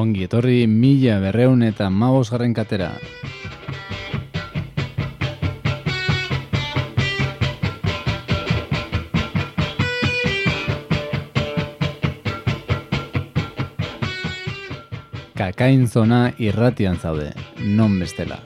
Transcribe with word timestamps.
Ongi, 0.00 0.22
etorri 0.24 0.62
mila 0.64 1.18
berreun 1.20 1.60
eta 1.66 1.90
mabos 1.92 2.30
garren 2.32 2.54
katera. 2.56 2.94
Kakain 15.36 15.84
zona 15.88 16.30
irratian 16.38 16.96
zaude, 16.96 17.34
non 17.60 18.00
bestela. 18.00 18.39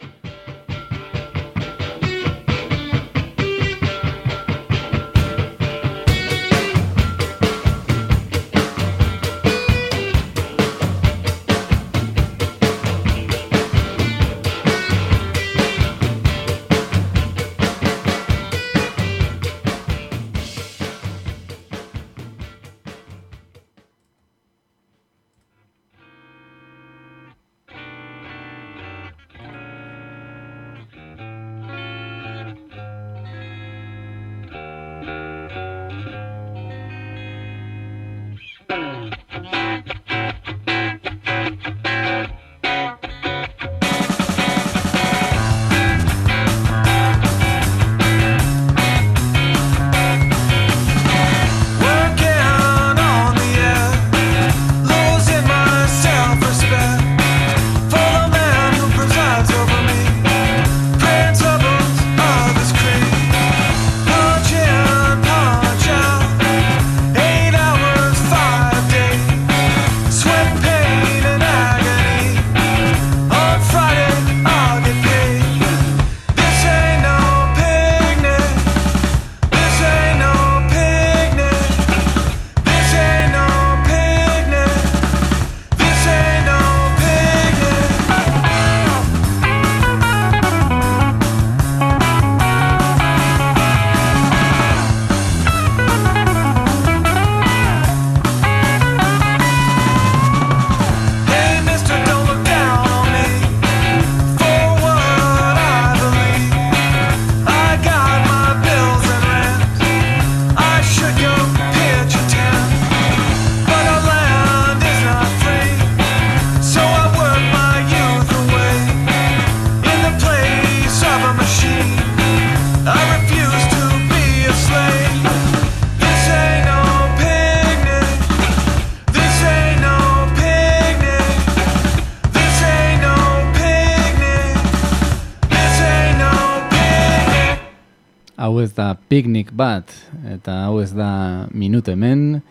Piknik 139.08 139.52
bat, 139.55 139.90
eta 140.26 140.64
hau 140.67 140.81
ez 140.82 140.90
da 140.96 141.46
minut 141.55 141.87
hemen, 141.88 142.43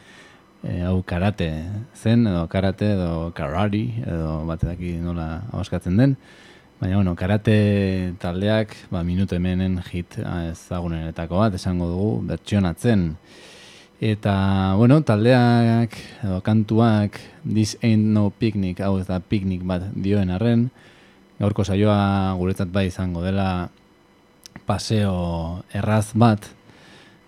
e, 0.63 0.79
hau 0.88 1.01
karate 1.03 1.50
zen, 1.95 2.25
edo 2.28 2.45
karate, 2.47 2.94
edo 2.95 3.31
karari, 3.35 3.85
edo 4.06 4.39
bat 4.47 4.63
edaki 4.63 4.95
nola 5.03 5.44
hauskatzen 5.51 6.00
den. 6.00 6.16
Baina, 6.79 6.97
bueno, 6.97 7.13
karate 7.16 8.13
taldeak, 8.19 8.73
ba, 8.91 9.03
minut 9.07 9.31
hemenen 9.31 9.78
hit 9.91 10.17
ezagunenetako 10.19 11.44
bat, 11.44 11.53
esango 11.56 11.88
dugu, 11.91 12.09
bertsionatzen. 12.31 13.05
Eta, 14.03 14.34
bueno, 14.75 14.97
taldeak, 15.07 15.95
edo 16.25 16.41
kantuak, 16.44 17.22
this 17.45 17.78
ain't 17.84 18.11
no 18.16 18.31
picnic, 18.31 18.81
hau 18.84 18.97
ez 19.00 19.07
da 19.07 19.22
piknik 19.23 19.63
bat 19.67 19.85
dioen 19.95 20.34
arren, 20.34 20.67
gaurko 21.40 21.63
saioa 21.63 22.34
guretzat 22.40 22.72
bai 22.73 22.90
izango 22.90 23.23
dela, 23.23 23.69
paseo 24.66 25.63
erraz 25.74 26.13
bat, 26.13 26.46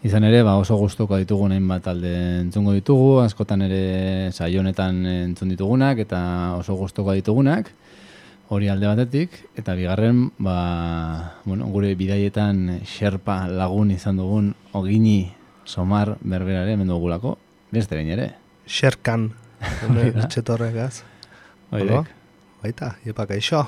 izan 0.06 0.26
ere, 0.28 0.44
ba 0.46 0.56
oso 0.62 0.78
gustuko 0.78 1.18
ditugu 1.18 1.48
nahin 1.50 1.68
bat 1.68 1.88
alde 1.90 2.14
entzungo 2.44 2.76
ditugu, 2.76 3.22
askotan 3.24 3.66
ere 3.66 4.32
saionetan 4.32 5.02
entzun 5.10 5.50
ditugunak, 5.54 6.02
eta 6.06 6.20
oso 6.60 6.76
gustuko 6.78 7.16
ditugunak, 7.18 7.72
hori 8.54 8.70
alde 8.70 8.86
batetik, 8.86 9.40
eta 9.58 9.74
bigarren, 9.78 10.28
ba, 10.38 10.58
bueno, 11.46 11.66
gure 11.74 11.96
bidaietan 11.98 12.82
xerpa 12.86 13.46
lagun 13.50 13.96
izan 13.96 14.22
dugun 14.22 14.54
ogini 14.78 15.34
somar 15.66 16.16
berberare 16.22 16.78
mendu 16.78 17.00
gulako, 17.02 17.38
beste 17.74 17.98
bain 17.98 18.12
ere. 18.14 18.30
Xerkan, 18.70 19.32
txetorregaz. 20.30 21.02
Baita, 22.62 22.96
iepak 23.06 23.34
eixo. 23.36 23.66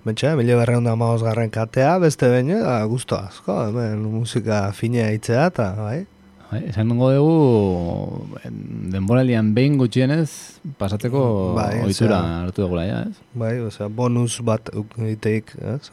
Bentsa, 0.00 0.32
mila 0.32 0.56
berreun 0.56 0.86
da 0.88 0.94
garren 0.96 1.50
katea, 1.52 1.98
beste 2.00 2.28
baino, 2.32 2.56
da, 2.64 2.78
guztu 2.88 3.16
asko, 3.18 3.52
hemen 3.68 4.00
musika 4.00 4.72
finea 4.72 5.10
itzea, 5.12 5.50
eta, 5.52 5.74
bai? 5.76 6.06
Bai, 6.50 6.60
esan 6.70 6.88
dugu 6.88 7.10
dugu, 7.12 8.38
denboralian 8.94 9.52
behin 9.54 9.76
gutxienez, 9.76 10.30
pasatzeko 10.80 11.52
bai, 11.58 11.82
oitura 11.84 12.20
hartu 12.46 12.64
dugula, 12.64 12.86
ja, 12.88 13.02
ez? 13.10 13.20
Bai, 13.36 13.58
osea, 13.60 13.90
bonus 13.92 14.40
bat 14.40 14.72
iteik, 15.04 15.52
ez? 15.60 15.92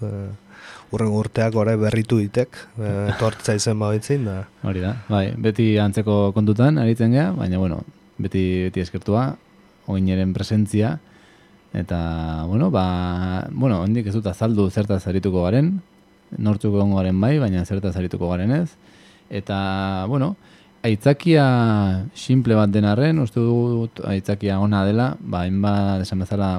Urren 0.96 1.12
urteak 1.12 1.60
ore 1.60 1.76
berritu 1.76 2.22
itek, 2.24 2.56
tortza 3.20 3.58
izen 3.60 3.76
babitzin, 3.84 4.24
da. 4.24 4.38
Hori 4.64 4.86
da, 4.88 4.94
bai, 5.12 5.26
beti 5.36 5.74
antzeko 5.84 6.32
kontutan, 6.38 6.80
aritzen 6.80 7.12
gea, 7.12 7.34
baina, 7.36 7.60
bueno, 7.60 7.84
beti, 8.16 8.48
beti 8.70 8.88
eskertua, 8.88 9.34
oineren 9.92 10.32
presentzia, 10.32 10.96
Eta, 11.78 12.44
bueno, 12.48 12.72
ba, 12.72 13.48
bueno, 13.52 13.84
hondik 13.84 14.08
ez 14.10 14.16
dut 14.16 14.26
azaldu 14.26 14.64
zertaz 14.74 15.04
arituko 15.06 15.44
garen, 15.44 15.76
nortzuk 16.42 16.74
egon 16.74 16.96
garen 16.98 17.20
bai, 17.22 17.36
baina 17.38 17.62
zertaz 17.70 17.94
arituko 18.00 18.32
garen 18.32 18.56
ez. 18.56 18.72
Eta, 19.30 19.60
bueno, 20.10 20.32
aitzakia 20.88 21.44
simple 22.18 22.58
bat 22.58 22.74
denarren, 22.74 23.20
uste 23.22 23.44
dut 23.44 24.02
aitzakia 24.10 24.58
ona 24.64 24.82
dela, 24.88 25.12
ba, 25.20 25.44
hainba 25.46 25.74
desan 26.02 26.26
bezala 26.26 26.50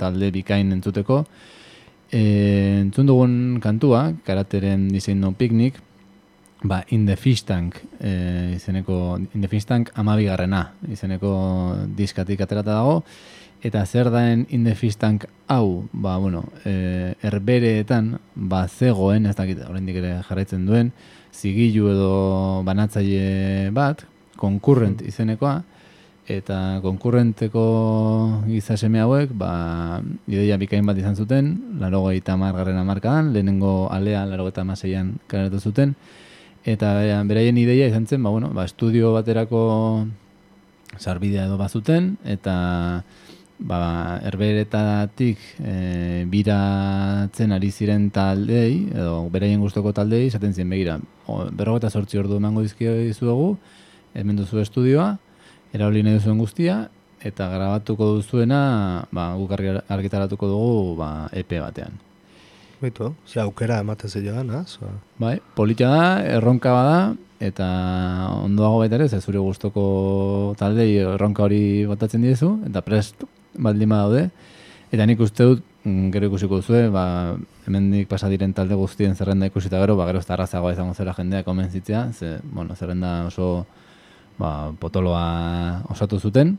talde 0.00 0.32
bikain 0.32 0.72
entzuteko. 0.78 1.20
E, 2.08 2.22
entzun 2.80 3.12
dugun 3.12 3.34
kantua, 3.60 4.06
karateren 4.24 4.88
diseinu 4.88 5.34
piknik, 5.36 5.82
ba, 6.64 6.80
In 6.96 7.04
the 7.04 7.18
Fish 7.20 7.44
Tank, 7.44 7.76
e, 8.00 8.56
izeneko, 8.56 9.18
In 9.34 9.44
the 9.44 9.52
Fish 9.52 9.68
Tank 9.68 9.92
amabigarrena, 10.00 10.64
izeneko 10.88 11.36
diskatik 11.92 12.40
aterata 12.40 12.80
dago, 12.80 13.02
Eta 13.62 13.84
zer 13.86 14.10
daen 14.10 14.46
indefistak 14.50 15.28
hau, 15.46 15.86
ba, 15.92 16.16
bueno, 16.18 16.48
e, 16.66 17.14
erbereetan, 17.22 18.16
ba, 18.34 18.64
zegoen, 18.66 19.28
ez 19.30 19.36
dakit, 19.38 19.60
horrendik 19.62 20.00
ere 20.00 20.16
jarraitzen 20.26 20.64
duen, 20.66 20.90
zigilu 21.30 21.92
edo 21.92 22.14
banatzaile 22.66 23.70
bat, 23.70 24.02
konkurrent 24.40 25.04
mm. 25.04 25.12
izenekoa, 25.12 25.60
eta 26.26 26.80
konkurrenteko 26.82 27.62
gizaseme 28.48 28.98
hauek, 29.02 29.30
ba, 29.38 30.00
ideia 30.26 30.58
bikain 30.58 30.86
bat 30.86 30.98
izan 30.98 31.14
zuten, 31.14 31.54
laro 31.78 32.02
gaita 32.08 32.34
margarren 32.40 32.82
amarkadan, 32.82 33.30
lehenengo 33.34 33.86
alea 33.94 34.24
laro 34.26 34.50
gaita 34.50 34.66
maseian 34.66 35.16
karatu 35.30 35.62
zuten, 35.62 35.94
eta 36.66 36.94
beraien 37.30 37.58
ideia 37.62 37.86
izan 37.86 38.10
zen, 38.10 38.26
ba, 38.26 38.34
bueno, 38.34 38.50
ba, 38.50 38.66
estudio 38.66 39.14
baterako 39.14 39.62
sarbidea 40.98 41.46
edo 41.46 41.62
bazuten, 41.62 42.16
eta 42.26 43.04
ba, 43.66 44.18
erberetatik 44.26 45.38
e, 45.62 46.24
biratzen 46.30 47.54
ari 47.54 47.70
ziren 47.70 48.08
taldei, 48.14 48.88
edo 48.90 49.28
beraien 49.32 49.62
gustoko 49.62 49.92
taldei, 49.96 50.26
esaten 50.28 50.54
ziren 50.54 50.72
begira, 50.72 50.98
berrogeta 51.52 51.90
sortzi 51.90 52.20
ordu 52.20 52.38
emango 52.40 52.64
dizkio 52.66 52.94
izu 53.06 53.28
dugu, 53.30 53.50
hemen 54.18 54.40
duzu 54.40 54.60
estudioa, 54.62 55.12
erauli 55.72 56.02
nahi 56.04 56.18
duzuen 56.18 56.40
guztia, 56.42 56.78
eta 57.22 57.48
grabatuko 57.52 58.16
duzuena, 58.18 58.62
ba, 59.14 59.32
guk 59.38 59.54
argitaratuko 59.54 60.48
dugu 60.50 60.96
ba, 60.98 61.12
EP 61.32 61.54
batean. 61.62 62.00
Bitu, 62.82 63.12
ze 63.26 63.38
aukera 63.40 63.78
emate 63.78 64.08
joan, 64.08 64.50
az? 64.50 64.78
Bai, 65.18 65.38
politia 65.54 65.88
da, 65.88 66.06
erronka 66.26 66.72
bada, 66.72 67.14
eta 67.38 67.66
ondoago 68.42 68.80
baita 68.82 68.98
ere, 68.98 69.06
zure 69.20 69.38
gustoko 69.38 70.54
taldei 70.58 70.96
erronka 70.98 71.44
hori 71.44 71.86
botatzen 71.86 72.22
diezu, 72.22 72.58
eta 72.66 72.82
prest 72.82 73.22
baldin 73.54 73.88
daude. 73.88 74.30
Eta 74.92 75.06
nik 75.06 75.20
uste 75.20 75.44
dut, 75.44 75.62
mm, 75.84 76.10
gero 76.12 76.28
ikusiko 76.28 76.60
duzue, 76.60 76.88
ba, 76.92 77.36
hemen 77.66 77.90
nik 77.90 78.08
pasadiren 78.08 78.52
talde 78.52 78.76
guztien 78.76 79.14
zerrenda 79.16 79.46
ikusita 79.46 79.80
gero, 79.80 79.96
ba, 79.96 80.06
gero 80.06 80.18
ez 80.20 80.26
da 80.26 80.34
arrazagoa 80.34 80.72
izango 80.72 80.94
zera 80.94 81.14
jendea 81.14 81.42
komenzitzea, 81.42 82.12
ze, 82.12 82.38
bueno, 82.44 82.76
zerrenda 82.76 83.26
oso 83.26 83.66
ba, 84.38 84.72
potoloa 84.78 85.82
osatu 85.88 86.20
zuten. 86.20 86.58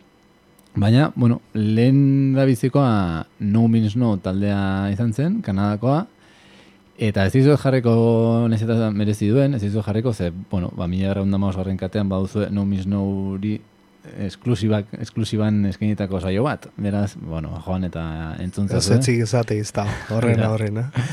Baina, 0.76 1.12
bueno, 1.16 1.42
lehen 1.54 2.34
da 2.34 2.46
bizikoa 2.46 3.28
No 3.40 3.68
Means 3.68 3.96
No 3.96 4.18
taldea 4.18 4.90
izan 4.92 5.14
zen, 5.14 5.42
Kanadakoa, 5.42 6.08
Eta 6.94 7.26
ez 7.26 7.32
dizu 7.34 7.56
jarriko 7.58 7.92
nezeta 8.52 8.92
merezi 8.94 9.28
duen, 9.32 9.56
ez 9.58 9.62
dizu 9.64 9.82
jarriko, 9.82 10.14
ze, 10.14 10.30
bueno, 10.52 10.70
ba, 10.78 10.86
mila 10.88 11.16
hundama 11.22 11.50
osgarren 11.50 11.78
katean 11.78 12.10
baduzu 12.10 12.52
no 12.52 12.66
mis 12.66 12.86
no 12.86 13.02
uri 13.34 13.60
esklusibak, 14.26 14.90
esklusiban 15.02 15.66
eskenitako 15.70 16.20
saio 16.20 16.44
bat. 16.44 16.68
Beraz, 16.78 17.16
bueno, 17.16 17.56
joan 17.66 17.88
eta 17.88 18.04
entzun 18.44 18.68
zazu. 18.68 18.94
Ez 18.94 19.00
etzik 19.00 19.22
ezate 19.26 19.58
izta, 19.58 19.86
horren 20.12 20.44
horren, 20.52 20.82
eh? 20.84 21.06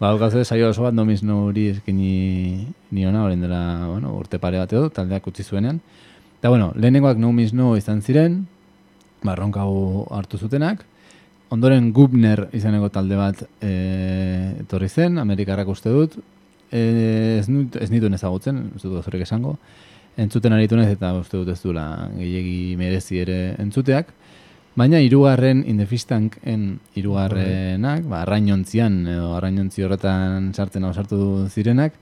ba, 0.00 0.12
okazu, 0.14 0.44
saio 0.44 0.70
oso 0.70 0.86
bat 0.86 0.94
no 0.94 1.04
mis 1.04 1.24
no 1.26 1.44
uri 1.50 1.68
eskini 1.74 2.66
niona, 2.90 3.24
horren 3.24 3.42
dela, 3.42 3.62
bueno, 3.90 4.14
urte 4.16 4.38
pare 4.42 4.60
bat 4.62 4.72
edo, 4.72 4.88
taldeak 4.90 5.26
utzi 5.26 5.44
zuenean. 5.44 5.80
Eta, 6.38 6.50
bueno, 6.52 6.72
lehenengoak 6.76 7.18
no 7.18 7.32
mis 7.32 7.54
no 7.56 7.74
izan 7.76 8.02
ziren, 8.02 8.44
barronka 9.26 9.64
hartu 10.14 10.38
zutenak, 10.38 10.84
ondoren 11.50 11.92
Gubner 11.94 12.46
izaneko 12.54 12.90
talde 12.94 13.18
bat 13.18 13.42
e, 13.62 13.72
etorri 14.62 14.88
zen, 14.88 15.18
Amerikarrak 15.22 15.68
uste 15.70 15.90
dut, 15.94 16.16
e, 16.70 17.38
ez, 17.40 17.48
nut, 17.50 17.76
ez 17.80 17.90
nituen 17.90 18.14
ezagutzen, 18.14 18.70
ez 18.76 18.82
dut 18.82 19.04
zorek 19.04 19.26
esango, 19.26 19.56
entzuten 20.16 20.52
aritu 20.52 20.78
eta 20.80 21.12
uste 21.18 21.36
dut 21.36 21.48
ez 21.48 21.60
duela 21.62 22.08
gehiagi 22.16 22.76
merezi 22.76 23.18
ere 23.20 23.54
entzuteak, 23.58 24.08
baina 24.76 25.00
hirugarren 25.00 25.64
indefistank 25.66 26.36
en 26.44 26.78
hirugarrenak, 26.94 28.04
ba, 28.04 28.22
arrainontzian, 28.22 29.06
edo 29.08 29.34
arrainontzi 29.36 29.82
horretan 29.82 30.52
sartzen 30.54 30.84
hau 30.84 30.92
sartu 30.92 31.48
zirenak, 31.48 31.94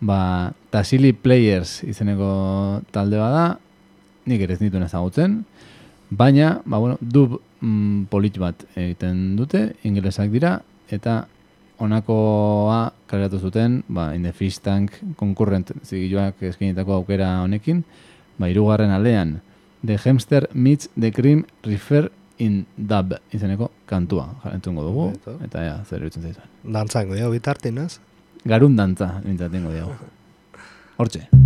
ba, 0.00 0.52
Tasili 0.70 1.12
Players 1.12 1.82
izeneko 1.86 2.82
talde 2.92 3.18
bada, 3.18 3.58
nik 4.26 4.42
ere 4.42 4.54
ez 4.54 4.60
nituen 4.60 4.86
ezagutzen, 4.86 5.44
baina, 6.10 6.60
ba, 6.64 6.78
bueno, 6.78 6.98
dub 7.00 7.38
mm, 7.60 8.06
polit 8.10 8.38
bat 8.42 8.66
egiten 8.74 9.36
dute, 9.38 9.68
ingelesak 9.86 10.30
dira, 10.34 10.60
eta 10.90 11.24
honakoa 11.78 12.92
kaleratu 13.06 13.38
zuten, 13.38 13.82
ba, 13.88 14.12
in 14.14 14.22
the 14.22 14.32
fish 14.32 14.58
tank 14.58 14.92
konkurrent 15.16 15.72
zigiloak 15.84 16.42
eskenitako 16.50 17.00
aukera 17.00 17.40
honekin, 17.42 17.84
ba, 18.38 18.48
irugarren 18.48 18.90
alean, 18.90 19.40
The 19.86 19.98
Hamster 20.04 20.48
Meets 20.54 20.88
the 20.98 21.12
Cream 21.12 21.44
Refer 21.64 22.10
in 22.38 22.66
Dub, 22.76 23.14
izeneko 23.32 23.70
kantua, 23.86 24.28
jarentungo 24.44 24.84
dugu, 24.84 25.08
eta 25.44 25.64
ja, 25.64 25.78
zer 25.84 26.04
dutzen 26.04 26.26
zaizan. 26.26 26.52
Dantzango 26.64 27.16
dugu, 27.16 27.36
bitartin, 27.38 27.78
ez? 27.84 27.98
Garun 28.44 28.76
dantza, 28.76 29.20
bintzatengo 29.24 29.74
dugu. 29.76 29.96
Hortxe. 30.98 31.45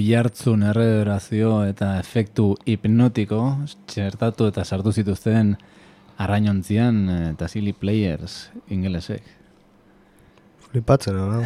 Maika 0.00 0.08
oiartzun 0.08 0.62
errederazio 0.62 1.64
eta 1.68 1.98
efektu 1.98 2.54
hipnotiko 2.66 3.40
txertatu 3.86 4.46
eta 4.48 4.64
sartu 4.64 4.92
zituzten 4.92 5.56
arrainontzian 6.16 7.08
eta 7.34 7.48
silly 7.48 7.72
players 7.72 8.50
ingelesek. 8.70 9.22
Flipatzen, 10.70 11.16
no? 11.16 11.42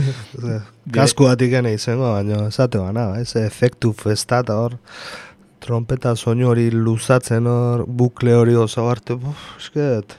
Kasku 0.96 1.24
batik 1.24 1.52
gane 1.52 1.72
izango, 1.72 2.12
baina 2.12 2.48
esate 2.48 2.78
bana, 2.78 3.14
ez 3.20 3.36
efektu 3.36 3.92
festata 3.92 4.56
hor, 4.58 4.74
trompeta 5.60 6.16
soinu 6.16 6.50
hori 6.50 6.70
luzatzen 6.70 7.46
hor, 7.46 7.86
bukle 7.86 8.34
hori 8.34 8.56
oso 8.56 8.88
hartu, 8.90 9.20
esket, 9.58 10.18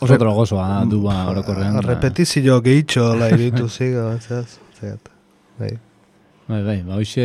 Oso 0.00 0.16
drogosoa 0.18 0.82
du 0.90 1.04
ba 1.04 1.28
orokorrean. 1.30 1.76
Repetizio 1.84 2.56
gehitxo 2.64 3.12
la 3.14 3.28
iritu 3.30 3.68
zigo, 3.76 4.08
zet. 4.18 5.12
Bai. 5.58 5.74
Bai, 6.48 6.62
bai, 6.64 6.82
ba, 6.82 6.96
hoxe 6.96 7.24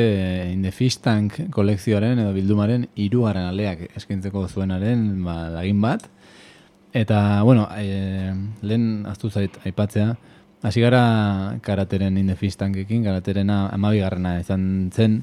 in 0.52 0.64
the 0.64 0.72
fish 0.72 0.98
tank 1.00 1.38
kolekzioaren 1.54 2.20
edo 2.20 2.34
bildumaren 2.36 2.90
iruaren 3.00 3.46
aleak 3.48 3.86
eskintzeko 3.96 4.48
zuenaren 4.50 5.06
ba, 5.24 5.36
lagin 5.54 5.80
bat. 5.80 6.10
Eta, 6.94 7.42
bueno, 7.48 7.70
e, 7.78 8.34
lehen 8.62 9.06
aztu 9.10 9.30
zait 9.30 9.56
aipatzea, 9.64 10.18
hasi 10.62 10.84
gara 10.84 11.04
karateren 11.64 12.18
in 12.18 12.28
the 12.28 12.36
fish 12.36 12.58
tankekin, 12.60 13.06
karaterena 13.06 13.70
amabigarrena 13.72 14.36
izan 14.42 14.66
zen, 14.92 15.22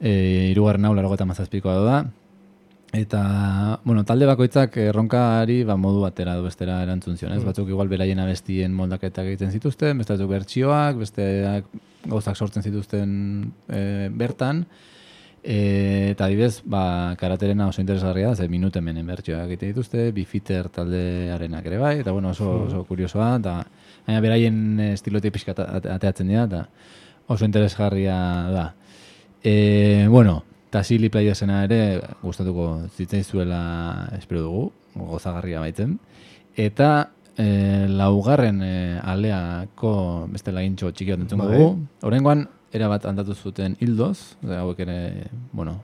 e, 0.00 0.50
irugarren 0.50 0.88
hau 0.88 0.94
largo 0.96 1.14
eta 1.14 1.28
mazazpikoa 1.28 1.76
da, 1.86 2.00
Eta, 2.92 3.78
bueno, 3.84 4.02
talde 4.02 4.26
bakoitzak 4.26 4.74
erronkari 4.82 5.60
ba, 5.62 5.76
modu 5.78 6.00
batera 6.02 6.34
du 6.34 6.42
bestera 6.42 6.80
erantzun 6.82 7.16
zion, 7.16 7.36
ez? 7.36 7.38
Mm. 7.38 7.46
Batzuk 7.46 7.68
igual 7.70 7.90
beraien 7.90 8.18
abestien 8.18 8.74
moldaketak 8.74 9.28
egiten 9.30 9.52
zituzten, 9.54 10.00
beste 10.00 10.16
batzuk 10.16 10.32
bertsioak, 10.32 10.98
beste 10.98 11.26
gauzak 12.10 12.34
sortzen 12.34 12.66
zituzten 12.66 13.12
e, 13.70 14.08
bertan. 14.10 14.64
E, 15.40 16.10
eta 16.16 16.26
adibez, 16.26 16.64
ba, 16.66 17.14
karaterena 17.20 17.70
oso 17.70 17.80
interesgarria 17.80 18.34
da, 18.34 18.42
ze 18.42 18.50
minute 18.50 18.82
menen 18.82 19.06
bertsioak 19.06 19.46
egiten 19.46 19.70
dituzte, 19.70 20.10
bifiter 20.16 20.68
taldearenak 20.74 21.70
ere 21.70 21.78
bai, 21.78 21.94
eta 22.02 22.10
bueno, 22.10 22.34
oso, 22.34 22.50
mm. 22.50 22.66
oso 22.66 22.84
kuriosoa, 22.90 23.36
eta 23.38 23.56
baina 24.08 24.26
beraien 24.26 24.60
estilotik 24.90 25.38
pixka 25.38 25.54
ateatzen 25.54 26.26
dira, 26.26 26.48
eta 26.50 26.66
oso 27.30 27.46
interesgarria 27.46 28.18
da. 28.50 28.70
E, 29.46 30.08
bueno, 30.10 30.40
Eta 30.70 30.84
Silly 30.86 31.08
Playersena 31.10 31.64
ere 31.66 31.98
gustatuko 32.22 32.86
zuela 33.24 34.08
espero 34.16 34.42
dugu, 34.42 34.72
gozagarria 34.94 35.58
baitzen. 35.58 35.96
Eta 36.54 37.10
e, 37.34 37.88
laugarren 37.88 38.62
e, 38.62 39.00
aleako 39.02 40.28
beste 40.30 40.52
lagintxo 40.54 40.92
txiki 40.92 41.10
bat 41.10 41.24
entzuko 41.24 41.48
bai. 41.48 41.58
dugu. 41.58 41.86
Horrengoan, 42.06 42.46
erabat 42.70 43.08
andatu 43.10 43.34
zuten 43.34 43.74
hildoz, 43.80 44.36
hauek 44.46 44.78
ere, 44.86 45.26
bueno, 45.50 45.80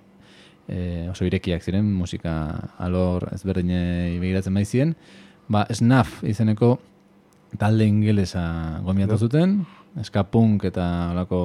e, 0.69 1.09
oso 1.11 1.27
irekiak 1.27 1.67
ziren, 1.67 1.91
musika 1.91 2.37
alor 2.79 3.27
ezberdine 3.35 4.21
begiratzen 4.23 4.55
maizien. 4.55 4.95
Ba, 5.49 5.67
Snaf 5.75 6.23
izeneko 6.23 6.77
talde 7.59 7.91
ingelesa 7.91 8.79
gomiatu 8.87 9.19
zuten, 9.19 9.65
eskapunk 9.99 10.71
eta 10.71 11.11
olako 11.11 11.41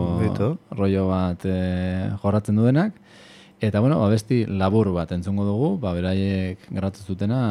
rollo 0.78 1.08
bat 1.10 1.46
e, 1.50 2.12
jorratzen 2.22 2.62
duenak. 2.62 3.02
Eta 3.62 3.80
bueno, 3.80 4.00
ba, 4.02 4.08
besti 4.10 4.42
labur 4.50 4.90
bat 4.96 5.12
entzungo 5.14 5.44
dugu, 5.46 5.76
ba, 5.84 5.92
beraiek 5.94 6.64
gratu 6.74 7.04
zutena 7.06 7.42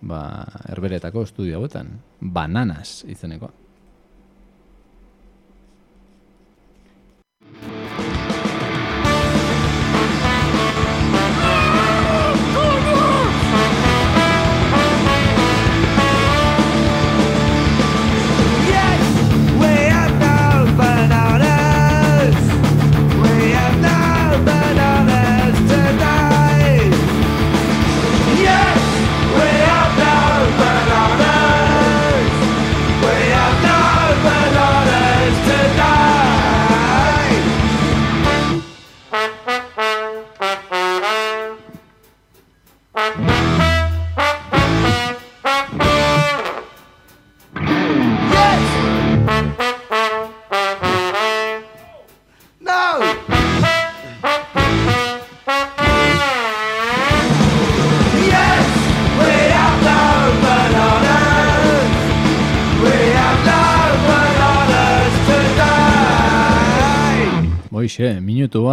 ba, 0.00 0.20
erberetako 0.72 1.26
estudio 1.28 1.58
hauetan. 1.58 1.90
Bananas 2.20 3.02
izeneko. 3.04 3.50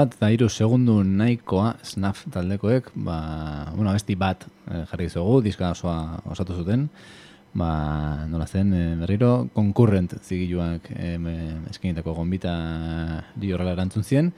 Bat 0.03 0.15
eta 0.17 0.29
iru 0.33 0.49
segundu 0.51 0.97
nahikoa 1.03 1.73
snaf 1.85 2.25
taldekoek, 2.33 2.89
ba, 3.05 3.17
bueno, 3.75 3.93
besti 3.95 4.15
bat 4.19 4.43
eh, 4.67 4.83
jarri 4.89 5.07
zugu, 5.09 5.39
diska 5.45 5.71
osoa 5.71 6.19
osatu 6.33 6.57
zuten, 6.59 6.87
ba, 7.55 7.69
nola 8.27 8.47
zen, 8.47 8.73
eh, 8.75 8.91
berriro, 8.99 9.47
konkurrent 9.55 10.17
zigiluak 10.19 10.89
eh, 10.95 11.17
eskenitako 11.71 12.17
gombita 12.19 12.53
di 13.35 13.53
horrela 13.53 13.75
erantzun 13.77 14.03
zien, 14.03 14.31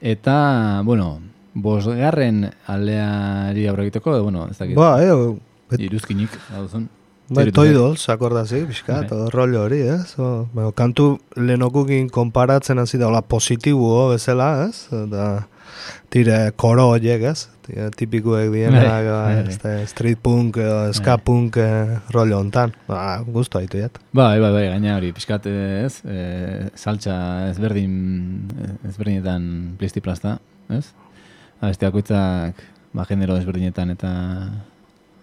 eta, 0.00 0.36
bueno, 0.84 1.18
bosgarren 1.54 2.46
aldeari 2.66 3.68
aurregiteko, 3.70 4.16
bueno, 4.22 4.48
ez 4.50 4.58
dakit, 4.58 4.78
ba, 4.78 4.96
eh, 5.04 5.84
iruzkinik, 5.84 6.40
hau 6.54 6.68
zun. 6.68 6.88
Bai, 7.24 7.48
toi 7.56 7.70
dol, 7.72 7.94
sakordazi, 7.96 8.66
pixka, 8.68 8.98
bai. 9.08 9.28
rollo 9.32 9.62
hori, 9.64 9.80
ez? 9.88 10.12
O, 10.20 10.44
bueno, 10.52 10.74
kantu 10.76 11.14
lehenokukin 11.40 12.10
konparatzen 12.12 12.82
hasi 12.82 13.00
da, 13.00 13.08
hola, 13.08 13.22
positibo 13.24 14.10
bezala, 14.10 14.66
ez? 14.66 14.84
Eta 14.92 15.46
tire 16.12 16.36
koro 16.60 16.90
horiek, 16.92 17.24
ez? 17.30 17.46
Tire 17.64 17.88
tipikuek 17.96 18.52
dienak, 18.52 19.08
bai, 19.08 19.40
ba, 19.62 19.72
street 19.88 20.20
punk, 20.20 20.60
ska 20.92 21.16
punk 21.16 21.56
eh, 21.64 21.96
rollo 22.12 22.42
ontan. 22.44 22.76
Ba, 22.90 23.22
guztu 23.24 23.62
haitu 23.62 23.80
jat. 23.80 23.96
Bai, 24.12 24.36
bai, 24.44 24.52
bai, 24.52 24.66
gaina 24.74 24.98
hori, 24.98 25.14
pixkat, 25.16 25.48
ez? 25.48 26.02
E, 26.04 26.68
saltza 26.76 27.16
ezberdin, 27.48 27.96
ezberdinetan 28.84 29.48
plistiplasta, 29.80 30.36
ez? 30.76 30.84
Abestiakoitzak, 31.64 32.64
ba, 32.92 33.08
genero 33.08 33.40
ezberdinetan 33.40 33.96
eta, 33.96 34.14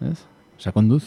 ez? 0.10 0.18
Sakonduz. 0.58 1.04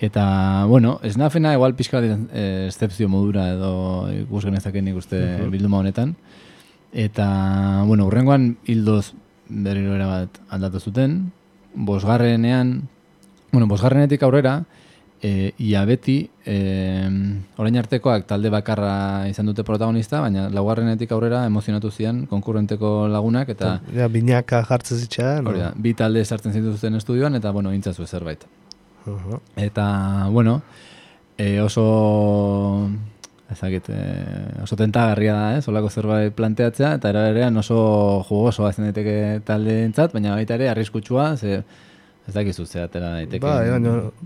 Eta, 0.00 0.64
bueno, 0.64 0.98
esnafena 1.02 1.52
igual 1.52 1.74
pixka 1.76 2.00
eh, 2.00 2.64
excepzio 2.66 3.08
modura 3.08 3.50
edo 3.52 4.08
ikus 4.12 4.46
genezaken 4.46 4.88
ikuste 4.88 5.16
uh 5.16 5.40
-huh. 5.40 5.50
bilduma 5.50 5.78
honetan. 5.78 6.16
Eta, 6.92 7.84
bueno, 7.86 8.06
urrengoan 8.06 8.56
hildoz 8.64 9.12
berriro 9.48 9.92
bat 10.08 10.40
aldatu 10.48 10.80
zuten. 10.80 11.32
Bosgarrenean, 11.74 12.88
bueno, 13.52 13.66
bosgarrenetik 13.66 14.22
aurrera, 14.22 14.64
e, 15.22 15.52
ia 15.58 15.84
beti, 15.84 16.30
e, 16.46 16.56
orain 17.60 17.76
artekoak 17.76 18.26
talde 18.26 18.50
bakarra 18.50 19.28
izan 19.28 19.46
dute 19.46 19.62
protagonista, 19.62 20.20
baina 20.20 20.48
laugarrenetik 20.48 21.12
aurrera 21.12 21.44
emozionatu 21.46 21.90
zian 21.90 22.24
konkurrenteko 22.26 23.08
lagunak, 23.08 23.48
eta... 23.48 23.80
Ja, 23.94 24.08
binaka 24.08 24.64
jartzen 24.64 24.98
zitsa, 24.98 25.42
no? 25.42 25.52
bi 25.76 25.94
talde 25.94 26.24
sartzen 26.24 26.52
zituzten 26.52 26.94
estudioan, 26.94 27.34
eta, 27.34 27.50
bueno, 27.50 27.74
intzazu 27.74 28.06
zerbait. 28.06 28.46
Eta, 29.56 30.28
bueno, 30.30 30.60
e, 31.38 31.60
oso 31.60 32.88
ezakit, 33.50 33.88
e, 33.90 34.62
oso 34.62 34.76
tentagarria 34.76 35.34
da, 35.34 35.46
eh, 35.56 35.62
solako 35.62 35.90
zerbait 35.90 36.34
planteatzea, 36.34 36.94
eta 36.98 37.10
era 37.10 37.24
berean 37.28 37.56
oso 37.56 37.78
jugosoa 38.28 38.72
zen 38.72 38.88
daiteke 38.88 39.40
talde 39.46 39.80
entzat, 39.84 40.12
baina 40.14 40.36
baita 40.36 40.54
ere 40.58 40.68
arriskutsua, 40.70 41.36
ze 41.36 41.62
ez 42.28 42.34
dakizu 42.34 42.66
ze 42.66 42.82
atera 42.82 43.14
daiteke 43.16 43.42
ba, 43.42 43.56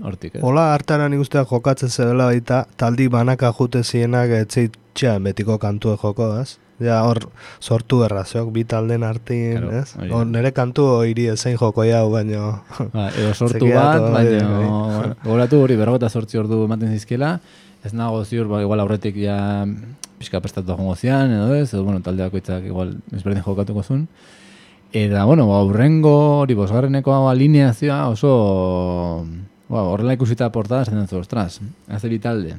hortik. 0.05 0.37
Hola 0.42 0.72
hartara 0.75 1.09
nik 1.09 1.22
usteak 1.25 1.48
jokatzen 1.48 1.88
zedela 1.88 2.27
baita, 2.33 2.64
taldi 2.77 3.09
banaka 3.09 3.53
jute 3.53 3.83
zienak 3.85 4.35
etzeitxean 4.42 5.25
betiko 5.25 5.59
kantue 5.59 5.96
joko, 5.96 6.35
ez? 6.42 6.59
Ja, 6.82 7.04
hor 7.06 7.20
sortu 7.62 8.00
errazioak 8.02 8.48
bi 8.54 8.64
talden 8.66 9.04
artin, 9.06 9.60
claro, 9.60 9.70
ez? 9.78 10.10
Hor 10.10 10.24
nere 10.26 10.50
kantu 10.54 10.87
hiri 11.06 11.28
ezein 11.30 11.54
joko 11.60 11.84
jau, 11.87 12.08
baino... 12.10 12.48
Ba, 12.90 13.10
edo 13.14 13.34
sortu 13.38 13.68
bat, 13.70 14.02
baino... 14.10 15.12
Goratu 15.22 15.60
hori 15.62 15.76
berrogota 15.78 16.10
sortzi 16.10 16.40
ordu 16.40 16.64
ematen 16.66 16.90
zizkiela, 16.96 17.37
ez 17.87 17.92
nago 17.94 18.24
ziur, 18.24 18.48
ba, 18.50 18.62
igual 18.64 18.82
aurretik 18.82 19.20
ja 19.22 19.37
pixka 20.18 20.40
prestatu 20.42 20.74
jongo 20.74 20.96
zian, 20.98 21.30
edo 21.30 21.54
ez, 21.54 21.68
edo, 21.70 21.84
bueno, 21.87 22.02
taldeako 22.02 22.42
itzak 22.42 22.66
igual 22.66 22.96
ezberdin 23.14 23.46
jokatuko 23.46 23.84
zuen. 23.87 24.08
Eta, 24.94 25.24
bueno, 25.30 25.46
ba, 25.50 25.62
urrengo 25.66 26.16
hori 26.40 26.58
bosgarreneko 26.58 27.14
alineazioa 27.30 28.08
oso 28.10 28.34
ba, 29.70 29.87
horrela 29.92 30.18
ikusita 30.18 30.50
portada 30.50 30.87
zen 30.90 31.06
zu, 31.06 31.22
ostras, 31.22 31.60
haze 31.87 32.10
bitalde. 32.10 32.58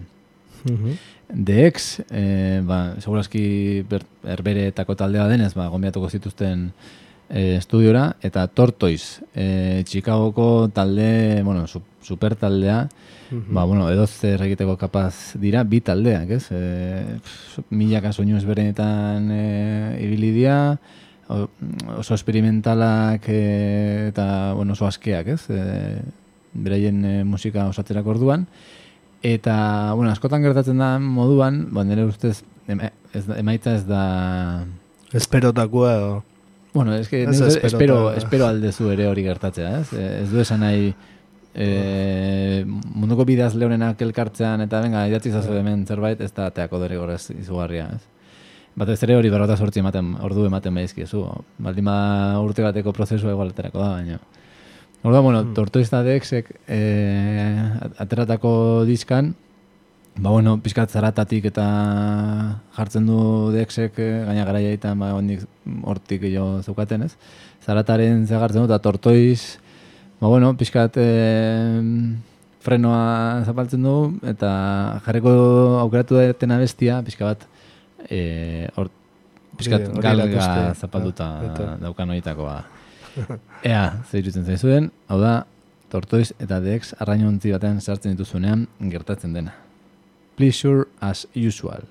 Uh 0.65 0.95
The 0.95 1.14
X, 1.30 2.02
e, 2.12 2.62
ba, 2.66 2.96
seguraski 3.02 3.86
erbereetako 4.24 4.96
taldea 4.96 5.28
denez, 5.32 5.54
ba, 5.58 5.68
gombiatuko 5.74 6.10
zituzten 6.10 6.70
e, 7.30 7.56
estudiora, 7.58 8.16
eta 8.22 8.46
Tortoise, 8.48 9.26
e, 9.34 9.84
Chicagoko 9.88 10.70
talde, 10.74 11.42
bueno, 11.44 11.66
super 11.68 12.36
taldea, 12.36 12.88
ba, 13.50 13.64
bueno, 13.64 13.90
edo 13.90 14.06
zer 14.08 14.44
egiteko 14.46 14.78
kapaz 14.78 15.34
dira, 15.42 15.64
bi 15.64 15.82
taldeak, 15.82 16.30
ez? 16.38 16.46
E, 16.54 17.62
milaka 17.74 18.14
soinu 18.14 18.38
ezberenetan 18.38 19.32
e, 19.34 19.46
ibilidia, 20.06 20.78
oso 21.98 22.14
experimentalak 22.14 23.26
e, 23.34 23.42
eta, 24.12 24.54
bueno, 24.54 24.78
oso 24.78 24.86
askeak, 24.86 25.34
ez? 25.34 25.42
E, 25.50 26.02
beraien 26.54 27.04
e, 27.04 27.16
musika 27.28 27.66
osatzerak 27.72 28.06
orduan, 28.08 28.46
eta, 29.26 29.94
bueno, 29.98 30.12
askotan 30.12 30.44
gertatzen 30.46 30.78
da 30.82 30.96
moduan, 31.02 31.64
ba, 31.74 31.84
nire 31.88 32.06
ustez, 32.06 32.44
ez, 32.68 33.26
emaitza 33.40 33.76
ez 33.80 33.84
da... 33.90 34.06
Esperotakoa 35.16 35.92
edo... 35.98 36.16
Bueno, 36.76 36.94
es 36.94 37.08
que 37.08 37.24
espero, 37.24 38.12
espero 38.14 38.48
aldezu 38.48 38.90
ere 38.92 39.08
hori 39.08 39.24
gertatzea, 39.24 39.70
ez? 39.80 39.94
Ez 39.96 40.28
du 40.28 40.42
esan 40.44 40.60
nahi 40.60 40.90
e, 41.56 42.66
munduko 42.68 43.24
bidaz 43.26 43.54
leonenak 43.56 44.02
elkartzean 44.04 44.66
eta 44.66 44.82
venga, 44.84 45.06
idatzi 45.08 45.32
zazu 45.32 45.56
hemen 45.56 45.86
zerbait, 45.88 46.20
ez 46.20 46.34
da 46.36 46.50
teako 46.52 46.82
dure 46.84 47.00
gorez 47.00 47.22
izugarria, 47.32 47.88
ez? 47.96 48.04
Bat 48.76 48.92
ez 48.92 49.00
ere 49.08 49.16
hori 49.16 49.32
berrota 49.32 49.56
sortzi 49.56 49.80
ematen, 49.80 50.18
ordu 50.28 50.50
ematen 50.50 50.76
behizki, 50.76 51.08
zu. 51.08 51.24
Baldima 51.64 51.96
urte 52.44 52.66
bateko 52.66 52.92
prozesua 52.94 53.32
igualaterako 53.32 53.80
da, 53.80 53.92
baina. 53.96 54.20
Orda, 55.06 55.20
bueno, 55.22 55.44
mm. 55.44 55.54
tortoizta 55.54 56.02
dexek 56.02 56.50
e, 56.65 56.80
ateratako 58.02 58.86
diskan, 58.89 59.36
ba, 60.18 60.32
bueno, 60.32 60.58
pizkat 60.65 60.89
zaratatik 60.89 61.46
eta 61.52 61.65
jartzen 62.74 63.06
du 63.06 63.20
dexek, 63.54 64.00
gaina 64.00 64.48
garaia 64.50 64.72
eta 64.74 64.96
ba, 64.98 65.12
hortik 65.86 66.26
jo 66.34 66.48
zeukaten, 66.65 67.06
ez? 67.06 67.13
Zarataren 67.65 68.26
zegartzen 68.26 68.63
du, 68.63 68.68
eta 68.72 68.82
tortoiz, 68.82 69.60
Ba, 70.15 70.30
bueno, 70.32 70.54
pixkat 70.56 70.96
e, 70.96 71.08
frenoa 72.63 73.44
zapaltzen 73.44 73.84
du, 73.84 73.96
eta 74.24 74.52
jarreko 75.06 75.34
aukeratu 75.82 76.15
da 76.15 76.58
bestia, 76.62 77.02
pixka 77.04 77.26
bat, 77.34 77.44
e, 78.08 78.70
or, 78.80 78.89
pixkat 79.60 79.89
Bide, 79.89 80.02
galga 80.02 80.74
zapalduta 80.74 81.28
ah, 81.44 81.76
daukan 81.84 82.15
horietakoa. 82.15 82.58
Ea, 83.73 83.86
zer 84.10 84.23
irutzen 84.23 84.47
zaizuen, 84.47 84.89
hau 85.08 85.19
da, 85.21 85.36
tortoiz 85.93 86.32
eta 86.41 86.60
dex 86.63 86.93
arrainontzi 86.99 87.54
baten 87.56 87.80
sartzen 87.82 88.15
dituzunean 88.15 88.67
gertatzen 88.91 89.36
dena. 89.38 89.56
Pleasure 90.36 90.89
as 90.99 91.28
usual. 91.36 91.88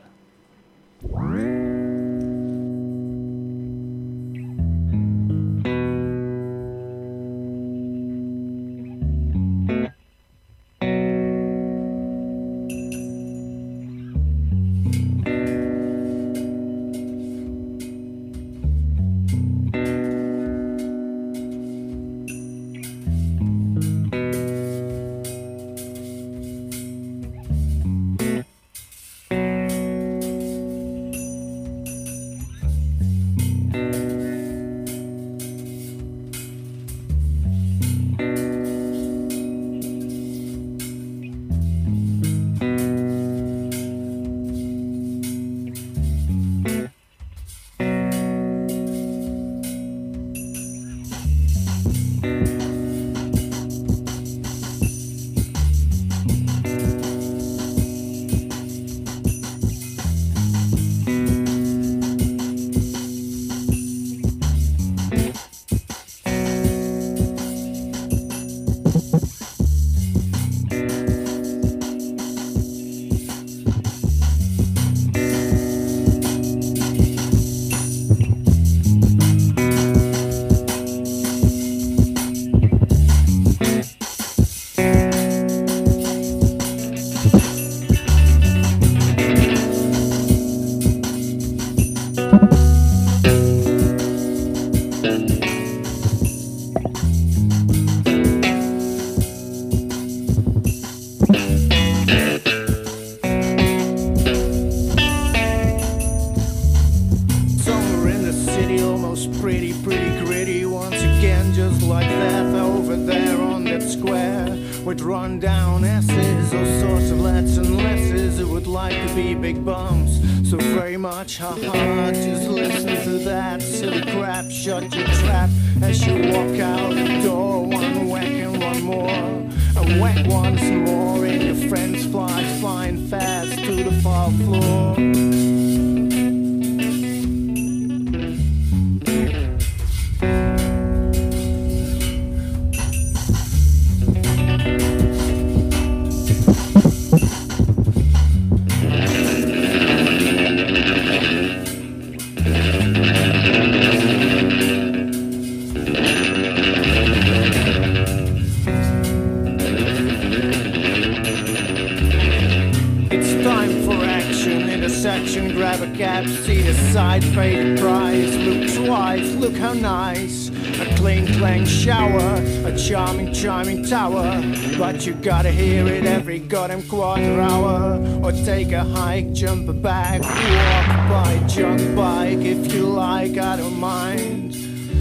a 178.75 178.85
hike, 178.85 179.33
jump 179.33 179.69
a 179.69 179.73
bag, 179.73 180.23
walk 180.23 181.09
by, 181.09 181.47
junk 181.47 181.97
bike 181.97 182.39
if 182.41 182.73
you 182.73 182.83
like, 182.83 183.39
I 183.39 183.57
don't 183.57 183.79
mind. 183.79 184.53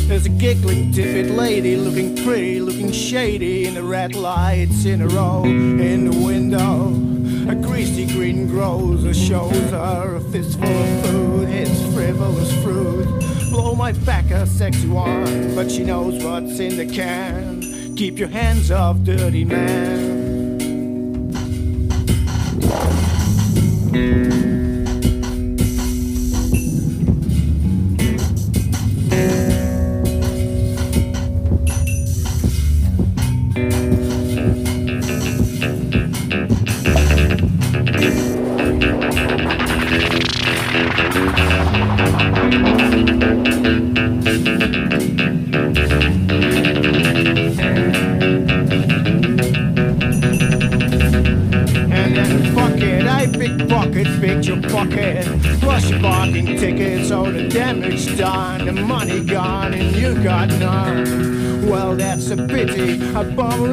There's 0.08 0.26
a 0.26 0.30
giggling, 0.30 0.92
diffid 0.92 1.36
lady 1.36 1.76
looking 1.76 2.16
pretty, 2.24 2.60
looking 2.60 2.92
shady 2.92 3.66
in 3.66 3.74
the 3.74 3.84
red 3.84 4.16
lights 4.16 4.86
in 4.86 5.02
a 5.02 5.08
row, 5.08 5.44
in 5.44 6.10
the 6.10 6.26
window. 6.26 6.90
A 7.52 7.56
greasy 7.56 8.06
green 8.06 8.48
grocer 8.48 9.14
shows 9.14 9.72
her 9.72 10.16
a 10.16 10.22
fistful 10.32 10.68
of 10.68 11.06
food, 11.06 11.50
it's 11.50 11.94
frivolous 11.94 12.54
fruit. 12.64 13.08
Blow 13.50 13.76
my 13.76 13.92
back, 13.92 14.30
a 14.32 14.46
sexy 14.46 14.88
one, 14.88 15.56
but 15.56 15.72
she 15.72 15.84
knows 15.84 16.24
what's 16.24 16.60
in 16.60 16.78
the 16.78 16.86
can. 16.86 17.96
Keep 17.96 18.20
your 18.20 18.30
hands 18.30 18.72
off, 18.72 18.98
dirty 19.04 19.46
man. 19.46 20.13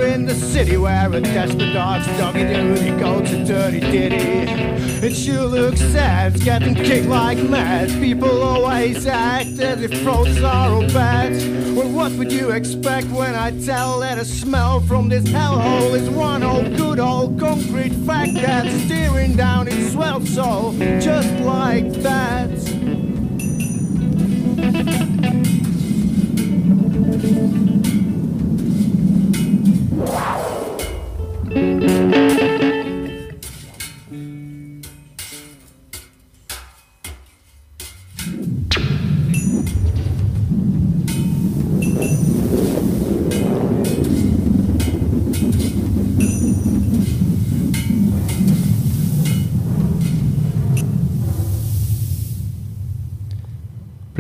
In 0.01 0.25
the 0.25 0.35
city 0.35 0.79
where 0.79 1.13
a 1.13 1.21
desperate 1.21 1.75
dog's 1.75 2.07
doggy 2.19 2.45
duty 2.45 2.91
goes 2.99 3.31
a 3.33 3.45
dirty 3.45 3.81
ditty. 3.81 4.51
It 5.07 5.15
sure 5.15 5.45
looks 5.45 5.81
sad, 5.81 6.41
getting 6.41 6.75
kicked 6.75 7.07
like 7.07 7.39
mad. 7.39 7.91
People 8.01 8.43
always 8.43 9.07
act 9.07 9.59
as 9.61 9.83
if 9.83 9.93
throats 10.03 10.41
are 10.43 10.71
all 10.71 10.87
bad. 10.89 11.33
Well, 11.77 11.89
what 11.91 12.13
would 12.13 12.33
you 12.33 12.51
expect 12.51 13.09
when 13.09 13.35
I 13.35 13.51
tell 13.65 14.01
that 14.01 14.19
a 14.19 14.25
smell 14.25 14.81
from 14.81 15.11
this 15.11 15.25
hellhole 15.25 15.95
is 15.95 16.09
one 16.09 16.43
old 16.43 16.77
good 16.77 16.99
old 16.99 17.39
concrete 17.39 17.93
fact 18.07 18.35
that's 18.35 18.73
steering 18.85 19.37
down 19.37 19.69
its 19.69 19.93
swell 19.93 20.25
soul, 20.25 20.73
just 21.01 21.31
like 21.41 21.91
that. 22.03 22.80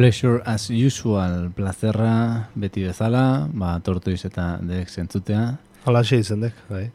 Pleasure 0.00 0.40
as 0.46 0.70
usual, 0.70 1.50
plazerra 1.52 2.48
beti 2.56 2.86
bezala, 2.86 3.50
ba, 3.52 3.74
tortoiz 3.84 4.22
eta 4.24 4.54
dek 4.64 4.88
zentzutea. 4.88 5.42
Alaxe 5.90 6.16
izen 6.22 6.40
dek, 6.40 6.56
bai. 6.70 6.86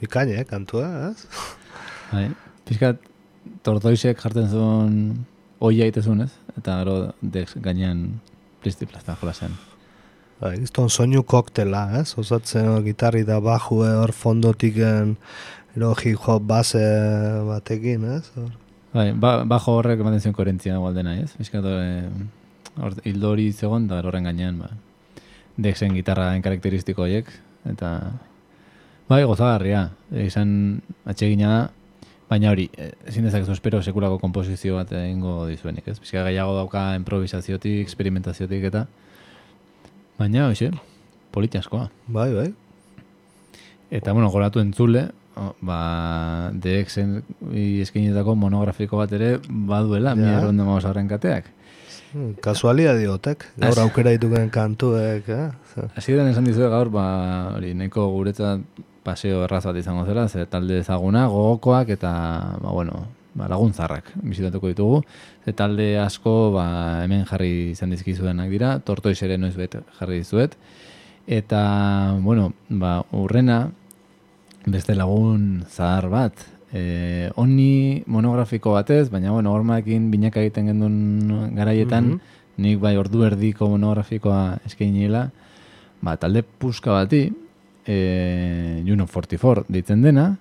Bikaine, 0.00 0.38
eh, 0.40 0.46
kantua, 0.48 1.10
ez? 1.10 1.26
Bai, 2.14 2.30
pizkat 2.64 3.04
tortoizek 3.68 4.24
jartzen 4.24 4.48
zuen 4.48 4.96
oia 5.60 5.90
itezun, 5.92 6.24
ez? 6.24 6.32
Eta 6.56 6.80
gero 6.80 6.96
dek 7.20 7.52
gainean 7.60 8.06
plisti 8.64 8.88
plazta 8.88 9.20
jolasen. 9.20 9.52
Bai, 10.40 10.56
izton 10.64 10.88
soinu 10.88 11.20
koktela, 11.20 11.90
ez? 12.00 12.14
Osatzen 12.16 12.78
gitarri 12.88 13.26
da 13.28 13.42
bajue 13.44 13.92
hor 14.00 14.16
fondotiken 14.16 15.18
ero 15.76 15.92
hip 16.00 16.24
hop 16.24 16.48
base 16.48 16.86
batekin, 17.52 18.08
ez? 18.16 18.30
Hor. 18.40 18.54
Bai, 18.96 19.10
ba, 19.12 19.42
bajo 19.44 19.74
horrek 19.76 20.00
ematen 20.00 20.22
zuen 20.22 20.32
koherentzia 20.32 20.78
gualdena, 20.80 21.18
ez? 21.20 21.34
Pizkat 21.36 21.66
eh, 21.68 22.08
hildo 23.04 23.32
hori 23.34 23.50
zegoen, 23.52 23.90
da 23.90 23.98
horren 24.00 24.24
gainean, 24.24 24.62
ba. 24.62 24.70
Dek 25.60 25.76
zen 25.76 25.92
gitarraen 25.96 26.40
karakteristiko 26.44 27.04
horiek, 27.04 27.28
eta 27.68 27.90
bai, 29.10 29.18
gozagarria, 29.28 29.82
izan 30.22 30.54
atsegina 31.04 31.50
da, 31.52 31.58
baina 32.30 32.54
hori, 32.54 32.70
eh, 32.80 32.94
ezin 33.12 33.28
dezakezu 33.28 33.52
espero 33.58 33.82
sekulako 33.82 34.16
komposizio 34.22 34.78
bat 34.80 34.96
egingo 34.96 35.42
dizuenik, 35.50 35.92
ez? 35.92 35.98
Pizka 36.00 36.24
gehiago 36.30 36.56
dauka 36.56 36.88
improvisaziotik, 36.96 37.82
experimentaziotik 37.84 38.64
eta 38.70 38.86
baina, 40.16 40.48
hoxe, 40.48 40.70
politi 41.36 41.60
askoa. 41.60 41.90
Bai, 42.08 42.30
bai. 42.32 42.48
Eta, 43.90 44.16
bueno, 44.16 44.32
goratu 44.32 44.64
entzule, 44.64 45.10
o, 45.36 45.52
ba, 45.60 46.50
DX-en 46.52 47.22
eskenetako 47.82 48.34
monografiko 48.36 48.96
bat 49.02 49.12
ere 49.12 49.36
baduela, 49.48 50.14
Ja. 50.14 50.16
ja. 50.16 50.22
mi 50.22 50.32
erronde 50.40 50.64
maus 50.64 50.84
horren 50.84 51.08
kateak. 51.08 51.52
Hmm, 52.12 52.34
Kasualia 52.40 52.94
diotek, 52.96 53.44
gaur 53.60 53.78
aukera 53.82 54.10
dituken 54.14 54.48
kantuek, 54.50 55.28
eh? 55.28 55.48
Ze- 55.74 55.88
Hasieran 55.96 56.28
esan 56.30 56.44
dizuet 56.48 56.70
gaur, 56.70 56.88
ba, 56.90 57.06
hori, 57.56 57.74
nahiko 57.74 58.06
guretzat 58.14 58.60
paseo 59.04 59.44
erraz 59.44 59.64
bat 59.66 59.76
izango 59.76 60.04
zela, 60.06 60.28
ze 60.28 60.46
talde 60.46 60.78
ezaguna, 60.80 61.26
gogokoak 61.28 61.88
eta, 61.94 62.12
ba, 62.62 62.70
bueno, 62.72 63.04
ba, 63.34 63.48
laguntzarrak 63.52 64.12
bizitatuko 64.22 64.68
ditugu. 64.72 65.02
Ze 65.44 65.52
talde 65.52 65.98
asko, 66.00 66.52
ba, 66.54 67.02
hemen 67.04 67.26
jarri 67.28 67.70
izan 67.74 67.90
dizkizuenak 67.90 68.48
dira, 68.50 68.78
tortoiz 68.80 69.20
ere 69.22 69.36
noiz 69.38 69.54
bet 69.56 69.76
jarri 69.98 70.18
dizuet. 70.24 70.56
Eta, 71.26 72.16
bueno, 72.22 72.52
ba, 72.70 73.00
urrena, 73.12 73.70
beste 74.66 74.94
lagun 74.98 75.64
zahar 75.70 76.08
bat, 76.10 76.32
e, 76.72 77.30
honi 77.36 78.02
monografiko 78.06 78.72
batez, 78.74 79.08
baina, 79.10 79.30
bueno, 79.32 79.52
hormakin 79.54 80.10
binaka 80.10 80.40
egiten 80.42 80.66
gendun 80.72 81.52
garaietan, 81.54 82.08
Mhm. 82.16 82.20
nik 82.58 82.80
bai 82.80 82.96
ordu 82.96 83.22
erdiko 83.24 83.68
monografikoa 83.68 84.58
eskainila, 84.66 85.30
ba, 86.02 86.16
talde 86.16 86.42
puska 86.42 86.90
bati, 86.92 87.32
e, 87.86 88.82
Juno 88.86 89.06
44 89.06 89.64
ditzen 89.68 90.02
dena, 90.02 90.36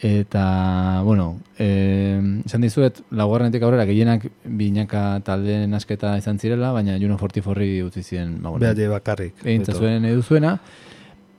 eta, 0.00 1.02
bueno, 1.04 1.40
e, 1.58 2.20
esan 2.46 2.60
dizuet, 2.62 3.02
laugarrenetik 3.10 3.62
aurrera, 3.62 3.84
gehienak 3.84 4.28
binaka 4.44 5.20
taldeen 5.24 5.74
asketa 5.74 6.16
izan 6.16 6.38
zirela, 6.38 6.70
baina 6.72 6.96
Juno 6.98 7.18
44 7.18 7.82
utzi 7.84 8.02
ziren, 8.02 8.36
ba, 8.42 8.50
bueno, 8.50 8.60
Behatze 8.60 8.88
bakarrik. 8.88 9.34
Beto. 9.42 9.72
zuen 9.74 10.04
edu 10.04 10.22
zuena, 10.22 10.58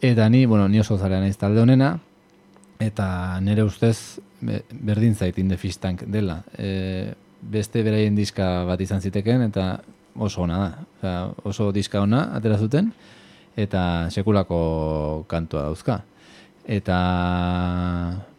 eta 0.02 0.30
ni, 0.30 0.46
bueno, 0.46 0.68
ni 0.68 0.80
oso 0.80 0.98
zarea 0.98 1.20
naiz 1.22 1.38
talde 1.38 1.62
honena, 1.62 2.00
eta 2.82 3.40
nire 3.42 3.64
ustez 3.64 4.20
be- 4.42 4.64
berdin 4.72 5.16
zait 5.16 5.38
in 5.38 5.48
the 5.50 5.58
dela. 6.08 6.44
E, 6.58 7.14
beste 7.42 7.84
beraien 7.84 8.16
diska 8.16 8.66
bat 8.66 8.82
izan 8.82 9.02
ziteken, 9.02 9.42
eta 9.42 9.82
oso 10.16 10.42
ona 10.42 10.58
da. 10.58 10.72
Osea, 10.98 11.34
oso 11.44 11.72
diska 11.72 12.02
ona 12.02 12.36
atera 12.36 12.58
zuten, 12.58 12.92
eta 13.56 14.10
sekulako 14.10 15.26
kantua 15.28 15.64
dauzka. 15.64 16.02
Eta, 16.66 16.98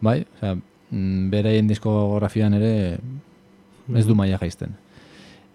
bai, 0.01 0.25
osea, 0.37 0.55
mm, 0.91 1.29
beraien 1.29 1.67
diskografian 1.67 2.53
ere 2.53 2.99
ez 3.95 4.05
du 4.05 4.15
maila 4.15 4.37
jaisten. 4.37 4.75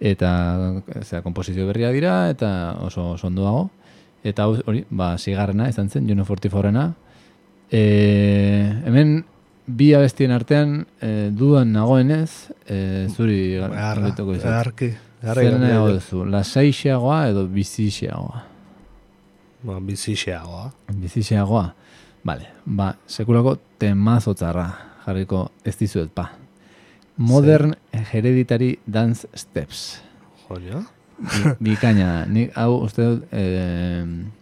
Eta, 0.01 0.83
osea, 1.01 1.23
komposizio 1.23 1.67
berria 1.67 1.91
dira, 1.91 2.29
eta 2.31 2.77
oso, 2.81 3.13
oso 3.13 3.27
ondo 3.27 3.45
dago. 3.45 3.71
Eta 4.25 4.49
hori, 4.49 4.85
ba, 4.91 5.13
sigarrena 5.19 5.69
izan 5.71 5.89
zen, 5.91 6.09
Juno 6.09 6.25
44-ena. 6.25 6.87
E, 7.71 7.83
hemen 8.87 9.25
bi 9.67 9.93
abestien 9.95 10.33
artean 10.33 10.87
e, 11.01 11.29
dudan 11.31 11.73
nagoenez, 11.73 12.51
e, 12.67 13.07
zuri 13.13 13.59
galdetuko 13.61 14.33
dizut. 14.35 14.49
beharki. 14.49 14.91
Beharra 15.23 15.43
Zer 15.43 15.59
behar. 15.59 15.93
duzu, 15.93 16.25
lasaixeagoa 16.31 17.29
edo 17.33 17.47
bizixeagoa? 17.51 18.43
Ba, 19.67 19.81
bizixeagoa. 19.83 20.69
Bizixeagoa? 20.95 21.65
Vale, 22.25 22.53
ba, 22.65 22.93
sekulako 23.07 23.57
temazotzarra 23.83 24.69
jarriko 25.07 25.49
ez 25.65 25.75
dizuet 25.81 26.13
pa. 26.15 26.29
Modern 27.17 27.75
Hereditary 27.93 28.79
Dance 28.87 29.27
Steps. 29.35 30.01
Joño. 30.49 30.85
Bi- 31.19 31.53
Bikaina, 31.71 32.25
nik 32.31 32.53
hau 32.55 32.77
uste 32.85 33.03
dut 33.03 33.33
e, 33.35 33.43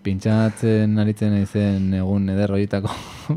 pintxatzen 0.04 0.98
aritzen 1.00 1.32
naizen 1.32 1.86
egun 1.96 2.28
eder 2.32 2.52
horietako 2.52 2.90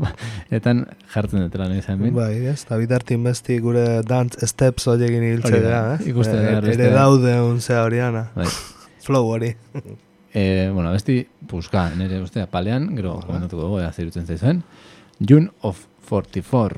etan 0.58 0.82
jartzen 1.14 1.46
dutela 1.46 1.68
nahi 1.70 1.80
zen 1.82 2.02
bin. 2.02 2.12
Bai, 2.14 2.34
ez, 2.52 2.58
da 2.68 2.76
bitartin 2.80 3.24
besti 3.24 3.56
gure 3.64 4.02
dance 4.06 4.46
steps 4.50 4.86
horiekin 4.92 5.22
Hori 5.24 5.32
hiltzea, 5.38 5.62
da, 5.64 5.80
eh? 5.96 6.08
ikusten 6.12 6.36
Eh, 6.42 6.52
da, 6.52 6.60
beste- 6.66 6.84
Ere 6.86 6.94
daude 6.94 7.34
unzea 7.48 7.82
horiana. 7.86 8.26
Bai. 8.36 8.46
Flow 9.06 9.30
hori. 9.32 9.54
E, 10.32 10.42
bueno, 10.74 10.92
besti 10.92 11.22
puska, 11.50 11.88
nire 11.98 12.20
ustea 12.22 12.44
palean, 12.46 12.90
gero 12.96 13.16
komentatuko 13.24 13.64
dugu, 13.64 13.78
ea 13.82 13.90
zerutzen 13.92 14.26
zaizuen. 14.28 14.60
June 15.18 15.48
of 15.66 15.80
44. 16.10 16.76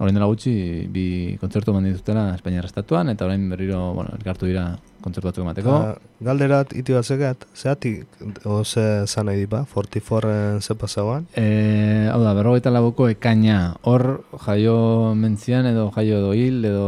Horrein 0.00 0.16
dela 0.16 0.26
gutxi, 0.26 0.54
bi 0.90 1.36
kontzertu 1.38 1.70
eman 1.70 1.84
dituztela 1.86 2.30
Espainiar 2.34 2.64
Estatuan, 2.66 3.12
eta 3.12 3.28
orain 3.28 3.44
berriro, 3.52 3.92
bueno, 3.94 4.10
elkartu 4.16 4.48
dira 4.48 4.64
kontzertu 5.02 5.42
emateko. 5.42 5.74
galderat, 6.22 6.72
iti 6.78 6.94
bat 6.94 7.04
zegat, 7.04 7.46
zeatik, 7.58 8.06
oze 8.44 9.06
zan 9.06 9.26
nahi 9.26 9.40
dipa, 9.42 9.64
44 9.72 10.60
ze 10.62 10.74
pasauan? 10.78 11.26
E, 11.34 12.08
hau 12.12 12.20
da, 12.22 12.34
berrogeita 12.38 12.70
labuko 12.70 13.08
ekaina, 13.10 13.74
hor 13.82 14.22
jaio 14.46 14.76
mentzian 15.18 15.66
edo 15.66 15.88
jaio 15.96 16.20
edo 16.20 16.32
hil, 16.38 16.64
edo 16.64 16.86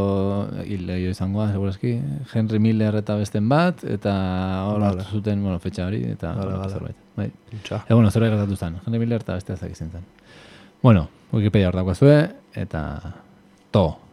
hil 0.63 0.89
edo 0.89 1.11
izangoa, 1.11 1.49
segurazki, 1.51 1.97
Henry 2.33 2.59
Miller 2.59 2.95
eta 3.01 3.17
besten 3.19 3.49
bat, 3.51 3.83
eta 3.83 4.15
hor 4.69 4.81
vale. 4.87 5.03
zuten, 5.11 5.43
bueno, 5.43 5.59
fetxa 5.59 5.89
hori, 5.89 6.03
eta 6.15 6.33
vale, 6.39 6.57
vale. 6.61 6.71
zerbait. 6.71 7.03
Bai. 7.15 7.29
E, 7.51 7.93
bueno, 7.93 8.11
zerbait 8.11 8.33
gertatu 8.33 8.55
zen, 8.55 8.79
Henry 8.85 9.03
Miller 9.03 9.21
eta 9.21 9.35
beste 9.35 9.53
ezak 9.59 9.75
izan 9.75 9.91
zen. 9.91 10.07
Bueno, 10.81 11.09
Wikipedia 11.33 11.69
hor 11.69 11.75
dagoazue, 11.81 12.17
eta 12.55 12.81
to. 13.71 14.04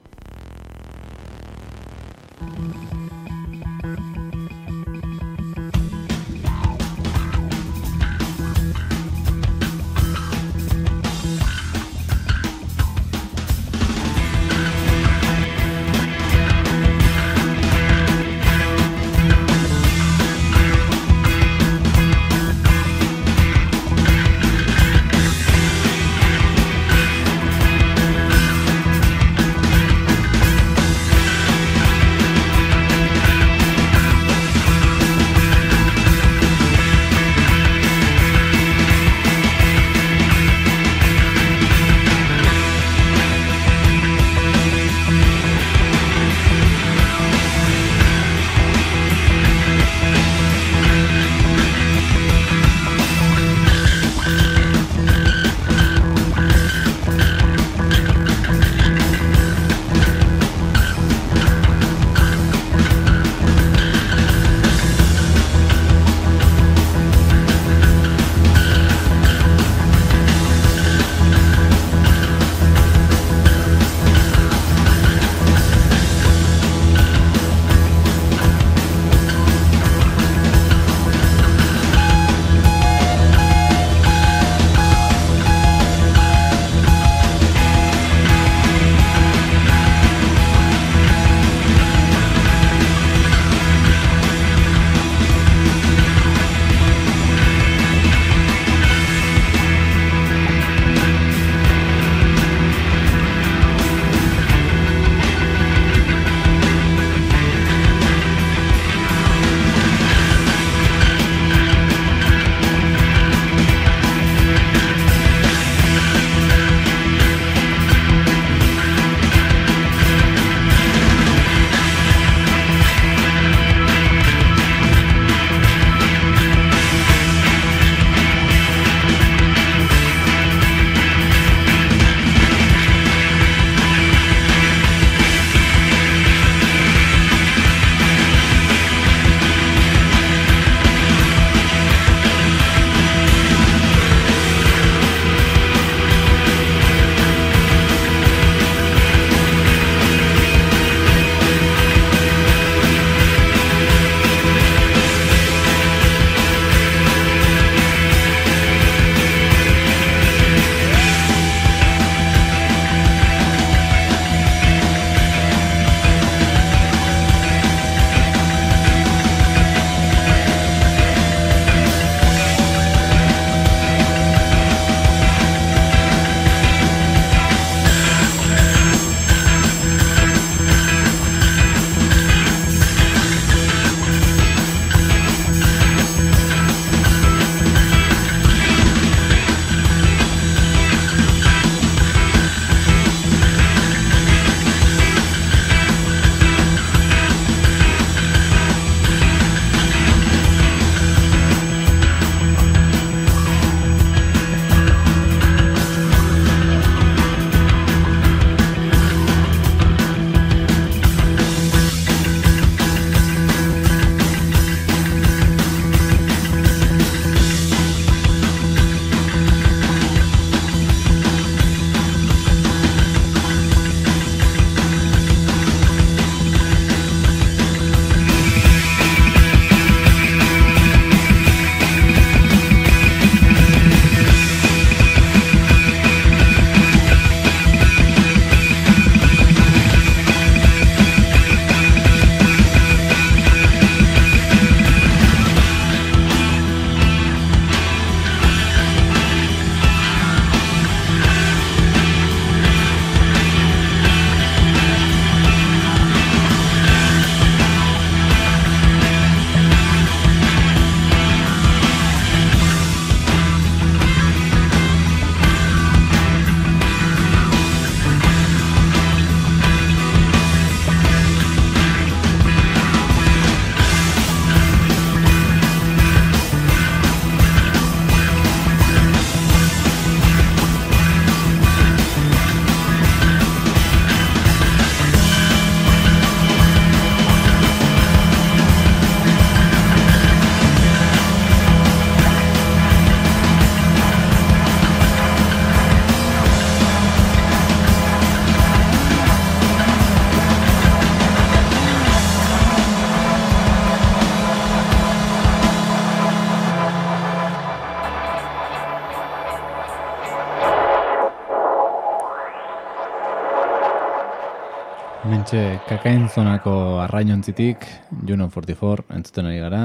Mentxe, 315.52 315.80
kakain 315.84 316.30
zonako 316.32 316.72
arrainontzitik, 317.04 317.82
Juno 318.24 318.46
44, 318.48 319.04
entzuten 319.12 319.50
ari 319.50 319.58
gara, 319.60 319.80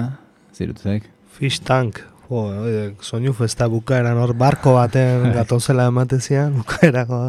zirutuzek. 0.55 1.09
Fish 1.35 1.59
Tank, 1.59 1.99
jo, 2.29 2.43
oide, 2.63 2.93
soinu 3.03 3.33
festa 3.35 3.67
bukaeran 3.67 4.15
hor 4.15 4.31
barko 4.39 4.77
baten 4.77 5.25
gatozela 5.35 5.89
ematezian, 5.91 6.55
bukaerako. 6.61 7.19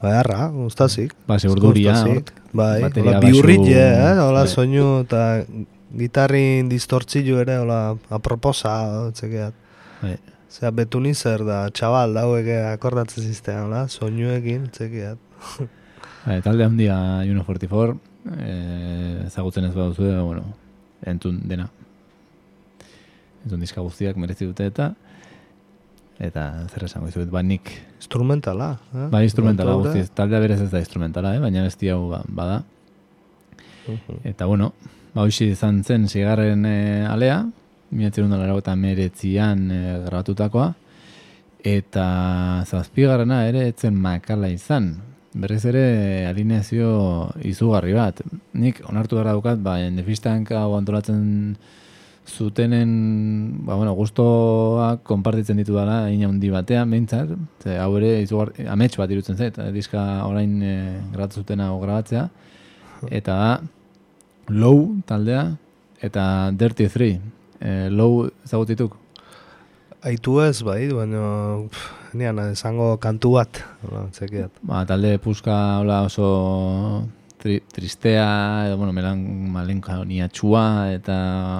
Badarra, 0.00 0.48
ustazik. 0.70 1.12
Ba, 1.28 1.36
segurduria. 1.36 1.98
Bai, 2.56 2.88
hola 2.96 3.20
biurritxe, 3.20 3.76
basu- 3.76 4.08
eh? 4.08 4.18
Hola 4.24 4.46
bai. 4.46 4.54
soinu 4.56 4.88
eta 5.04 5.22
gitarrin 6.00 6.72
distortzillu 6.72 7.42
ere, 7.44 7.58
hola, 7.60 7.82
aproposa, 8.08 8.72
txekeat. 9.12 9.52
Bai. 10.00 10.16
Zea, 10.48 10.72
betuni 10.72 11.12
da, 11.12 11.66
txabal, 11.68 12.14
dauek 12.16 12.48
akordatzen 12.72 13.20
ziztean, 13.28 13.66
hola, 13.68 13.84
soinuekin, 13.86 14.70
txekeat. 14.72 15.20
Bai, 16.28 16.42
talde 16.44 16.64
handia 16.64 17.24
Juno 17.24 17.40
44, 17.40 17.94
eh, 18.36 19.24
ezagutzen 19.24 19.64
ez 19.64 19.72
baduzu, 19.72 20.10
bueno, 20.26 20.42
entzun 21.08 21.38
dena. 21.48 21.70
Entzun 23.46 23.62
diska 23.64 23.80
guztiak 23.80 24.18
merezi 24.20 24.44
dute 24.44 24.66
eta 24.68 24.90
eta 26.18 26.44
zer 26.68 26.84
esango 26.84 27.08
dizuet, 27.08 27.30
ba 27.32 27.40
nik 27.46 27.70
Instrumentala, 27.96 28.74
eh? 28.92 29.08
Ba, 29.08 29.22
instrumentala 29.24 29.78
guztiz, 29.78 30.10
taldea 30.12 30.42
berez 30.44 30.60
ez 30.66 30.70
da 30.70 30.82
instrumentala, 30.82 31.32
eh? 31.36 31.40
baina 31.40 31.64
besti 31.64 31.88
hau 31.94 32.10
ba- 32.10 32.24
bada. 32.28 32.62
Mhm. 33.86 34.20
Eta 34.28 34.44
bueno, 34.46 34.74
ba, 35.14 35.22
hoxi 35.24 35.52
izan 35.56 35.82
zen 35.82 36.08
zigarren 36.08 36.66
e, 36.66 37.06
alea, 37.08 37.46
miatzerun 37.90 38.36
dara 38.36 38.52
eta 38.52 38.76
meretzian 38.76 39.70
e, 39.70 39.82
grabatutakoa, 40.04 40.74
eta 41.64 42.64
zazpigarrena 42.66 43.46
ere 43.48 43.68
etzen 43.72 43.96
makala 43.96 44.52
izan. 44.52 44.98
Berriz 45.38 45.62
ere 45.70 46.26
alineazio 46.26 46.88
izugarri 47.46 47.92
bat. 47.94 48.22
Nik 48.58 48.80
onartu 48.90 49.20
gara 49.20 49.36
daukat, 49.36 49.60
ba, 49.62 49.76
nefistank 49.94 50.50
hau 50.58 50.72
antolatzen 50.74 51.54
zutenen, 52.28 52.90
ba, 53.64 53.76
bueno, 53.78 53.94
gustoak 53.96 55.04
konpartitzen 55.06 55.60
ditu 55.60 55.76
dela 55.78 56.08
ina 56.12 56.28
handi 56.28 56.50
batean, 56.52 56.90
behintzat, 56.90 57.30
ze 57.62 57.78
hau 57.80 57.92
ere 58.00 58.18
izugar, 58.24 58.52
amets 58.68 58.98
bat 59.00 59.14
irutzen 59.14 59.38
zait, 59.38 59.56
eh, 59.58 59.70
diska 59.72 60.02
orain 60.26 60.58
e, 60.60 60.74
grabatu 61.14 61.40
zutena 61.40 61.70
hau 61.70 61.80
grabatzea, 61.80 62.28
eta 63.08 63.38
da, 63.42 63.50
Low 64.48 64.96
taldea, 65.04 65.42
eta 66.00 66.50
Dirty 66.56 66.86
3. 66.88 67.20
E, 67.60 67.72
low 67.92 68.30
ezagutituk? 68.46 68.94
Aitu 70.08 70.38
ez, 70.40 70.62
bai, 70.64 70.86
baina 70.88 71.20
pff, 71.68 71.97
nian 72.14 72.38
esango 72.50 72.96
kantu 73.02 73.34
bat, 73.36 73.60
hola, 73.86 74.06
txekeat. 74.12 74.50
Ba, 74.62 74.84
talde 74.88 75.18
puska 75.22 75.54
hola 75.80 76.02
oso 76.06 77.06
tri, 77.38 77.60
tristea, 77.72 78.66
edo, 78.68 78.76
bueno, 78.80 78.92
melan 78.92 79.20
malenkoniatxua, 79.54 80.64
eta... 80.96 81.18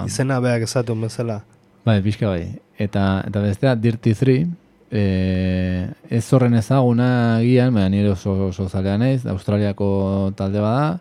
Izena 0.09 0.39
beak 0.43 0.65
esatun 0.67 1.01
bezala. 1.05 1.41
Bai, 1.85 2.01
pixka 2.03 2.27
bai. 2.27 2.49
Eta, 2.79 3.23
eta 3.27 3.43
bestea, 3.43 3.75
Dirty 3.79 4.13
3, 4.15 4.47
e, 4.91 5.03
ez 6.09 6.23
horren 6.33 6.57
ezaguna 6.59 7.39
gian, 7.45 7.73
baina 7.75 7.89
nire 7.93 8.11
oso, 8.11 8.33
oso 8.49 8.67
zalea 8.69 8.97
naiz, 8.99 9.23
Australiako 9.31 10.33
talde 10.35 10.59
bada, 10.63 10.99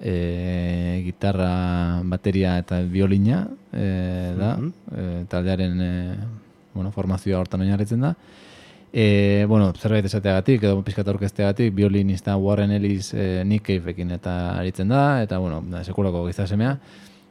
e, 0.00 1.00
gitarra, 1.04 2.00
bateria 2.08 2.58
eta 2.60 2.80
violina 2.88 3.46
e, 3.72 4.34
da, 4.38 4.54
Mhm. 4.56 4.70
e, 4.96 5.24
taldearen 5.28 5.80
e, 5.80 5.92
bueno, 6.74 6.92
formazioa 6.92 7.40
hortan 7.40 7.60
oinarritzen 7.64 8.00
da. 8.00 8.14
E, 8.92 9.44
bueno, 9.48 9.72
zerbait 9.78 10.04
esateagatik, 10.04 10.64
edo 10.66 10.80
pizkat 10.82 11.06
orkesteagatik, 11.08 11.72
violinista 11.74 12.36
Warren 12.36 12.72
Ellis 12.74 13.12
e, 13.14 13.44
Nick 13.46 13.66
Cave-ekin 13.68 14.10
eta 14.16 14.56
aritzen 14.58 14.88
da, 14.90 15.22
eta 15.22 15.38
bueno, 15.38 15.62
sekulako 15.84 16.24
gizasemea. 16.26 16.76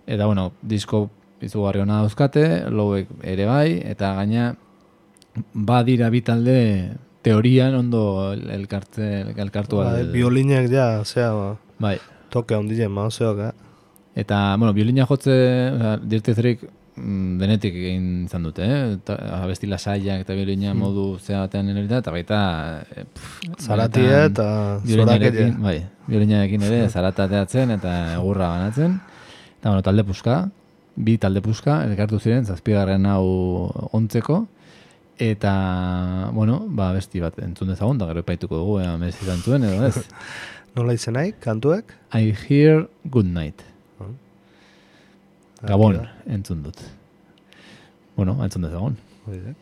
Eta 0.08 0.26
bueno, 0.26 0.54
disko 0.62 1.10
izugarri 1.44 1.82
hona 1.84 2.00
dauzkate, 2.02 2.46
lowek 2.72 3.12
ere 3.24 3.46
bai, 3.46 3.82
eta 3.92 4.14
gaina 4.16 4.54
badira 5.54 6.10
bi 6.10 6.22
talde 6.22 6.58
teorian 7.22 7.76
ondo 7.76 8.32
el- 8.34 8.50
elkartze, 8.56 9.26
elkartu 9.38 9.78
Ba, 9.84 9.98
al- 10.00 10.12
biolinak 10.12 10.70
ja, 10.72 11.04
zea, 11.06 11.32
ba, 11.36 11.58
Bai. 11.80 11.98
toke 12.30 12.56
ondile, 12.56 12.88
mauzeok, 12.88 13.40
eh? 13.40 13.52
Eta, 14.16 14.56
bueno, 14.58 14.74
biolina 14.74 15.06
jotze, 15.06 15.32
Dirty 16.04 16.34
Threek, 16.34 16.64
mm, 16.64 16.79
denetik 17.40 17.76
egin 17.76 18.08
izan 18.26 18.44
dute, 18.48 18.66
eh? 18.66 18.98
Ta, 19.06 19.16
abesti 19.40 19.68
lasaiak 19.70 20.24
eta 20.26 20.36
biolina 20.38 20.74
modu 20.78 21.18
zea 21.20 21.46
batean 21.46 21.72
erorita, 21.72 22.02
eta 22.04 22.14
baita... 22.14 22.40
eh, 22.96 23.06
pff, 23.06 23.50
Zaratie 23.64 24.04
benetan 24.06 24.32
eta 24.32 24.48
zorakeria. 24.86 25.50
Bai, 25.64 25.78
violinarekin 26.10 26.68
ere 26.68 26.84
zarata 26.90 27.28
ateatzen 27.30 27.76
eta 27.78 27.96
egurra 28.18 28.52
banatzen. 28.56 29.00
Eta, 29.60 29.70
bueno, 29.70 29.84
talde 29.84 30.06
puska, 30.08 30.38
bi 30.96 31.18
talde 31.18 31.42
puska, 31.44 31.82
elkartu 31.88 32.20
ziren, 32.20 32.46
zazpigarren 32.46 33.06
hau 33.08 33.26
ontzeko, 33.96 34.44
eta, 35.20 35.54
bueno, 36.36 36.62
ba, 36.68 36.92
besti 36.96 37.20
bat 37.24 37.40
entzun 37.44 37.74
dezagun, 37.74 38.00
da 38.00 38.08
gero 38.12 38.24
epaituko 38.24 38.62
dugu, 38.62 38.80
ea 38.84 38.96
merezi 38.98 39.28
zuen 39.44 39.68
edo 39.68 39.88
ez. 39.88 40.06
Nola 40.78 40.94
izenai, 40.94 41.34
kantuek? 41.44 41.92
I 42.14 42.32
hear 42.46 42.88
good 43.10 43.26
night. 43.26 43.69
Gabon, 45.68 45.96
Argi 45.96 46.04
da. 46.04 46.34
entzun 46.34 46.64
dut. 46.64 46.78
Bueno, 48.16 48.38
entzun 48.44 48.64
dezagun. 48.64 48.98
Oidek. 49.28 49.56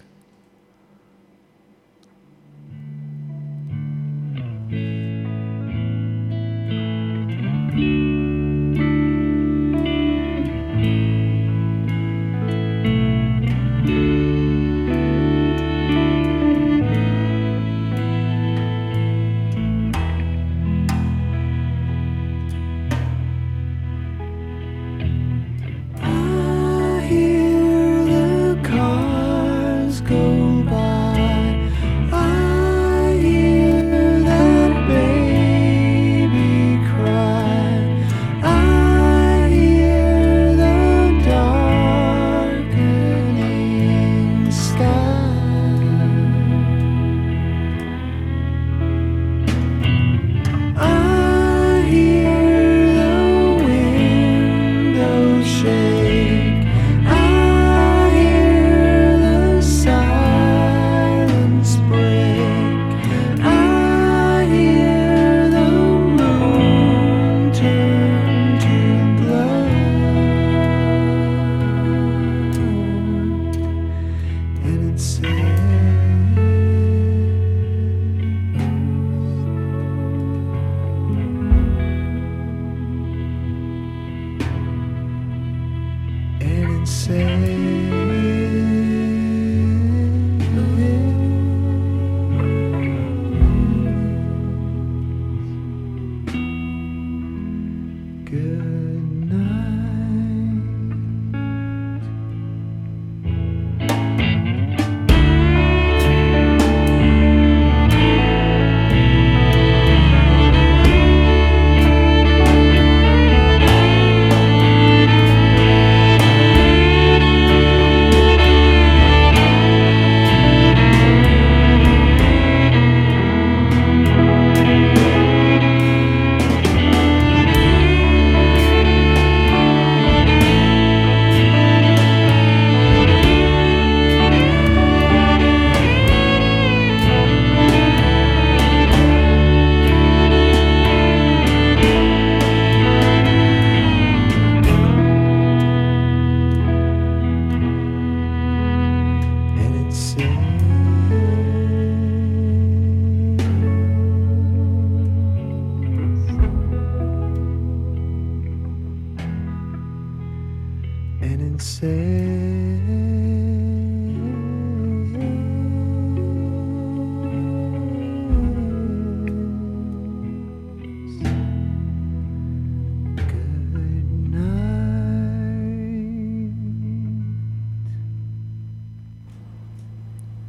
I 7.69 7.79
hear 7.79 8.11
the 8.11 8.16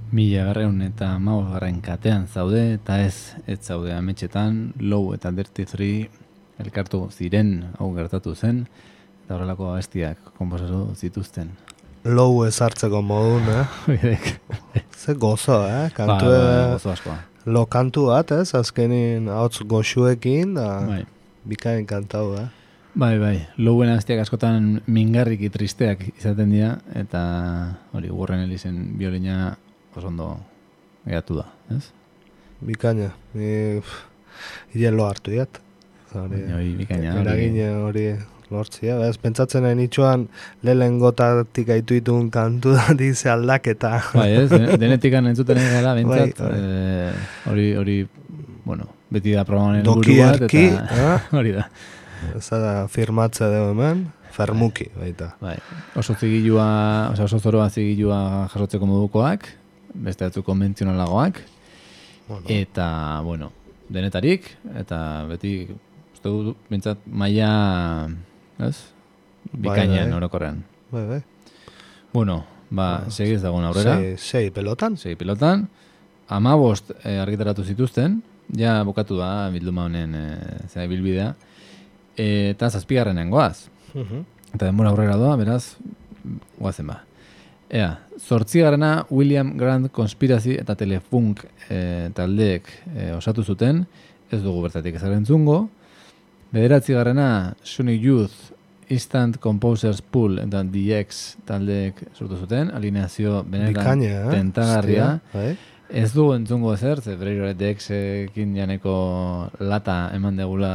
Mila 0.09 0.47
garreun 0.49 0.81
eta 0.81 1.11
maus 1.21 1.51
garren 1.51 1.83
katean 1.85 2.23
zaude, 2.33 2.63
eta 2.79 2.95
ez, 3.05 3.35
ez 3.45 3.59
zaude 3.61 3.93
ametxetan, 3.93 4.73
low 4.81 5.13
eta 5.13 5.29
dirty 5.37 5.67
free 5.69 6.07
elkartu 6.63 7.03
ziren, 7.13 7.75
hau 7.77 7.91
gertatu 7.93 8.33
zen, 8.35 8.63
eta 9.25 9.37
horrelako 9.37 9.69
abestiak 9.75 10.33
komposatu 10.39 10.95
zituzten. 10.97 11.53
Low 12.09 12.41
ezartzeko 12.47 13.03
modun, 13.05 13.51
eh? 13.53 14.17
Ze 15.01 15.13
gozo, 15.13 15.61
eh? 15.69 15.91
Kantu, 15.93 16.33
ba, 16.33 16.41
ba, 16.41 16.65
gozo 16.73 16.95
askoa. 16.95 17.19
Lo 17.45 17.67
kantu 17.69 18.09
bat, 18.09 18.33
ez? 18.33 18.55
Azkenin 18.57 19.29
hotz 19.29 19.61
goxuekin, 19.61 20.57
da 20.57 20.71
Bai. 20.89 21.03
bikain 21.45 21.85
kantau, 21.85 22.33
eh? 22.41 22.49
Bai, 22.99 23.15
bai, 23.21 23.37
louen 23.61 23.93
aztiak 23.93 24.25
askotan 24.25 24.79
mingarriki 24.89 25.53
tristeak 25.53 26.09
izaten 26.17 26.57
dira, 26.57 26.79
eta 26.97 27.21
hori, 27.93 28.09
gurren 28.09 28.49
elizen 28.49 28.97
biolina 28.97 29.59
oso 29.97 30.07
ondo 30.09 30.29
geratu 31.07 31.37
da, 31.41 31.47
ez? 31.75 31.85
Bikaina, 32.61 33.13
ni 33.35 33.79
irien 34.75 34.97
lo 34.99 35.07
hartu 35.09 35.33
iat. 35.37 35.61
Hori, 36.15 36.75
bikaina, 36.79 37.15
Eragine 37.21 37.69
hori 37.85 38.05
lortzia, 38.49 38.95
bez, 38.97 39.19
pentsatzen 39.21 39.61
nahi 39.67 39.77
nitxuan 39.77 40.23
lehen 40.65 40.95
gotatik 41.03 41.69
aitu 41.75 41.99
ditun 41.99 42.31
kantu 42.33 42.73
da 42.79 42.95
dize 42.97 43.29
aldaketa. 43.31 43.99
Bai, 44.15 44.31
ez, 44.43 44.49
den- 44.51 44.79
denetikan 44.81 45.27
entzuten 45.29 45.61
egin 45.61 45.75
gara, 45.79 45.93
bintzat, 45.99 46.39
Bai, 46.41 46.49
bai. 46.49 46.61
eh, 46.63 47.51
hori, 47.53 47.67
hori, 47.77 47.99
bueno, 48.65 48.89
beti 49.13 49.37
da 49.37 49.45
programaren 49.49 49.85
Doki 49.87 50.17
bat, 50.21 50.41
eta 50.49 50.63
eh? 51.13 51.29
hori 51.39 51.53
da. 51.59 51.69
Ez 52.35 52.49
da 52.51 52.73
firmatze 52.91 53.47
dugu 53.53 53.69
hemen, 53.77 54.01
fermuki, 54.35 54.89
baita. 54.97 55.35
Bai, 55.45 55.55
oso 56.01 56.17
zigilua, 56.19 56.67
oso 57.15 57.39
zoroa 57.39 57.69
zigilua 57.71 58.49
jasotzeko 58.55 58.89
modukoak, 58.89 59.45
beste 59.99 60.27
batzu 60.29 60.43
konbentzionalagoak, 60.47 61.41
Bueno, 62.29 62.45
eta, 62.53 63.21
bueno, 63.25 63.53
denetarik, 63.89 64.45
eta 64.77 65.25
beti, 65.31 65.53
uste 66.13 66.29
dut, 66.29 66.59
bintzat, 66.69 67.01
maia, 67.09 67.49
ez? 68.61 68.77
Bikainan, 69.53 70.11
bai. 70.11 70.17
orokorrean. 70.19 70.63
bai, 70.93 71.07
bai. 71.07 71.23
Bueno, 72.13 72.45
ba, 72.71 73.05
Ah, 73.07 73.11
segiz 73.11 73.41
dagoen 73.43 73.65
aurrera. 73.65 73.97
Sei, 73.97 74.17
sei 74.19 74.51
pelotan? 74.51 74.97
sei 74.97 75.17
pilotan, 75.17 75.69
amabost 76.29 76.93
eh, 77.03 77.19
argitaratu 77.19 77.65
zituzten, 77.65 78.23
ja 78.57 78.83
bukatu 78.85 79.17
da 79.17 79.49
bilduma 79.53 79.85
honen 79.89 80.15
eh, 80.15 80.69
zera 80.69 80.87
bilbidea, 80.87 81.35
e, 82.17 82.51
eta 82.51 82.69
zazpigarrenen 82.71 83.31
goaz. 83.31 83.69
Mhm. 83.95 84.25
Eta 84.55 84.67
denbora 84.67 84.91
aurrera 84.91 85.17
doa, 85.17 85.37
beraz, 85.37 85.77
goazen 86.59 86.87
ba. 86.87 87.08
Ea, 87.69 87.89
zortzigarrena 88.17 89.07
William 89.11 89.51
Grant 89.59 89.91
konspirazi 89.93 90.55
eta 90.57 90.75
telefunk 90.79 91.43
e, 91.69 92.09
taldeek 92.17 92.71
e, 92.95 93.11
osatu 93.13 93.45
zuten, 93.45 93.83
ez 94.33 94.41
dugu 94.43 94.63
bertatik 94.65 94.97
ezaren 94.97 95.27
zungo. 95.27 95.67
Bederatzigarrena 96.53 97.55
Sonic 97.63 98.05
Youth 98.05 98.55
Instant 98.89 99.37
Composers 99.37 100.01
Pool 100.01 100.39
eta 100.41 100.63
DX 100.65 101.25
taldeek 101.49 102.01
sortu 102.15 102.39
zuten, 102.41 102.71
alineazio 102.73 103.43
benetan 103.45 104.05
eh? 104.07 104.15
tentagarria. 104.33 105.11
Bai. 105.35 105.51
Ez 105.89 106.13
du 106.13 106.31
entzungo 106.35 106.73
ezer, 106.75 107.01
ze 107.01 107.17
Breiro 107.17 107.49
DX-ekin 107.57 108.57
janeko 108.57 108.97
lata 109.61 110.11
eman 110.17 110.37
degula 110.37 110.73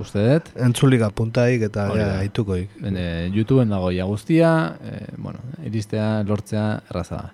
uste 0.00 0.22
dut. 0.24 0.50
Entzulik 0.66 1.02
apuntaik 1.06 1.66
eta 1.68 1.88
ja, 1.96 2.08
aitukoik. 2.22 2.78
E, 2.90 3.06
YouTubeen 3.34 3.72
dago 3.72 3.90
ja 3.94 4.06
guztia, 4.08 4.50
e, 4.82 5.00
bueno, 5.16 5.42
iristea, 5.64 6.22
lortzea, 6.28 6.66
erraza 6.90 7.20
da. 7.22 7.32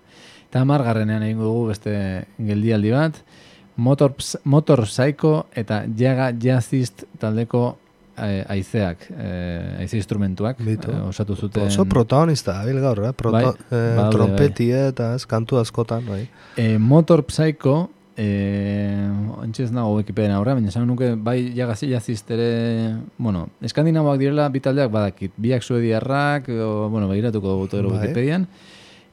Eta 0.50 0.64
margarrenean 0.66 1.22
egingo 1.22 1.46
dugu 1.46 1.68
beste 1.70 1.92
geldialdi 2.38 2.90
bat, 2.94 3.20
Motor, 3.80 4.16
Motor 4.44 4.84
Psycho 4.84 5.46
eta 5.56 5.84
Jaga 5.96 6.32
Jazzist 6.36 7.04
taldeko 7.22 7.62
e, 8.20 8.44
aizeak, 8.48 9.06
e, 9.10 9.30
aize 9.80 9.96
instrumentuak 9.96 10.60
Bitu. 10.64 10.90
e, 10.92 11.00
osatu 11.08 11.36
zuten. 11.36 11.66
Oso 11.70 11.86
protagonista, 11.88 12.60
abil 12.60 12.80
gaur, 12.82 13.04
eh? 13.06 13.12
Proto, 13.16 13.36
Bai, 13.36 13.44
eh, 13.70 13.94
badaude, 13.96 14.10
trompeti 14.16 14.70
eta 14.76 15.14
ez, 15.16 15.24
kantu 15.30 15.60
askotan, 15.62 16.04
bai. 16.08 16.26
E, 16.56 16.76
Motor 16.78 17.24
Psycho, 17.30 17.90
e, 18.20 18.26
ontsi 19.40 19.64
ez 19.64 19.70
nago 19.72 19.94
Wikipedian 19.96 20.34
aurra, 20.36 20.52
baina 20.58 20.68
esan 20.68 20.84
nuke 20.88 21.14
bai 21.16 21.38
jagazi 21.56 21.88
jazist 21.90 22.28
ere, 22.36 22.50
bueno, 23.16 23.46
eskandinaboak 23.64 24.18
direla 24.20 24.48
bi 24.52 24.60
taldeak 24.60 24.90
badakit, 24.92 25.32
biak 25.40 25.64
suediarrak, 25.64 26.50
o, 26.52 26.88
bueno, 26.92 27.08
begiratuko 27.08 27.54
dugu 27.56 27.70
gero 27.72 27.90
Bai. 27.94 28.02
Wikipedian, 28.04 28.46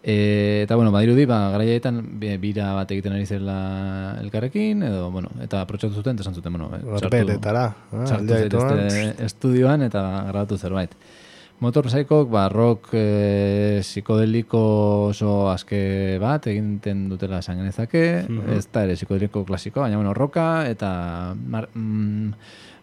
E, 0.07 0.61
eta 0.63 0.75
bueno, 0.77 0.91
badirudi, 0.93 1.25
ba, 1.27 1.49
garaietan 1.51 1.97
bi- 2.21 2.37
bira 2.39 2.69
bat 2.77 2.91
egiten 2.93 3.11
ari 3.17 3.25
zela 3.27 4.15
elkarrekin, 4.21 4.83
edo, 4.87 5.09
bueno, 5.11 5.27
eta 5.43 5.59
aprotxatu 5.65 5.97
zuten, 5.99 6.15
esan 6.21 6.35
zuten, 6.37 6.53
bueno, 6.53 6.69
eh, 6.77 6.79
Berberetara. 7.01 7.63
ah, 7.91 8.05
sartu 8.05 8.21
aldea 8.21 8.43
dituan. 8.45 8.69
zaitezte 8.69 9.25
estudioan 9.25 9.81
eta 9.83 10.03
Motor 11.59 11.87
Psychok, 11.89 12.29
ba, 12.29 12.43
rock 12.53 12.91
e, 12.93 13.79
psikodeliko 13.81 14.59
oso 15.09 15.47
aske 15.49 16.19
bat 16.21 16.45
egiten 16.51 17.07
dutela 17.09 17.39
esan 17.41 17.57
genezake, 17.63 18.25
Mhm. 18.29 18.51
ez 18.53 18.67
da 18.71 18.83
ere 18.85 18.93
psikodeliko 18.93 19.41
klasikoa, 19.43 19.87
baina 19.87 19.97
bueno, 19.97 20.13
roka 20.13 20.67
eta 20.69 21.33
mar, 21.47 21.67
mm, 21.73 22.33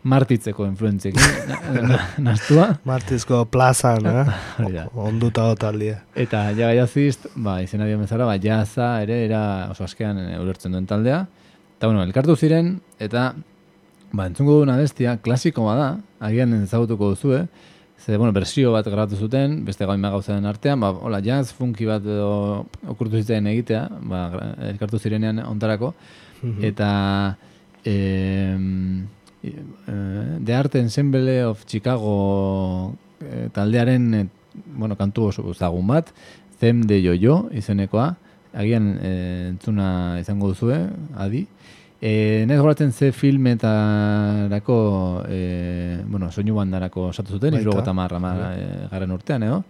martitzeko 0.02 0.66
na- 1.88 2.08
nastua. 2.18 2.80
Martizko 2.84 3.44
plazan, 3.46 4.06
eh? 4.10 4.86
Onduta 4.94 5.44
otaldia. 5.52 6.02
Eta 6.16 6.50
jaga 6.52 6.74
jazist, 6.74 7.28
ba, 7.36 7.60
izena 7.62 7.86
dio 7.86 7.98
bezala, 7.98 8.26
ba, 8.26 8.34
jaza 8.42 9.02
ere 9.02 9.24
era 9.24 9.68
oso 9.70 9.84
askean 9.84 10.18
e, 10.18 10.38
ulertzen 10.40 10.72
duen 10.72 10.86
taldea. 10.86 11.26
Eta 11.78 11.86
bueno, 11.86 12.02
elkartu 12.02 12.34
ziren, 12.36 12.80
eta 12.98 13.34
ba, 14.12 14.26
entzungo 14.26 14.56
duen 14.58 14.70
abestia, 14.70 15.16
klasiko 15.18 15.64
bada, 15.64 16.00
agian 16.18 16.52
ezagutuko 16.64 17.10
duzue, 17.14 17.46
ze, 18.04 18.16
bueno, 18.18 18.32
bersio 18.36 18.72
bat 18.72 18.84
grabatu 18.86 19.16
zuten, 19.16 19.64
beste 19.64 19.86
gain 19.88 20.02
gauzaren 20.02 20.44
artean, 20.46 20.80
ba, 20.80 20.90
hola, 20.92 21.20
jazz, 21.24 21.52
funky 21.56 21.86
bat 21.88 22.04
edo 22.04 22.66
okurtu 22.92 23.16
zitzen 23.16 23.46
egitea, 23.48 23.86
ba, 24.10 24.20
elkartu 24.70 24.98
zirenean 24.98 25.38
ontarako, 25.46 25.94
Mhm. 26.42 26.64
eta 26.64 26.90
em, 27.84 29.06
eh, 29.42 30.38
The 30.44 30.54
Art 30.54 30.74
Ensemble 30.74 31.44
of 31.46 31.64
Chicago 31.66 32.94
eh, 33.20 33.48
taldearen 33.52 34.14
eh, 34.14 34.26
bueno, 34.76 34.96
kantu 34.96 35.26
oso 35.30 35.50
ezagun 35.50 35.86
bat, 35.86 36.12
Them 36.60 36.82
de 36.86 37.00
Jojo 37.02 37.48
izenekoa, 37.52 38.14
agian 38.54 38.98
eh, 39.02 39.46
entzuna 39.50 40.18
izango 40.20 40.48
duzue, 40.48 40.78
adi. 41.16 41.46
E, 42.04 42.44
Nez 42.44 42.58
goratzen 42.60 42.90
ze 42.92 43.12
filmetarako, 43.16 44.74
e, 45.28 46.00
bueno, 46.04 46.28
soinu 46.30 46.54
bandarako 46.58 47.06
osatu 47.08 47.32
zuten, 47.38 47.54
iruro 47.56 47.78
gota 47.78 47.94
marra 47.96 48.18
e, 48.52 48.66
garen 48.90 49.14
urtean, 49.14 49.42
edo? 49.46 49.62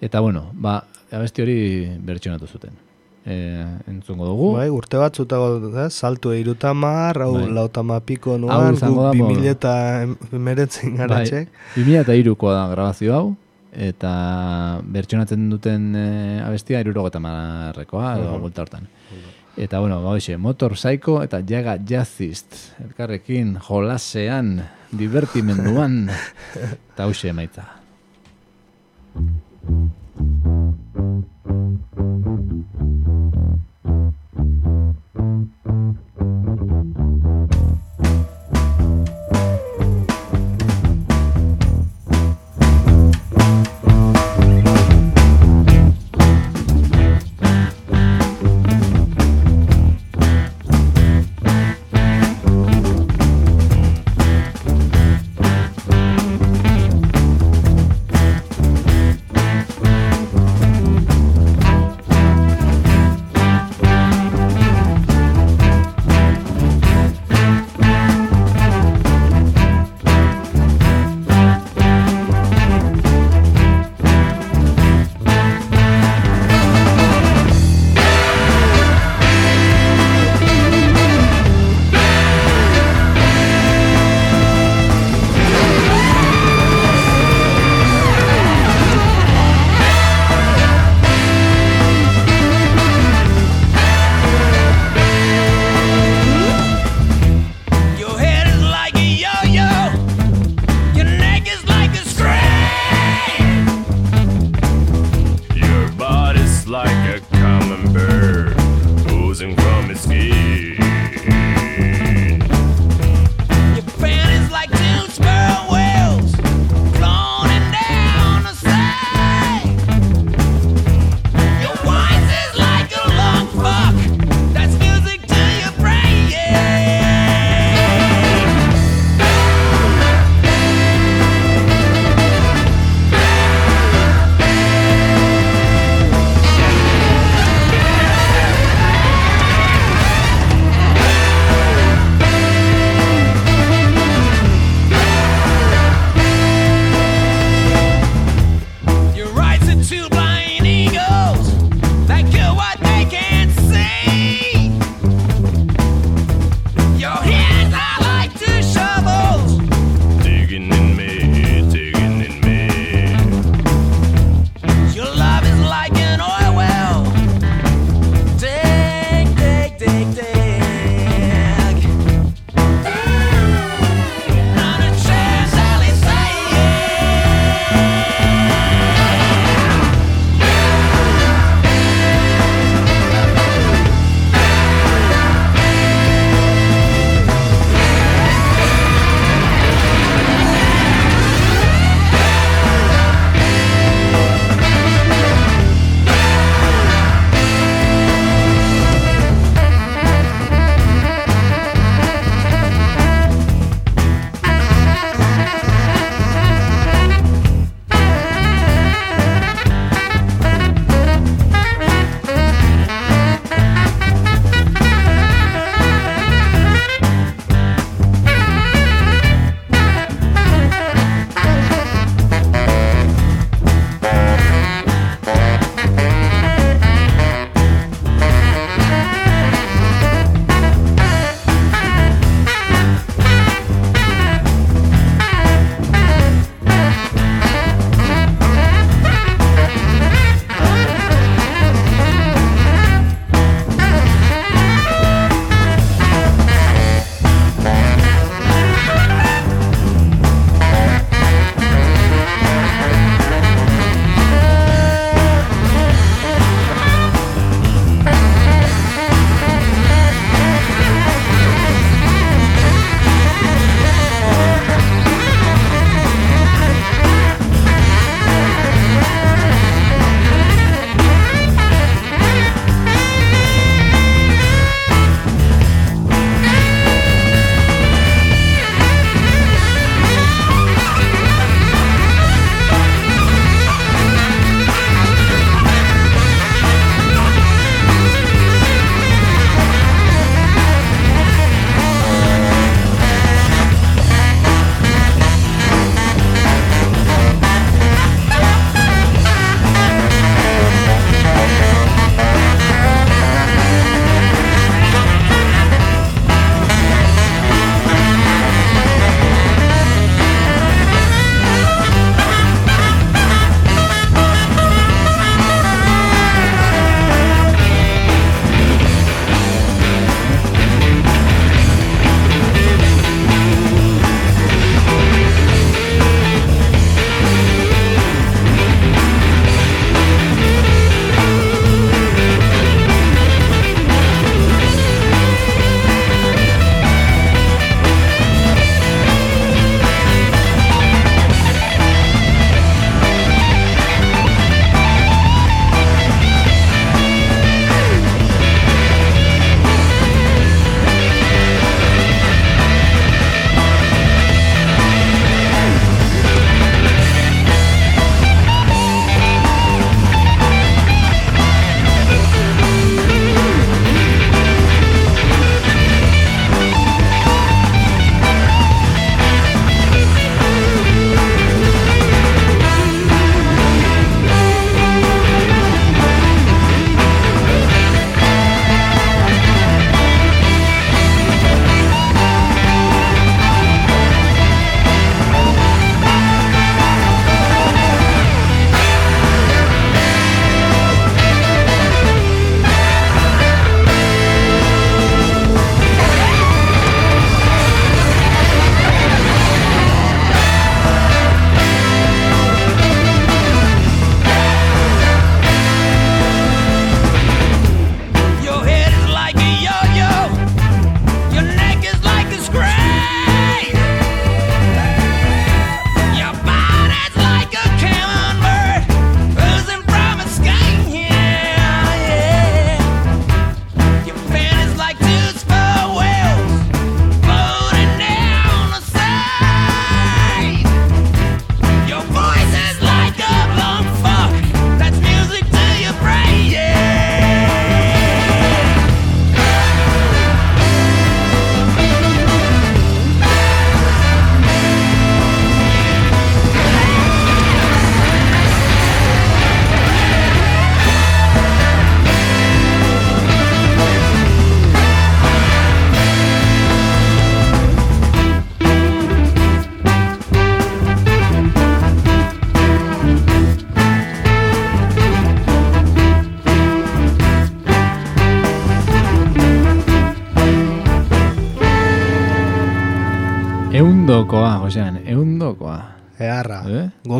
Eta, 0.00 0.20
bueno, 0.20 0.50
ba, 0.52 0.74
abesti 1.10 1.40
hori 1.40 1.56
bertsionatu 2.04 2.46
zuten. 2.46 2.76
E, 3.24 3.64
entzungo 3.88 4.28
dugu. 4.28 4.50
Bai, 4.58 4.68
urte 4.72 5.00
batzutako, 5.00 5.72
eh? 5.86 5.88
saltu 5.88 6.32
eirutamar, 6.36 7.16
hau 7.24 7.32
Bai. 7.38 7.48
lautama 7.56 8.00
piko 8.04 8.36
Hau 8.36 8.42
nuan, 8.44 8.76
da, 8.76 8.88
gu 8.88 8.94
mo- 9.00 9.12
2000 9.32 9.48
eta 9.54 9.74
emeretzin 10.36 10.96
gara 11.00 11.14
Bai, 11.22 11.26
txek. 11.28 11.48
2003koa 11.76 12.54
da 12.58 12.66
grabazio 12.74 13.16
hau, 13.16 13.26
eta 13.72 14.12
bertsionatzen 14.84 15.48
duten 15.48 15.94
e, 15.96 16.06
abestia 16.44 16.80
irurogeta 16.84 17.20
marrekoa, 17.24 18.18
edo 18.20 18.38
bulta 18.44 18.64
hortan. 18.68 18.88
Eta, 19.56 19.80
bueno, 19.80 20.02
ba, 20.02 20.14
hoxe, 20.14 20.36
Motor 20.36 20.76
Psycho 20.76 21.22
eta 21.22 21.42
Jaga 21.46 21.76
Jazzist, 21.82 22.54
elkarrekin 22.80 23.56
jolasean, 23.66 24.60
divertimenduan, 24.92 26.08
eta 26.92 27.06
hoxe 27.10 27.34
emaitza. 27.34 27.66
Thank 29.12 29.90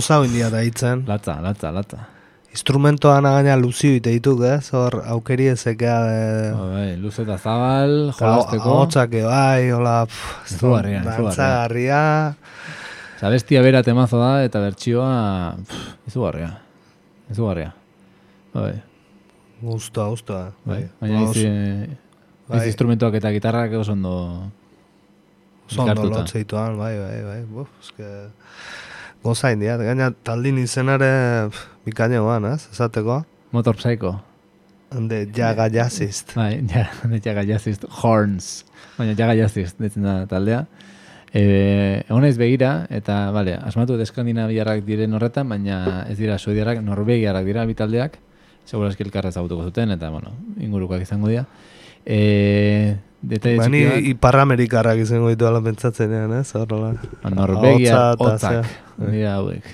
Goza 0.00 0.16
india 0.24 0.48
da 0.48 0.62
hitzen. 0.64 1.04
Latza, 1.06 1.34
latza, 1.44 1.68
latza. 1.76 1.98
Instrumentoan 2.50 3.22
gaina 3.28 3.52
luzio 3.60 3.92
ite 3.94 4.10
dituk, 4.16 4.40
ez? 4.48 4.72
Hor, 4.74 4.96
aukeri 5.12 5.50
ezekea... 5.52 5.98
Ba, 6.56 6.64
bai, 6.72 6.86
luze 6.98 7.22
eta 7.22 7.36
zabal, 7.38 7.92
Eta 8.10 8.16
jolasteko. 8.24 8.70
Ahotsak 8.72 9.12
bai, 9.28 9.68
hola... 9.76 9.92
pff, 10.08 10.32
ez 10.48 10.56
Izugarria, 10.56 11.02
da- 11.04 11.12
izugarria. 11.14 11.28
Dantzagarria... 11.28 12.00
Osa, 13.20 13.30
bestia 13.36 13.60
bera 13.62 13.82
temazo 13.86 14.18
da, 14.18 14.30
eta 14.48 14.62
bertsioa, 14.64 15.12
pff, 15.68 16.08
izugarria. 16.10 16.48
Izugarria. 17.30 17.70
Bai, 18.56 18.72
Guztua, 19.60 20.08
guztua. 20.10 20.40
bai. 20.64 20.80
Baina 21.04 21.20
Oso- 21.28 21.36
izi, 21.36 21.94
bai. 22.48 22.64
instrumentuak 22.72 23.20
eta 23.20 23.30
gitarrak 23.36 23.76
oso 23.78 23.92
ondo 23.92 24.16
Oso 25.68 25.84
ondo 25.84 26.08
lotzeituan, 26.16 26.74
bai, 26.80 26.96
bai, 26.98 27.18
bai. 27.28 27.40
Buf, 27.46 27.68
eske... 27.84 28.08
Goza 29.20 29.50
india, 29.52 29.74
gaina 29.76 30.06
taldin 30.24 30.56
izenare 30.62 31.10
pff, 31.50 31.66
bikaina 31.84 32.22
guan, 32.24 32.46
ez? 32.54 32.62
Esateko. 32.72 33.18
Motor 33.52 33.76
Psycho. 33.76 34.14
Hande, 34.96 35.26
jaga 35.36 35.66
jazist. 35.68 36.32
Bai, 36.38 36.62
ja, 36.70 36.86
de 37.04 37.20
jaga 37.20 37.44
jazzist, 37.44 37.84
horns. 38.00 38.64
Baina 38.96 39.12
jaga 39.18 39.34
jazzist, 39.36 39.76
ditzen 39.76 40.08
da 40.08 40.14
taldea. 40.30 40.62
E, 41.36 41.42
Honaiz 42.08 42.38
begira, 42.40 42.86
eta, 42.88 43.18
bale, 43.36 43.58
asmatu 43.60 43.98
dut 43.98 44.06
eskandinaviarrak 44.06 44.80
diren 44.88 45.12
horretan, 45.14 45.52
baina 45.52 46.06
ez 46.08 46.16
dira 46.18 46.40
suediarrak, 46.40 46.80
norvegiarrak 46.82 47.44
dira 47.44 47.66
bi 47.68 47.76
taldeak, 47.76 48.16
segurazki 48.64 49.04
elkarra 49.04 49.34
ezagutuko 49.34 49.68
zuten, 49.68 49.92
eta, 49.98 50.08
bueno, 50.10 50.32
ingurukoak 50.64 51.04
izango 51.04 51.28
dira. 51.28 51.44
E, 52.06 52.96
detaile 53.22 53.60
Bani 53.60 53.80
txiki 53.82 53.90
bat, 53.90 54.08
Iparramerikarrak 54.14 55.02
izango 55.02 55.30
ditu 55.32 55.46
ala 55.48 55.60
pentsatzenean, 55.64 56.32
ez? 56.40 56.48
Horrela. 56.56 56.94
ba, 57.22 57.32
Norvegia 57.34 58.00
hotzak, 58.16 58.64
zea. 58.64 59.10
dira 59.10 59.34
hauek. 59.38 59.66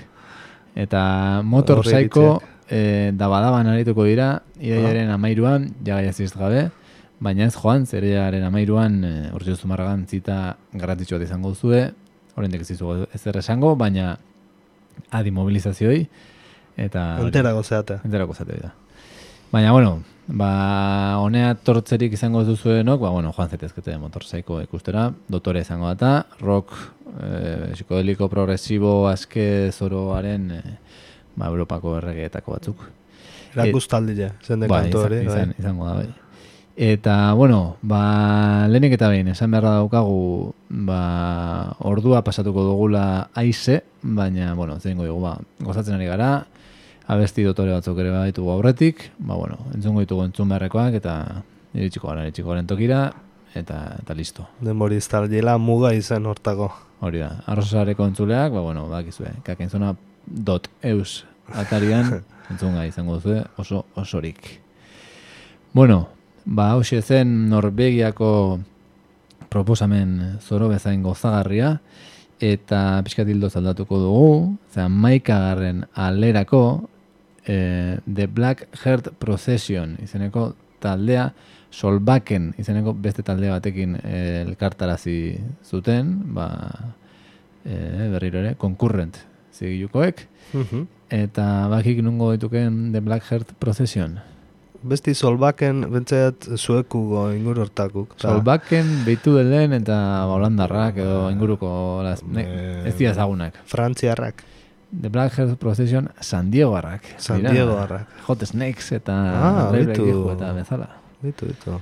Eta 0.76 1.42
Motor 1.42 1.80
Horri 1.80 1.92
Psycho 1.92 2.24
iritziak. 2.26 2.52
e, 2.68 3.12
dabadaban 3.16 3.70
arituko 3.72 4.04
dira, 4.04 4.42
iraiaren 4.60 5.10
amairuan, 5.14 5.70
jaga 5.86 6.02
jazzist 6.08 6.36
gabe, 6.36 6.68
baina 7.20 7.46
ez 7.46 7.54
joan, 7.56 7.86
zerearen 7.86 8.44
amairuan, 8.44 8.98
e, 9.04 9.14
urtsu 9.36 9.56
zumarragan 9.56 10.06
zita 10.06 10.56
garrantzitsu 10.74 11.16
bat 11.16 11.26
izango 11.28 11.54
duzue, 11.54 11.86
oraindik 12.36 12.66
ez 12.66 12.72
dizugu 12.74 13.06
ezer 13.16 13.38
esango, 13.40 13.76
baina 13.76 14.16
adi 15.10 15.30
mobilizazioi, 15.30 16.02
eta... 16.76 17.06
Enterako 17.24 17.62
zeate. 17.62 18.00
Enterako 18.04 18.34
zate 18.34 18.58
da. 18.60 18.74
Baina, 19.52 19.72
bueno, 19.72 20.02
ba, 20.26 21.18
honea 21.22 21.54
tortzerik 21.54 22.12
izango 22.16 22.42
duzuenok, 22.44 23.00
ba, 23.00 23.10
bueno, 23.14 23.32
joan 23.32 23.48
zetezkete 23.52 23.94
motorzaiko 24.02 24.60
ikustera, 24.64 25.06
dotore 25.28 25.62
izango 25.62 25.86
data, 25.92 26.26
rock, 26.40 26.74
e, 27.14 27.72
psikodeliko 27.76 28.28
progresibo 28.28 29.06
aske 29.08 29.70
zoroaren, 29.72 30.50
e, 30.50 30.62
ba, 31.36 31.46
Europako 31.52 31.96
erregeetako 32.00 32.56
batzuk. 32.56 32.86
Erakustaldia, 33.54 34.34
zen 34.44 34.60
de 34.60 34.68
Bai, 34.68 34.82
kantu 34.84 34.98
izan, 34.98 35.06
hori. 35.06 35.20
bai. 35.24 35.34
izan, 35.34 35.54
izango 35.58 35.86
da, 35.88 35.94
bai. 36.02 36.08
Eta, 36.76 37.32
bueno, 37.32 37.60
ba, 37.80 38.66
lehenik 38.68 38.98
eta 38.98 39.08
behin, 39.08 39.30
esan 39.32 39.54
beharra 39.54 39.78
daukagu, 39.78 40.52
ba, 40.68 40.98
ordua 41.88 42.20
pasatuko 42.26 42.66
dugula 42.66 43.30
aize, 43.32 43.78
baina, 44.02 44.52
bueno, 44.58 44.76
zein 44.80 44.98
dugu, 44.98 45.22
ba, 45.22 45.38
gozatzen 45.64 45.96
ari 45.96 46.10
gara, 46.10 46.34
abesti 47.06 47.44
dotore 47.46 47.74
batzuk 47.76 47.98
ere 48.02 48.10
baditugu 48.10 48.50
aurretik, 48.50 49.10
ba, 49.18 49.36
bueno, 49.38 49.58
entzungo 49.74 50.02
ditugu 50.02 50.24
entzun 50.26 50.50
beharrekoak, 50.50 50.98
eta 50.98 51.14
iritsiko 51.76 52.10
gara, 52.10 52.26
iritsiko 52.26 52.50
garen 52.50 52.66
tokira, 52.66 53.00
eta, 53.54 53.80
eta 54.02 54.16
listo. 54.18 54.48
Denbori 54.64 54.98
estaldiela 55.00 55.56
muga 55.58 55.94
izen 55.94 56.26
hortako. 56.26 56.70
Hori 57.04 57.20
da, 57.20 57.42
arrozareko 57.52 58.06
entzuleak, 58.08 58.52
ba, 58.54 58.62
bueno, 58.64 58.86
bakizue, 58.88 59.34
kakentzuna 59.44 59.92
dot 60.26 60.70
eus 60.82 61.26
atarian 61.52 62.22
entzunga 62.50 62.86
izango 62.88 63.20
duzu 63.20 63.42
oso 63.60 63.84
osorik. 64.00 64.40
Bueno, 65.76 66.06
ba, 66.44 66.72
hauxe 66.72 67.02
zen 67.02 67.50
Norvegiako 67.50 68.30
proposamen 69.52 70.38
zoro 70.40 70.70
bezain 70.72 71.04
gozagarria, 71.04 71.76
eta 72.40 73.00
pixkat 73.04 73.28
hildo 73.28 73.48
zaldatuko 73.48 74.00
dugu, 74.00 74.30
zean 74.72 74.96
maikagarren 75.04 75.84
alerako 75.94 76.88
eh, 77.46 77.98
The 78.06 78.26
Black 78.26 78.66
Heart 78.84 79.12
Procession 79.18 79.96
izeneko 80.02 80.54
taldea, 80.82 81.32
Solbaken 81.70 82.54
izeneko 82.58 82.94
beste 82.94 83.22
talde 83.26 83.50
batekin 83.50 83.96
eh, 84.02 84.44
elkartarazi 84.46 85.36
zuten, 85.66 86.12
ba, 86.34 86.46
eh, 87.64 88.06
berriro 88.12 88.38
ere, 88.40 88.54
konkurrent 88.56 89.18
zigilukoek, 89.56 90.22
eta 91.10 91.68
bakik 91.72 92.02
nungo 92.04 92.32
dituken 92.32 92.92
The 92.92 93.00
Black 93.00 93.24
Heart 93.30 93.54
Procession. 93.58 94.18
Besti 94.86 95.14
solbaken, 95.16 95.86
bentzat 95.90 96.44
zuekugo 96.60 97.30
ingur 97.34 97.58
hortakuk. 97.64 98.12
Ta- 98.20 98.28
Solbaken 98.30 98.90
behitu 99.06 99.32
delen 99.34 99.72
eta 99.72 99.96
holandarrak 100.30 100.98
edo 101.02 101.30
inguruko 101.32 102.02
las, 102.04 102.22
ne, 102.22 102.44
ez 102.86 102.94
dira 102.98 103.10
ezagunak. 103.16 103.56
Frantziarrak, 103.66 104.44
The 104.90 105.08
Black 105.10 105.32
Heart 105.34 105.58
Procession 105.58 106.08
San 106.20 106.50
Diegoarrak. 106.50 107.02
San 107.18 107.38
dira. 107.42 107.52
Diegoarrak. 107.52 108.06
Hot 108.28 108.44
Snakes 108.46 108.92
eta 108.92 109.12
Ah, 109.12 109.70
bitu. 109.72 109.92
Bregijo 109.92 110.32
eta 110.32 110.52
bezala. 110.52 110.88
Ditu, 111.22 111.46
ditu. 111.46 111.80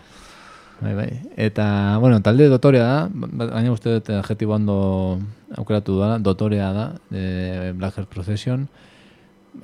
Bai, 0.81 0.95
bai. 0.95 1.21
Eta, 1.37 1.99
bueno, 2.01 2.21
talde 2.23 2.49
dotorea 2.49 2.83
da, 2.85 3.09
ba- 3.13 3.47
baina 3.53 3.71
uste 3.73 3.93
dut 3.99 4.09
adjetibo 4.11 4.55
ondo 4.57 5.19
aukeratu 5.57 5.99
da, 6.01 6.19
dotorea 6.19 6.73
da, 6.73 6.87
de 7.11 7.73
Black 7.77 7.97
Heart 7.99 8.09
Procession, 8.11 8.69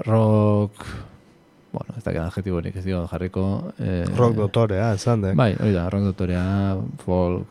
rock, 0.07 0.73
bueno, 1.73 1.95
ez 1.99 2.05
dakit 2.05 2.21
adjetiborik 2.23 2.77
ez 2.77 2.85
dio 2.85 3.07
jarriko. 3.11 3.73
Eh, 3.79 4.05
Rock 4.17 4.37
dotorea, 4.37 4.93
esan 4.95 5.23
dek. 5.23 5.35
Bai, 5.39 5.55
hori 5.59 5.73
da, 5.75 5.89
rock 5.91 6.03
dotorea, 6.13 6.45
folk, 7.05 7.47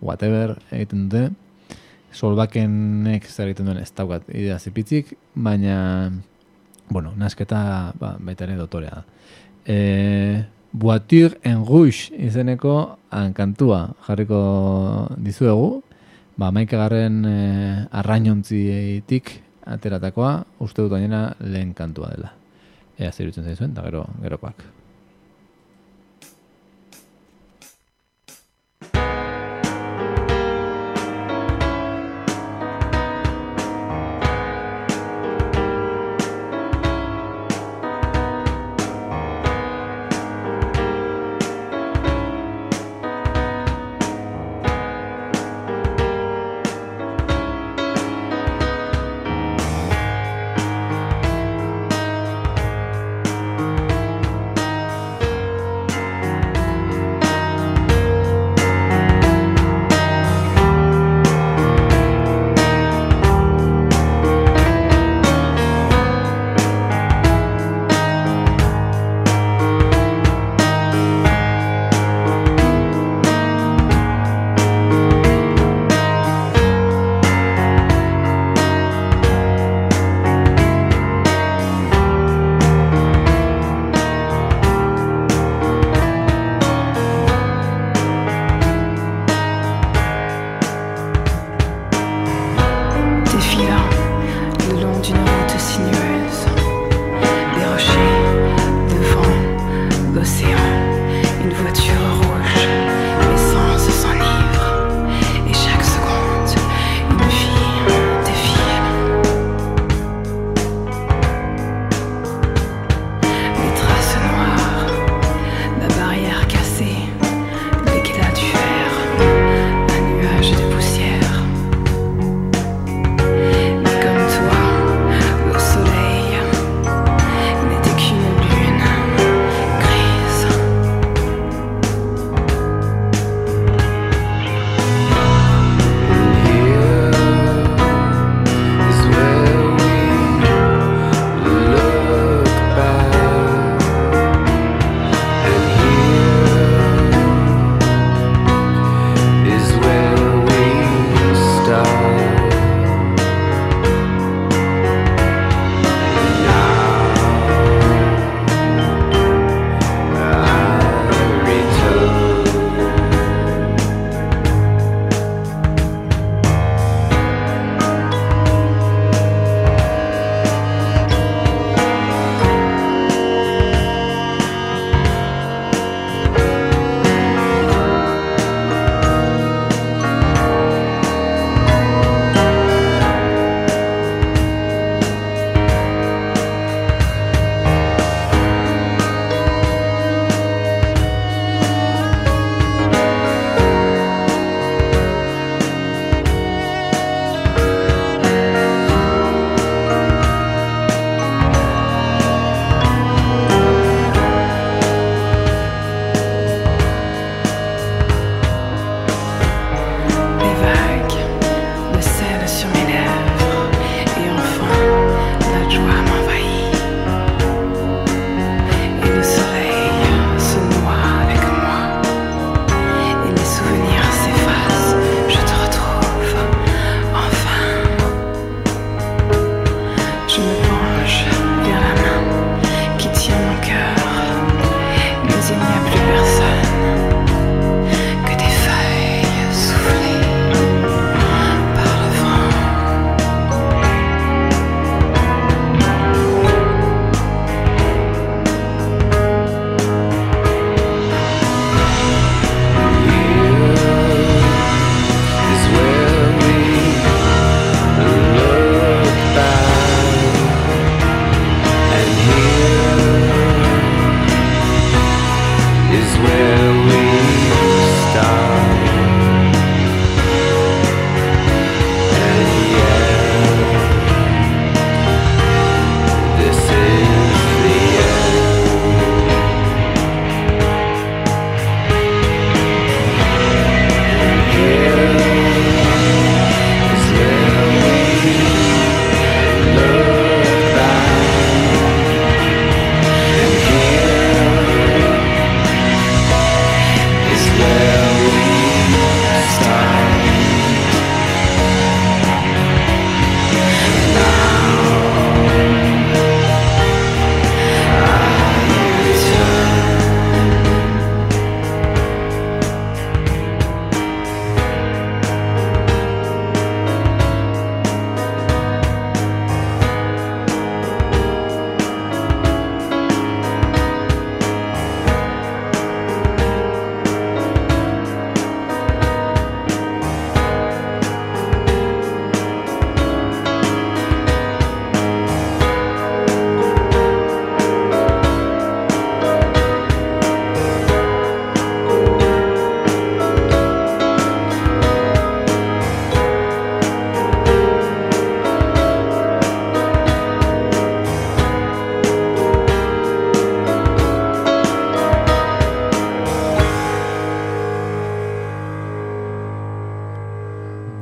whatever, 0.00 0.56
egiten 0.70 1.08
dute. 1.08 1.30
Solbakenek 2.12 3.28
zer 3.28 3.48
egiten 3.48 3.68
duen 3.68 3.80
ez 3.80 3.90
daukat 3.96 4.28
idea 4.32 4.58
zipitzik, 4.58 5.14
baina, 5.34 6.10
bueno, 6.90 7.14
nasketa 7.16 7.92
ba, 7.98 8.16
baita 8.20 8.44
ere 8.46 8.58
dotorea 8.60 9.00
da. 9.00 9.04
E, 9.64 9.78
Boature 10.72 11.36
en 11.44 11.66
Rouge 11.68 12.14
izeneko 12.16 12.74
hankantua 13.12 13.80
jarriko 14.06 14.42
dizuegu, 15.20 15.82
ba, 16.36 16.50
maikagarren 16.50 17.24
e, 17.28 17.38
arrainontzitik 18.02 19.34
ateratakoa, 19.72 20.36
uste 20.64 20.82
dut 20.84 20.94
gainera 20.96 21.26
lehen 21.40 21.74
kantua 21.76 22.12
dela. 22.16 22.32
Ea 22.98 23.12
zer 23.12 23.32
zaizuen, 23.32 23.72
eta 23.72 23.84
gero, 23.88 24.06
gerokoak. 24.22 24.81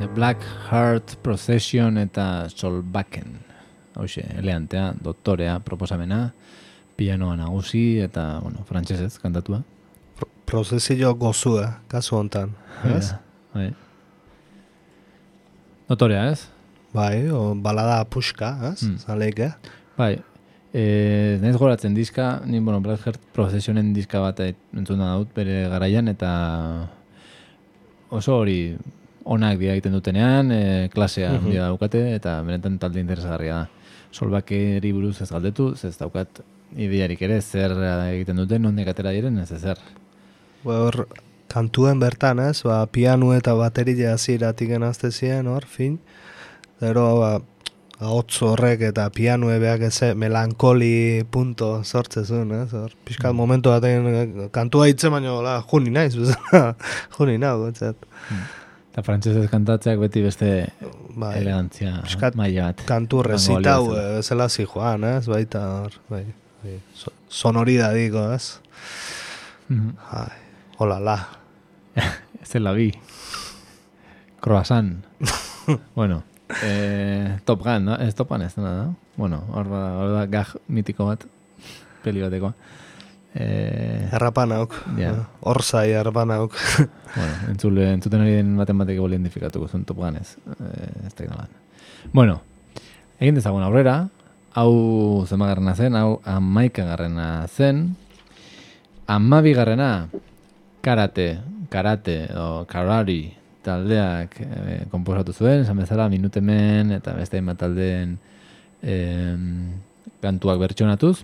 Black 0.09 0.41
Heart 0.71 1.17
Procession 1.23 1.99
eta 1.99 2.49
Solbakken. 2.49 3.35
Hauxe, 3.95 4.23
eleantea, 4.39 4.95
doktorea, 5.03 5.59
proposamena, 5.61 6.31
pianoa 6.97 7.37
nagusi 7.37 8.01
eta, 8.01 8.39
bueno, 8.41 8.65
frantsesez 8.69 9.19
kantatua. 9.21 9.61
Pro 10.17 10.29
Prozesio 10.47 11.13
gozua, 11.15 11.81
kasu 11.89 12.17
hontan, 12.17 12.55
ez? 12.89 13.13
Bai. 13.55 13.69
Doktorea, 15.89 16.31
ez? 16.33 16.47
Bai, 16.95 17.29
o 17.29 17.55
balada 17.55 18.01
puska, 18.05 18.55
ez? 18.73 18.83
Mm. 18.83 18.97
Zaleik, 19.05 19.43
Bai, 19.99 20.15
e, 20.73 20.85
nahiz 21.43 21.59
goratzen 21.61 21.95
diska, 21.95 22.41
ni, 22.47 22.59
bueno, 22.59 22.81
Black 22.81 23.05
Heart 23.07 23.29
Processionen 23.37 23.93
diska 23.93 24.23
bat 24.23 24.41
entzuna 24.41 25.13
dut 25.21 25.35
bere 25.37 25.67
garaian, 25.69 26.09
eta 26.09 26.33
oso 28.11 28.41
hori 28.41 28.77
onak 29.25 29.59
dira 29.59 29.75
egiten 29.77 29.93
dutenean, 29.93 30.53
e, 30.53 30.89
klasea 30.93 31.33
mm 31.33 31.47
-hmm. 31.47 31.59
daukate, 31.67 32.15
eta 32.15 32.43
benetan 32.43 32.79
talde 32.79 33.01
interesgarria 33.01 33.55
da. 33.55 33.69
Solbakeri 34.11 34.93
buruz 34.93 35.21
ez 35.23 35.31
galdetu, 35.31 35.75
ez 35.85 35.97
daukat 35.99 36.41
idearik 36.77 37.23
ere, 37.23 37.41
zer 37.41 37.73
egiten 38.13 38.37
duten, 38.37 38.63
nondik 38.63 38.89
atera 38.89 39.11
diren, 39.11 39.39
ez 39.39 39.53
ezer. 39.53 39.79
Hor, 40.65 41.07
kantuen 41.49 42.01
bertan, 42.01 42.39
ez, 42.39 42.63
ba, 42.63 42.87
pianu 42.87 43.33
eta 43.33 43.55
bateria 43.55 44.17
ziratik 44.19 44.69
genazte 44.69 45.11
ziren, 45.11 45.47
hor, 45.47 45.65
fin, 45.67 45.99
Zero, 46.81 47.19
ba, 47.21 47.35
hotz 48.09 48.39
horrek 48.47 48.81
eta 48.89 49.05
pianue 49.13 49.59
behak 49.61 49.83
eze 49.91 50.15
melankoli 50.17 51.27
punto 51.29 51.83
sortzezun, 51.85 52.55
ez? 52.57 52.71
Hor, 52.73 52.95
pixkat 53.05 53.35
mm. 53.35 53.37
momentu 53.37 53.73
batean 53.75 54.49
kantua 54.55 54.87
hitze 54.89 55.11
baino, 55.13 55.43
la, 55.45 55.59
juni 55.69 55.93
naiz, 55.93 56.15
juni 57.19 57.37
nago, 57.43 57.69
ez? 57.69 57.93
Mm. 57.93 58.47
Eta 58.91 59.05
frantzesez 59.07 59.47
kantatzeak 59.53 60.01
beti 60.03 60.23
beste 60.25 60.49
bai, 61.15 61.37
elegantzia 61.39 62.01
maila 62.35 62.71
bat. 62.71 62.83
Kantu 62.89 63.23
rezitau, 63.23 63.93
zela 64.23 64.49
zi 64.49 64.67
joan, 64.67 65.05
ez? 65.07 65.29
Baita 65.31 65.63
hor, 65.85 65.95
bai, 66.11 66.25
bai, 66.65 66.75
sonoridadiko, 67.29 68.33
ez? 68.35 68.59
Mm 69.69 69.93
-hmm. 69.95 70.31
hola, 70.79 70.99
la. 70.99 71.19
ez 72.43 72.55
la 72.55 72.73
bi. 72.73 72.91
Croissant. 74.41 75.05
bueno, 75.95 76.25
eh, 76.63 77.39
Top 77.45 77.63
Gun, 77.63 77.85
no? 77.85 77.95
Ez 77.95 78.15
Top 78.15 78.29
Gun 78.29 78.43
ez, 78.43 78.57
no? 78.57 78.97
Bueno, 79.17 79.45
hor 79.53 79.69
da, 79.69 79.83
da 80.07 80.27
gag 80.27 80.57
mitiko 80.67 81.07
bat, 81.07 81.25
peli 82.03 82.23
bateko. 82.23 82.55
Eh, 83.35 84.09
errapan 84.11 84.53
hauk. 84.57 84.75
Ja. 84.99 85.15
Hor 85.47 85.63
zai 85.63 85.91
errapan 85.95 86.31
bueno, 87.17 87.35
entzule, 87.49 87.93
entzuten 87.95 88.25
hori 88.25 88.43
baten 88.59 88.79
batek 88.79 88.99
boli 88.99 89.15
identifikatuko 89.15 89.69
zuen 89.69 89.85
Top 89.85 89.99
Gun 89.99 90.17
ez. 90.17 90.37
Eh, 90.59 91.07
ez 91.07 91.15
Bueno, 92.13 92.41
egin 93.21 93.35
dezagun 93.35 93.63
aurrera, 93.63 94.09
hau 94.55 95.25
zemagarrena 95.27 95.75
zen, 95.75 95.95
hau 95.95 96.21
amaikagarrena 96.25 97.47
zen, 97.47 97.95
amabigarrena, 99.07 100.09
karate, 100.83 101.41
karate, 101.69 102.27
o 102.35 102.65
karari, 102.67 103.37
taldeak 103.63 104.41
e, 104.41 104.77
komposatu 104.91 105.35
zuen, 105.37 105.63
esan 105.63 105.77
bezala 105.77 106.09
minutemen 106.09 106.95
eta 106.97 107.13
beste 107.19 107.39
hainbat 107.39 107.61
taldeen 107.61 108.17
e, 108.83 108.97
kantuak 110.25 110.59
bertsonatuz. 110.63 111.21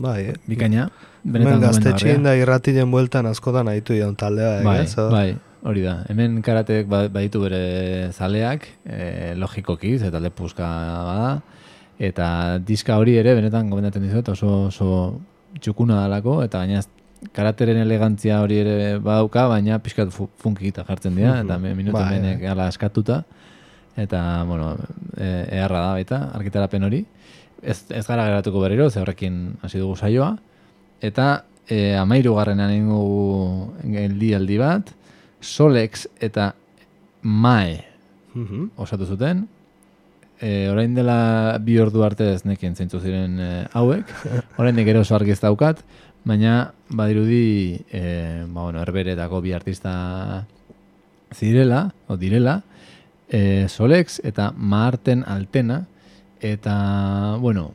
Bai, 0.00 0.20
eh. 0.32 0.36
Bikaina. 0.48 0.90
Hemen 1.24 1.60
gaztetxien 1.60 2.24
da 2.24 2.32
irratilen 2.38 2.90
bueltan 2.90 3.28
askotan 3.28 3.68
aitu 3.68 3.94
ion 3.96 4.14
taldea, 4.18 4.60
bai, 4.64 4.84
bai, 5.12 5.26
hori 5.68 5.82
da. 5.84 5.98
Hemen 6.08 6.38
karatek 6.44 6.88
ba, 6.88 7.02
baditu 7.12 7.42
bere 7.44 7.60
zaleak, 8.12 8.66
e, 8.86 9.34
logikoki, 9.36 9.98
ze 9.98 10.10
talde 10.12 10.30
puzka 10.32 10.68
bada, 11.08 11.34
eta 12.00 12.30
diska 12.64 12.96
hori 13.00 13.18
ere, 13.20 13.34
benetan 13.36 13.68
gomendatzen 13.72 14.06
dizut, 14.06 14.32
oso, 14.32 14.54
oso 14.70 15.20
txukuna 15.60 16.00
dalako, 16.06 16.40
eta 16.46 16.64
gainaz 16.64 16.86
karateren 17.36 17.82
elegantzia 17.82 18.40
hori 18.40 18.62
ere 18.62 18.76
badauka, 19.04 19.44
baina 19.52 19.76
pixkat 19.84 20.14
funkikita 20.14 20.86
jartzen 20.88 21.18
dira, 21.20 21.36
eta 21.44 21.60
minutu 21.60 21.98
ba, 21.98 22.08
menek 22.14 22.40
gala 22.46 22.70
askatuta, 22.72 23.24
eta, 24.00 24.20
bueno, 24.48 24.72
e, 25.18 25.34
eharra 25.60 25.84
da 25.90 25.96
baita, 25.98 26.26
arkitarapen 26.38 26.88
hori. 26.88 27.04
Ez, 27.60 27.82
ez 27.92 28.06
gara 28.06 28.24
geratuko 28.24 28.62
berriro, 28.62 28.88
ze 28.88 29.02
horrekin 29.02 29.58
hasi 29.60 29.82
dugu 29.82 29.98
saioa, 30.00 30.38
eta 31.00 31.44
e, 31.68 31.94
amairu 31.96 32.34
garrenan 32.36 32.72
ingo 32.74 33.74
geldi 33.84 34.34
aldi 34.34 34.58
bat, 34.60 34.92
Solex 35.40 36.06
eta 36.20 36.52
Mae 37.22 37.80
mhm. 38.34 38.70
osatu 38.80 39.06
zuten, 39.06 39.44
e, 40.40 40.68
orain 40.72 40.94
dela 40.96 41.58
bi 41.60 41.78
ordu 41.80 42.04
arte 42.04 42.30
ez 42.34 42.44
nekien 42.48 42.76
zeintzu 42.76 43.00
ziren 43.00 43.36
e, 43.40 43.50
hauek, 43.76 44.08
orain 44.60 44.76
nik 44.76 44.88
oso 44.96 45.14
argi 45.16 45.36
ez 45.36 45.40
daukat, 45.40 45.82
baina 46.24 46.72
badirudi 46.88 47.80
e, 47.92 48.02
ba, 48.46 48.64
bueno, 48.64 48.80
erberetako 48.82 49.40
bi 49.44 49.52
artista 49.56 50.46
zirela, 51.34 51.86
o 52.08 52.16
direla, 52.16 52.60
e, 53.28 53.68
Solex 53.68 54.20
eta 54.24 54.50
Marten 54.56 55.24
Altena, 55.26 55.84
eta, 56.40 57.36
bueno, 57.40 57.70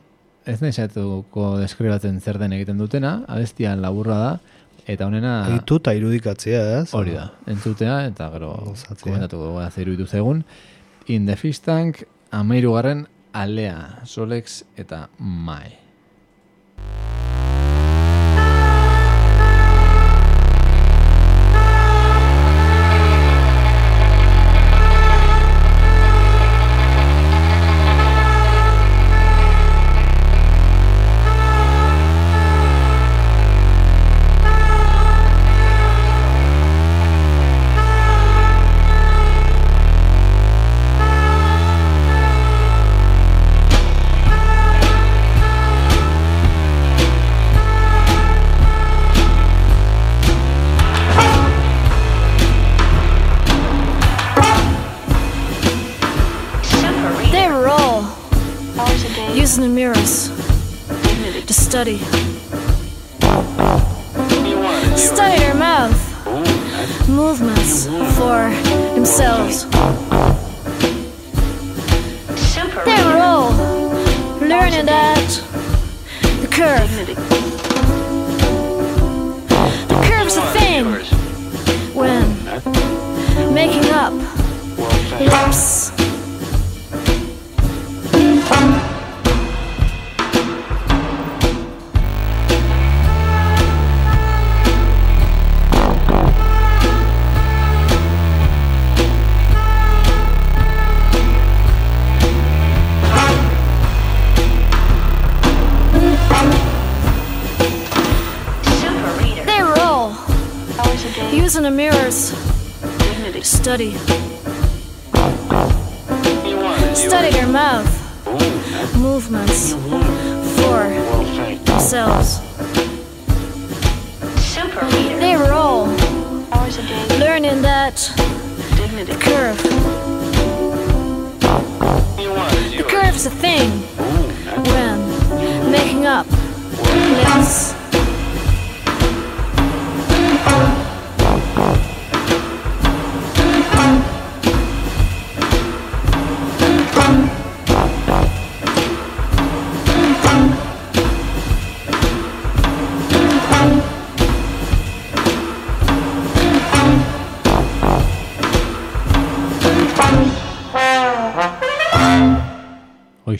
ez 0.46 0.60
nahi 0.62 0.72
zaituko 0.72 1.56
deskribatzen 1.60 2.20
zer 2.20 2.38
den 2.38 2.54
egiten 2.56 2.78
dutena, 2.78 3.18
abestian 3.28 3.82
laburra 3.82 4.18
da, 4.20 4.30
eta 4.86 5.08
honena... 5.08 5.34
Aitu 5.50 5.80
eta 5.82 5.94
irudikatzea, 5.98 6.62
ez? 6.80 6.90
Hori 6.94 7.16
da, 7.18 7.28
entzutea, 7.50 7.98
eta 8.12 8.30
gero 8.36 8.52
komentatuko 9.02 9.56
gara 9.58 9.70
zer 9.72 9.88
iruditu 9.88 10.06
zegun. 10.06 10.44
In 11.10 11.26
the 11.26 11.36
Fish 11.36 11.62
Tank, 11.66 12.04
amairu 12.30 12.76
alea, 13.32 14.02
Solex 14.04 14.62
eta 14.76 15.08
Mae. 15.18 15.76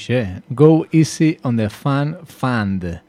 Hoxe, 0.07 0.40
go 0.54 0.86
easy 0.92 1.36
on 1.42 1.57
the 1.57 1.68
fan 1.68 2.14
fund. 2.24 3.00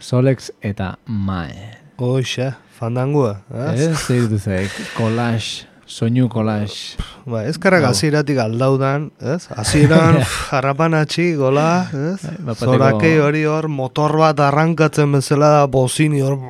Solex 0.00 0.50
eta 0.62 0.96
Mae. 1.04 1.76
Hoxe, 2.00 2.54
fandangua, 2.78 3.42
ez? 3.52 3.90
Ez, 3.90 4.28
duzek, 4.30 4.72
collage, 4.96 5.66
soinu 5.84 6.30
collage. 6.32 6.96
Ba, 7.28 7.42
ez 7.44 7.58
karrak 7.60 7.84
aziratik 7.90 8.40
aldaudan, 8.40 9.10
ez? 9.20 9.50
Aziran, 9.52 10.22
harrapanatxi, 10.56 11.34
gola, 11.36 11.90
ez? 11.92 12.24
Bai, 12.40 12.56
Zorakei 12.56 13.18
hori 13.20 13.44
hor, 13.44 13.68
motor 13.68 14.16
bat 14.16 14.40
arrankatzen 14.48 15.12
bezala, 15.12 15.66
bozini 15.68 16.24
hor, 16.24 16.40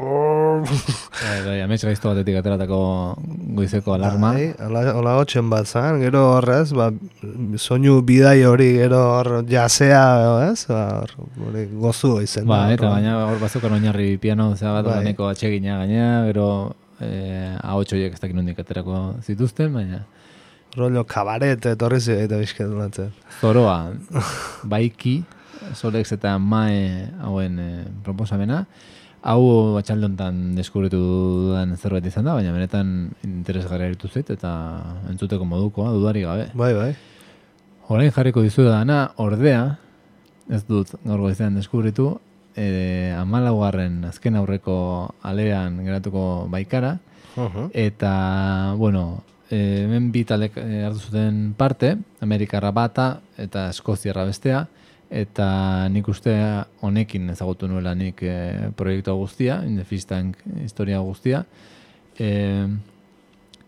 Bai, 0.63 1.37
bai, 1.45 1.57
amets 1.65 1.83
gaizto 1.85 2.11
batetik 2.11 2.39
ateratako 2.41 2.79
goizeko 3.59 3.95
alarma. 3.97 4.33
Bai, 4.37 4.47
hola 4.61 5.17
hotxen 5.21 5.51
bat 5.53 5.69
zan, 5.69 6.01
gero 6.03 6.23
horrez, 6.37 6.71
ba, 6.77 6.91
soinu 7.61 8.01
bidai 8.07 8.39
hori, 8.49 8.73
gero 8.81 9.03
hor 9.13 9.31
jasea, 9.51 10.03
ez? 10.49 10.67
Ba, 10.71 11.05
hori 11.49 11.67
gozu 11.73 12.17
izen. 12.25 12.49
Ba, 12.49 12.67
eta 12.75 12.91
baina 12.93 13.19
hor 13.27 13.41
bazukan 13.43 13.79
oinarri 13.79 14.17
piano, 14.23 14.51
zera 14.57 14.81
bat, 14.81 14.91
bai. 15.05 15.15
atxegina 15.31 15.79
gaina, 15.83 16.11
gero 16.31 16.49
eh, 17.01 17.55
ahotxoiek 17.63 18.15
ez 18.15 18.21
dakin 18.21 18.45
hondik 18.45 18.61
aterako 18.65 19.07
zituzten, 19.23 19.73
baina... 19.75 20.05
Rollo 20.77 21.07
kabaret, 21.09 21.65
etorri 21.71 22.03
zi 22.03 22.13
eta 22.27 22.37
bizketu 22.37 22.77
latzen. 22.77 23.13
Zoroa, 23.41 23.95
baiki, 24.75 25.23
Solex 25.75 26.13
eta 26.13 26.37
Mae 26.39 27.07
hauen 27.25 27.59
eh, 27.63 27.85
proposamena, 28.05 28.65
Hau 29.23 29.75
batxaldontan 29.75 30.55
deskubritu 30.55 30.99
dudan 31.01 31.77
zerbait 31.77 32.05
izan 32.07 32.29
da, 32.29 32.35
baina 32.37 32.53
benetan 32.55 32.93
interesgarria 33.27 33.91
eritu 33.91 34.09
zait 34.09 34.31
eta 34.31 34.53
entzuteko 35.11 35.45
moduko, 35.49 35.89
dudari 35.95 36.23
gabe. 36.23 36.51
Bai, 36.55 36.73
bai. 36.75 36.93
Horain 37.89 38.13
jarriko 38.13 38.43
dizu 38.43 38.67
dana, 38.67 39.13
ordea, 39.23 39.79
ez 40.51 40.63
dut 40.67 40.93
gaur 41.05 41.25
goizean 41.25 41.57
deskubritu, 41.59 42.17
e, 42.57 43.13
amalaugarren 43.19 44.05
azken 44.09 44.37
aurreko 44.39 44.77
alean 45.23 45.79
geratuko 45.85 46.47
baikara, 46.51 46.97
eta, 47.75 48.75
bueno, 48.79 49.23
e, 49.51 49.85
hemen 49.85 50.11
bi 50.13 50.25
talek 50.25 50.57
e, 50.59 50.83
hartu 50.87 51.11
zuten 51.11 51.53
parte, 51.59 51.97
Amerikarra 52.25 52.73
bata 52.75 53.21
eta 53.39 53.69
Eskoziarra 53.75 54.25
bestea, 54.29 54.67
eta 55.11 55.89
nik 55.93 56.09
uste 56.09 56.35
honekin 56.83 57.31
ezagutu 57.31 57.69
nuela 57.71 57.95
nik 57.95 58.23
e, 58.23 58.71
proiektu 58.77 59.15
guztia, 59.17 59.63
in 59.65 59.77
the 59.77 59.85
fish 59.85 60.07
tank 60.07 60.37
historia 60.63 60.99
guztia. 61.01 61.45
E, 62.19 62.67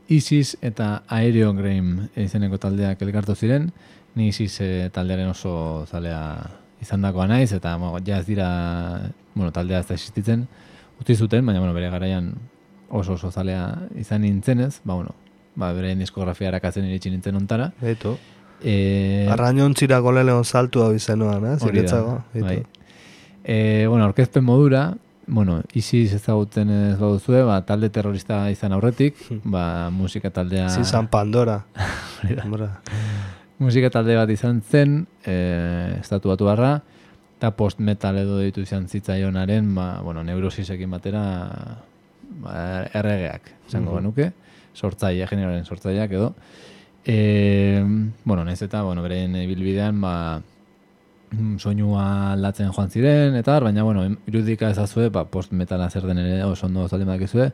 ISIS 0.09 0.57
eta 0.65 1.03
Aerogram 1.09 2.09
izeneko 2.17 2.59
taldeak 2.59 3.03
elkartu 3.05 3.37
ziren, 3.37 3.71
ni 4.17 4.31
ISIS 4.33 4.61
e, 4.65 4.71
taldearen 4.95 5.29
oso 5.31 5.87
zalea 5.87 6.23
izan 6.83 7.03
dagoa 7.03 7.27
naiz, 7.29 7.53
eta 7.53 7.77
ja 8.07 8.19
ez 8.19 8.27
dira 8.27 8.49
bueno, 9.35 9.53
taldea 9.53 9.81
ez 9.81 9.87
da 9.89 9.95
existitzen, 9.95 10.47
utzi 11.01 11.15
zuten, 11.15 11.47
baina 11.47 11.61
bueno, 11.61 11.75
bere 11.75 11.91
garaian 11.91 12.33
oso 12.89 13.15
oso 13.15 13.31
zalea 13.31 13.89
izan 13.97 14.23
nintzenez, 14.23 14.81
ba, 14.85 14.95
bueno, 14.95 15.15
ba, 15.55 15.73
bere 15.73 15.95
diskografia 15.95 16.49
erakatzen 16.49 16.87
iritsi 16.89 17.11
nintzen 17.11 17.37
ontara. 17.37 17.73
Eto. 17.83 18.17
E... 18.63 19.27
Arrañon 19.31 19.75
txira 19.75 20.01
goleleon 20.03 20.45
saltu 20.45 20.83
hau 20.83 20.93
izenoan, 20.95 21.45
eh? 21.53 21.57
Ziretzago. 21.59 22.23
Bai. 22.35 22.63
E, 23.45 23.87
bueno, 23.89 24.05
orkezpen 24.05 24.45
modura, 24.45 24.97
bueno, 25.29 25.61
iziz 25.77 26.13
ezagutzen 26.17 26.71
ez 26.73 26.99
baduzue, 26.99 27.43
ba, 27.45 27.61
talde 27.69 27.91
terrorista 27.93 28.43
izan 28.51 28.75
aurretik, 28.77 29.17
hmm. 29.29 29.53
ba, 29.53 29.65
musika 29.95 30.31
taldea... 30.35 30.69
Zizan 30.73 31.09
Pandora. 31.13 31.61
musika 33.63 33.91
talde 33.93 34.17
bat 34.17 34.31
izan 34.33 34.63
zen, 34.63 35.03
e, 35.25 35.37
estatu 36.01 36.33
batu 36.33 36.49
barra, 36.49 36.79
eta 37.39 37.53
post-metal 37.55 38.19
edo 38.25 38.41
ditu 38.41 38.65
izan 38.65 38.89
zitzaionaren, 38.89 39.71
ba, 39.77 40.01
bueno, 40.03 40.25
neurosisekin 40.27 40.91
batera, 40.91 41.23
ba, 42.43 42.57
erregeak, 42.97 43.53
zango 43.69 44.01
mm 44.01 44.11
-hmm. 44.11 44.33
sortzaia, 44.75 45.27
generalen 45.27 45.65
sortzaileak 45.65 46.13
edo. 46.13 46.35
E, 47.05 47.83
bueno, 48.25 48.45
nez 48.45 48.61
eta, 48.63 48.83
bueno, 48.83 49.03
beren 49.03 49.33
bilbidean, 49.49 50.01
ba, 50.01 50.43
mm, 51.31 51.57
soinua 51.59 52.33
aldatzen 52.35 52.73
joan 52.73 52.91
ziren, 52.91 53.37
eta 53.39 53.59
baina, 53.61 53.83
bueno, 53.83 54.05
irudika 54.27 54.71
ezazue, 54.71 55.09
ba, 55.15 55.25
post-metala 55.25 55.89
zer 55.91 56.07
den 56.09 56.21
ere, 56.25 56.43
oso 56.45 56.67
ondo 56.67 56.89
zaldi 56.89 57.09
badakizue, 57.09 57.51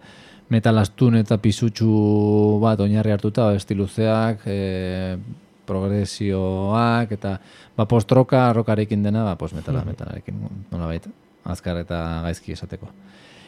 metal 0.50 0.78
astun 0.78 1.16
eta 1.20 1.38
pisutxu 1.40 2.58
bat 2.62 2.80
oinarri 2.80 3.14
hartuta, 3.14 3.48
ba, 3.50 3.58
estiluzeak, 3.60 4.46
e, 4.46 5.16
progresioak, 5.64 7.12
eta 7.16 7.38
ba, 7.76 7.86
post-roka, 7.88 8.46
rokarekin 8.52 9.02
dena, 9.02 9.24
ba, 9.24 9.36
post-metala, 9.40 9.84
mm. 9.84 9.94
metalarekin, 9.94 10.42
nola 10.72 10.90
baita, 10.90 11.12
azkar 11.44 11.80
eta 11.84 12.00
gaizki 12.26 12.56
esateko. 12.56 12.90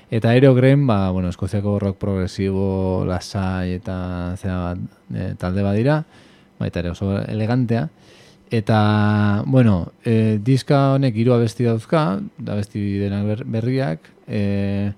Eta 0.09 0.31
Aerogren, 0.31 0.87
ba, 0.87 1.11
bueno, 1.11 1.29
eskoziako 1.29 1.81
rock 1.83 1.97
progresibo, 1.99 3.05
lasai 3.09 3.73
eta 3.75 4.37
zera 4.39 4.77
e, 5.11 5.33
talde 5.35 5.65
badira, 5.67 5.97
baita 6.61 6.79
ere 6.79 6.93
oso 6.95 7.11
elegantea. 7.19 7.89
Eta, 8.55 9.43
bueno, 9.51 9.91
e, 10.07 10.39
diska 10.39 10.95
honek 10.95 11.18
hiru 11.18 11.35
abesti 11.35 11.67
dauzka, 11.67 12.05
da 12.39 12.55
abesti 12.55 12.85
denak 13.03 13.43
berriak, 13.51 14.07
e, 14.29 14.93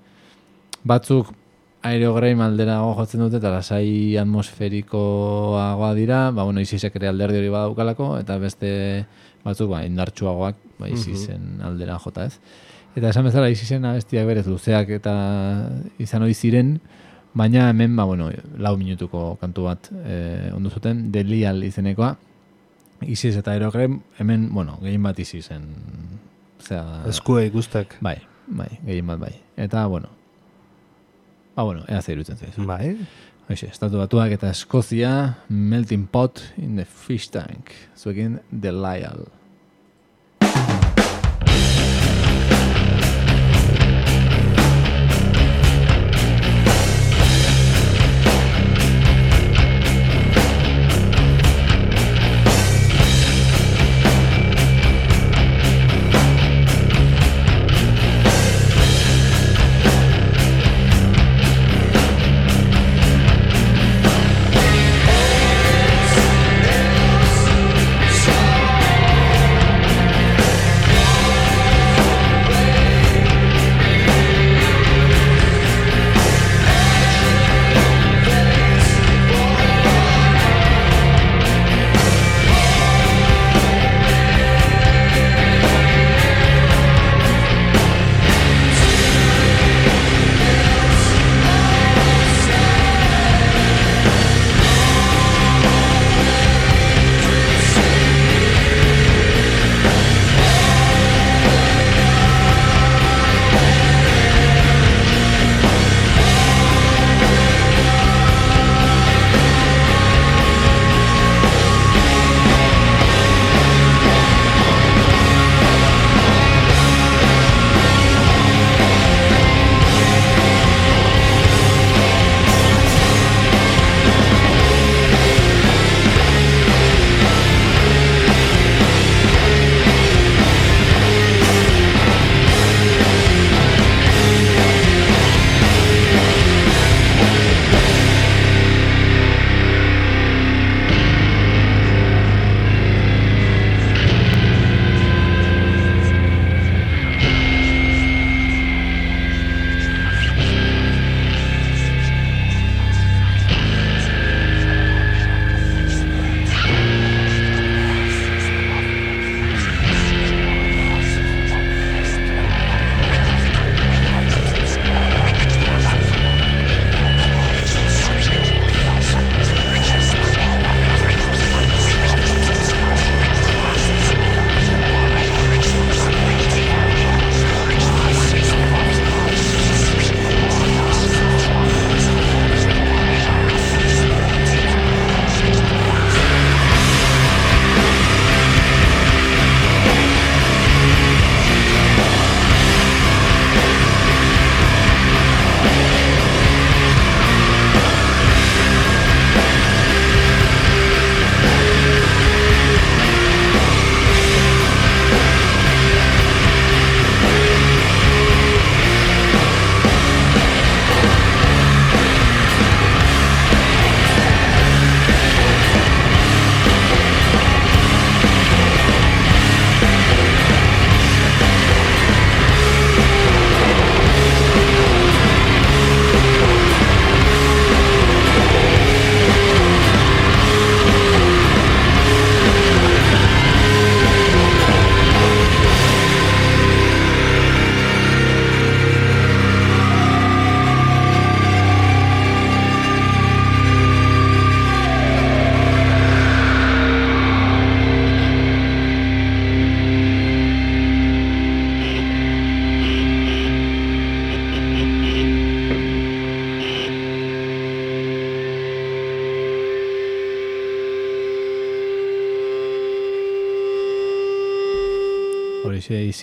batzuk 0.85 1.33
Aerogren 1.89 2.37
maldera 2.37 2.81
jotzen 2.99 3.23
dute 3.23 3.39
eta 3.39 3.53
lasai 3.55 4.19
atmosferikoagoa 4.21 5.93
dira, 5.97 6.25
ba, 6.37 6.45
bueno, 6.45 6.61
izisek 6.61 7.01
ere 7.01 7.09
alderdi 7.09 7.41
hori 7.41 7.53
badaukalako, 7.55 8.19
eta 8.21 8.37
beste 8.43 8.71
batzuk 9.45 9.73
ba, 9.73 9.87
indartsuagoak, 9.89 10.65
ba, 10.83 10.93
izizen 10.93 11.63
aldera 11.65 11.97
jota 12.03 12.29
ez. 12.29 12.35
Eta 12.99 13.13
esan 13.13 13.29
bezala 13.29 13.47
izi 13.53 13.77
abestiak 13.79 14.27
berez 14.27 14.47
luzeak 14.49 14.89
eta 14.97 15.13
izan 16.03 16.25
hori 16.27 16.35
ziren, 16.35 16.73
baina 17.39 17.69
hemen, 17.71 17.95
ba, 17.95 18.05
bueno, 18.09 18.27
lau 18.59 18.73
minutuko 18.81 19.37
kantu 19.39 19.69
bat 19.69 19.91
e, 20.03 20.17
ondu 20.57 20.73
zuten, 20.75 21.05
delial 21.15 21.63
izenekoa, 21.63 22.17
iziz 23.07 23.37
eta 23.39 23.55
erokrem, 23.55 24.01
hemen, 24.19 24.49
bueno, 24.51 24.81
gehien 24.83 25.07
bat 25.07 25.21
izi 25.23 25.45
zen. 25.45 25.71
Osea, 26.59 26.83
Eskue 27.13 27.47
ikustek. 27.53 28.01
Bai, 28.03 28.17
bai, 28.51 28.71
gehien 28.83 29.07
bat 29.07 29.23
bai. 29.23 29.33
Eta, 29.55 29.87
bueno, 29.87 30.11
ba, 31.55 31.63
bueno, 31.63 31.87
ea 31.87 32.03
zeirutzen 32.03 32.43
zaiz. 32.43 32.57
Bai. 32.59 32.97
Hoxe, 33.49 33.71
estatu 33.71 34.03
batuak 34.03 34.35
eta 34.35 34.51
Eskozia, 34.51 35.13
melting 35.49 36.11
pot 36.11 36.43
in 36.59 36.75
the 36.77 36.85
fish 36.85 37.31
tank. 37.31 37.71
Zuekin, 37.97 38.41
Delial. 38.51 39.29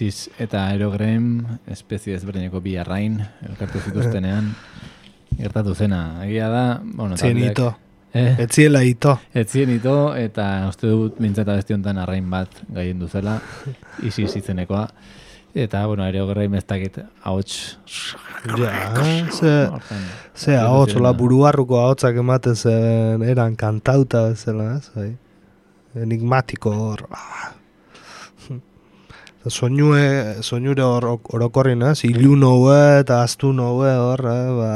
Iziz 0.06 0.30
eta 0.38 0.68
aerogrem, 0.70 1.40
espezie 1.74 2.14
ezberdineko 2.14 2.60
bi 2.62 2.76
arrain, 2.78 3.16
elkartu 3.48 3.80
zituztenean, 3.88 4.52
gertatu 5.40 5.74
zena. 5.74 6.02
Egia 6.28 6.50
da, 6.54 6.66
bueno, 6.84 7.18
Zien 7.18 7.34
taldeak- 7.40 7.52
ito. 7.56 7.72
Eh? 8.14 8.36
Etziela 8.46 8.84
ito. 8.86 9.16
Etzien 9.34 9.72
ito, 9.74 9.96
eta 10.16 10.68
uste 10.70 10.88
dut 10.88 11.18
mintzata 11.20 11.56
besti 11.58 11.74
honetan 11.74 11.98
arrain 12.04 12.30
bat 12.30 12.62
gaien 12.78 13.00
duzela, 13.02 13.40
iziz 14.06 14.30
itzenekoa. 14.38 14.86
Eta, 15.56 15.82
bueno, 15.88 16.04
aerogrem 16.06 16.54
ez 16.60 16.64
dakit, 16.68 17.02
ahots... 17.24 17.58
Ja, 18.60 18.94
ze, 19.34 19.52
ze 20.36 20.56
ahots, 20.60 20.94
hola 20.96 21.14
buruarruko 21.18 21.80
ahotsak 21.82 22.22
ematen 22.22 22.56
zen, 22.56 23.24
eran 23.26 23.56
kantauta 23.56 24.28
bezala, 24.30 24.76
ez, 24.78 24.92
bai. 24.96 25.12
Enigmatiko 26.06 26.76
hor. 26.76 27.08
ah. 27.12 27.54
Soinue, 29.48 30.42
soinure 30.42 30.82
hor 30.82 31.06
orokorrin, 31.38 31.84
ez, 31.86 32.00
ilun 32.08 32.44
houe 32.48 32.78
eta 33.02 33.20
astun 33.22 33.60
houe 33.62 33.92
hor, 33.94 34.24
eh, 34.26 34.54
ba, 34.58 34.70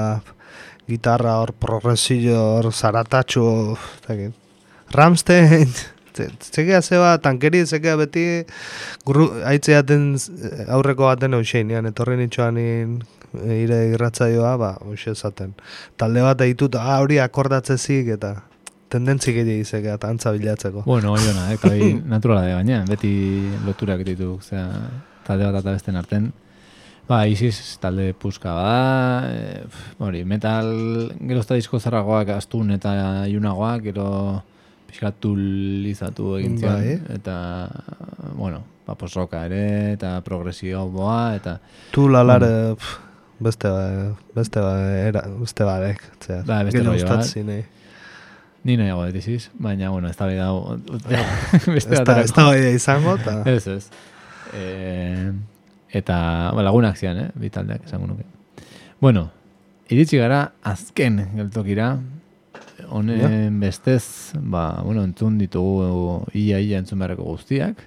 gitarra 0.89 1.39
hor 1.41 1.55
progresillo 1.57 2.37
hor 2.57 2.69
zaratatxo, 2.73 3.45
ez 3.73 4.03
dakit. 4.07 4.35
Ramstein, 4.93 5.73
Zekea 6.19 6.81
zeba, 6.81 7.13
tankeri 7.23 7.63
zekea 7.65 7.95
beti 7.95 8.25
gurru, 9.07 9.29
aitzeaten 9.47 10.11
aurreko 10.67 11.07
baten 11.07 11.37
euseinean, 11.37 11.87
etorri 11.89 12.17
nitxoan 12.19 12.59
in, 12.59 12.97
ire 13.55 13.79
irratzaioa, 13.93 14.55
ba, 14.59 14.73
hoxe 14.85 15.13
esaten. 15.15 15.53
Talde 15.97 16.25
bat 16.25 16.41
egitut, 16.45 16.75
ah, 16.75 16.99
hori 16.99 17.21
akordatzezik 17.23 18.11
eta 18.17 18.35
tendentzik 18.89 19.37
izekea, 19.43 19.95
eta 19.99 20.09
antza 20.09 20.33
bilatzeko. 20.35 20.83
Bueno, 20.85 21.13
hori 21.13 21.29
ona, 21.31 21.47
eh, 21.53 21.57
kabi 21.61 21.93
naturala 22.13 22.45
da 22.47 22.59
baina, 22.59 22.83
beti 22.89 23.13
loturak 23.65 24.03
ditu, 24.07 24.35
osea, 24.39 24.67
talde 25.27 25.49
bat 25.49 25.61
eta 25.61 25.75
besten 25.75 25.99
arten. 25.99 26.29
Ba, 27.09 27.23
iziz 27.25 27.79
talde 27.81 28.11
puska 28.13 28.53
bada, 28.53 29.29
e, 29.33 29.63
pf, 29.65 29.95
hori, 30.05 30.23
metal, 30.29 30.67
gero 31.17 31.41
ez 31.41 31.47
da 31.49 31.57
disko 31.57 31.79
zarragoak, 31.81 32.29
astun 32.35 32.69
eta 32.75 32.91
iunagoak, 33.31 33.87
gero 33.89 34.09
pixkatulizatu 34.89 36.35
egin 36.37 36.59
zian, 36.61 36.77
Bai. 36.77 36.99
eta, 37.17 37.35
bueno, 38.37 38.61
ba, 38.85 38.93
posroka 38.97 39.41
ere, 39.49 39.95
eta 39.95 40.19
progresio 40.25 40.85
boa, 40.93 41.33
eta, 41.37 41.57
Tu 41.93 42.05
lalare, 42.09 42.75
pf, 42.77 42.93
beste 43.39 43.73
ba, 43.73 43.83
beste 44.37 44.61
ba, 44.61 44.77
era, 45.01 45.25
beste 45.41 45.65
badek, 45.65 46.05
zera. 46.21 46.43
Ba, 46.45 46.63
beste 46.67 46.83
Gero 46.83 46.93
rollo 46.93 47.09
bat. 47.09 47.78
Nahi. 48.63 48.71
ni 48.71 48.77
nahiago 48.77 49.05
dut 49.05 49.15
iziz, 49.15 49.49
baina, 49.53 49.89
bueno, 49.89 50.09
ez 50.09 50.17
da 50.17 50.27
bida, 50.27 50.51
beste 51.75 51.95
Ez 51.95 52.05
da, 52.05 52.21
ez 52.21 52.31
da 52.33 52.45
bai 52.45 52.73
izango, 52.75 53.15
eta... 53.15 53.43
Ez, 53.45 53.67
ez. 53.67 53.89
E, 54.53 55.31
eta 55.91 56.51
ba, 56.55 56.63
lagunak 56.63 56.97
zian, 56.97 57.17
eh? 57.17 57.29
bi 57.35 57.49
taldeak 57.49 57.85
esango 57.85 58.07
nuke. 58.07 58.23
Bueno, 58.99 59.29
iritsi 59.89 60.17
gara 60.17 60.51
azken 60.63 61.21
geltokira, 61.35 61.97
honen 62.89 63.59
bestez, 63.59 64.33
ba, 64.35 64.81
bueno, 64.83 65.03
entzun 65.03 65.37
ditugu 65.39 66.25
ia-ia 66.33 66.79
entzun 66.79 66.99
beharreko 66.99 67.23
guztiak, 67.23 67.81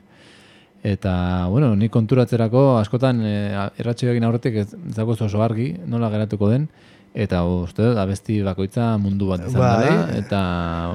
eta, 0.82 1.46
bueno, 1.48 1.74
ni 1.76 1.88
konturatzerako 1.88 2.78
askotan 2.80 3.22
e, 3.22 3.34
erratxeoekin 3.78 4.24
aurretik 4.26 4.56
ez 4.64 4.68
ez 4.74 4.96
dago 4.96 5.14
oso 5.14 5.42
argi, 5.42 5.72
nola 5.86 6.10
geratuko 6.10 6.50
den, 6.50 6.68
eta 7.12 7.42
uste 7.44 7.84
dut, 7.84 7.98
abesti 8.00 8.38
bakoitza 8.44 8.94
mundu 9.00 9.28
bat 9.28 9.44
izan 9.44 9.60
Bai. 9.60 9.72
dela, 9.84 10.04
eta 10.16 10.42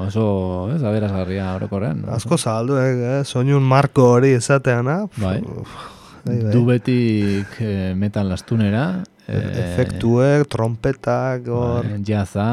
oso, 0.08 0.26
ez, 0.74 0.82
aberazgarria 0.82 1.52
orokorrean. 1.60 2.02
Asko 2.14 2.38
zabaldu, 2.38 2.80
eh, 2.82 3.22
soinun 3.24 3.64
marko 3.64 4.14
hori 4.16 4.34
esateana. 4.38 5.04
Bai. 5.18 5.38
bai, 5.42 6.40
bai. 6.42 6.54
Du 6.56 6.66
betik 6.66 7.60
eh, 7.62 7.94
metal 7.96 8.34
astunera, 8.34 8.88
eh, 9.28 9.44
Efektuek, 9.62 10.48
trompetak, 10.50 11.48
hor, 11.54 11.86
bai, 11.86 12.02
jazza, 12.08 12.50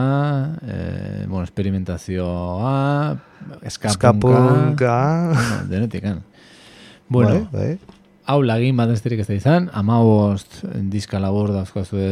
eh, 0.66 1.24
bueno, 1.26 1.44
experimentazioa, 1.44 3.16
eskapunka, 3.62 3.94
eskapunka. 3.94 4.96
bueno, 5.32 5.68
denetik, 5.72 6.04
eh? 6.04 6.16
Bueno, 7.08 7.48
bai, 7.52 7.68
bai. 7.78 7.93
Hau 8.24 8.40
lagin 8.42 8.76
bat 8.76 8.88
besterik 8.88 9.20
ez 9.20 9.28
da 9.28 9.36
izan, 9.36 9.68
amabost 9.76 10.62
diska 10.92 11.20
labor 11.20 11.52
dauzkazue 11.52 12.08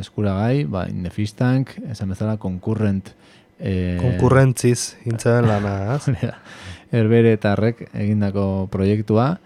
eskuragai, 0.00 0.64
ba, 0.70 0.86
in 0.90 1.04
the 1.06 1.12
fish 1.14 1.36
tank, 1.38 1.76
esan 1.90 2.10
bezala, 2.14 2.36
concurrent, 2.42 3.12
eh, 3.58 3.98
Konkurrentziz, 4.00 4.96
hintzen 5.04 5.46
lana, 5.46 5.94
az? 5.94 6.10
Herbere 6.94 7.32
eta 7.36 7.54
Arrek 7.54 7.86
egindako 7.92 8.66
proiektua, 8.72 9.36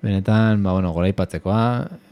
benetan, 0.00 0.62
ba, 0.62 0.72
bueno, 0.76 0.94
goraipatzekoa, 0.94 1.64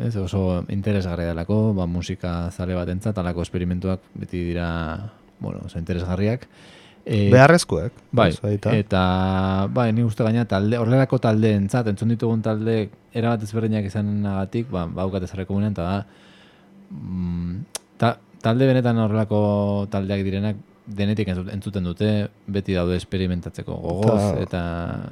ez 0.05 0.15
oso 0.19 0.65
interesgarria 0.75 1.31
delako, 1.31 1.73
ba, 1.79 1.87
musika 1.87 2.51
zale 2.51 2.75
bat 2.77 2.91
entzat, 2.93 3.19
alako 3.19 3.47
esperimentuak 3.47 4.03
beti 4.19 4.43
dira, 4.51 4.69
bueno, 5.39 5.63
oso 5.67 5.79
interesgarriak. 5.79 6.49
E, 7.09 7.31
Beharrezkoek. 7.33 7.93
Bai, 8.13 8.29
ez 8.35 8.41
baita. 8.43 8.75
eta 8.77 9.03
bai, 9.73 9.87
ni 9.97 10.03
uste 10.05 10.23
gaina 10.27 10.45
talde, 10.45 10.77
horrelako 10.77 11.19
talde 11.25 11.55
entzat, 11.57 11.87
entzun 11.89 12.11
ditugun 12.13 12.43
talde 12.45 12.91
erabat 13.17 13.43
ezberdinak 13.47 13.87
izanagatik, 13.89 14.69
ba, 14.71 14.85
baukat 14.87 15.25
ezarreko 15.25 15.55
gunean, 15.57 15.73
eta 15.73 15.87
da, 15.89 16.07
mm, 16.93 17.55
ta, 17.97 18.11
talde 18.45 18.67
benetan 18.69 18.99
horrelako 19.01 19.41
taldeak 19.91 20.21
direnak, 20.27 20.57
denetik 20.89 21.29
entzut- 21.33 21.51
entzuten 21.53 21.85
dute, 21.85 22.11
beti 22.49 22.77
daude 22.77 22.97
esperimentatzeko 22.97 23.75
gogoz, 23.83 24.21
Ta- 24.21 24.41
eta, 24.45 24.63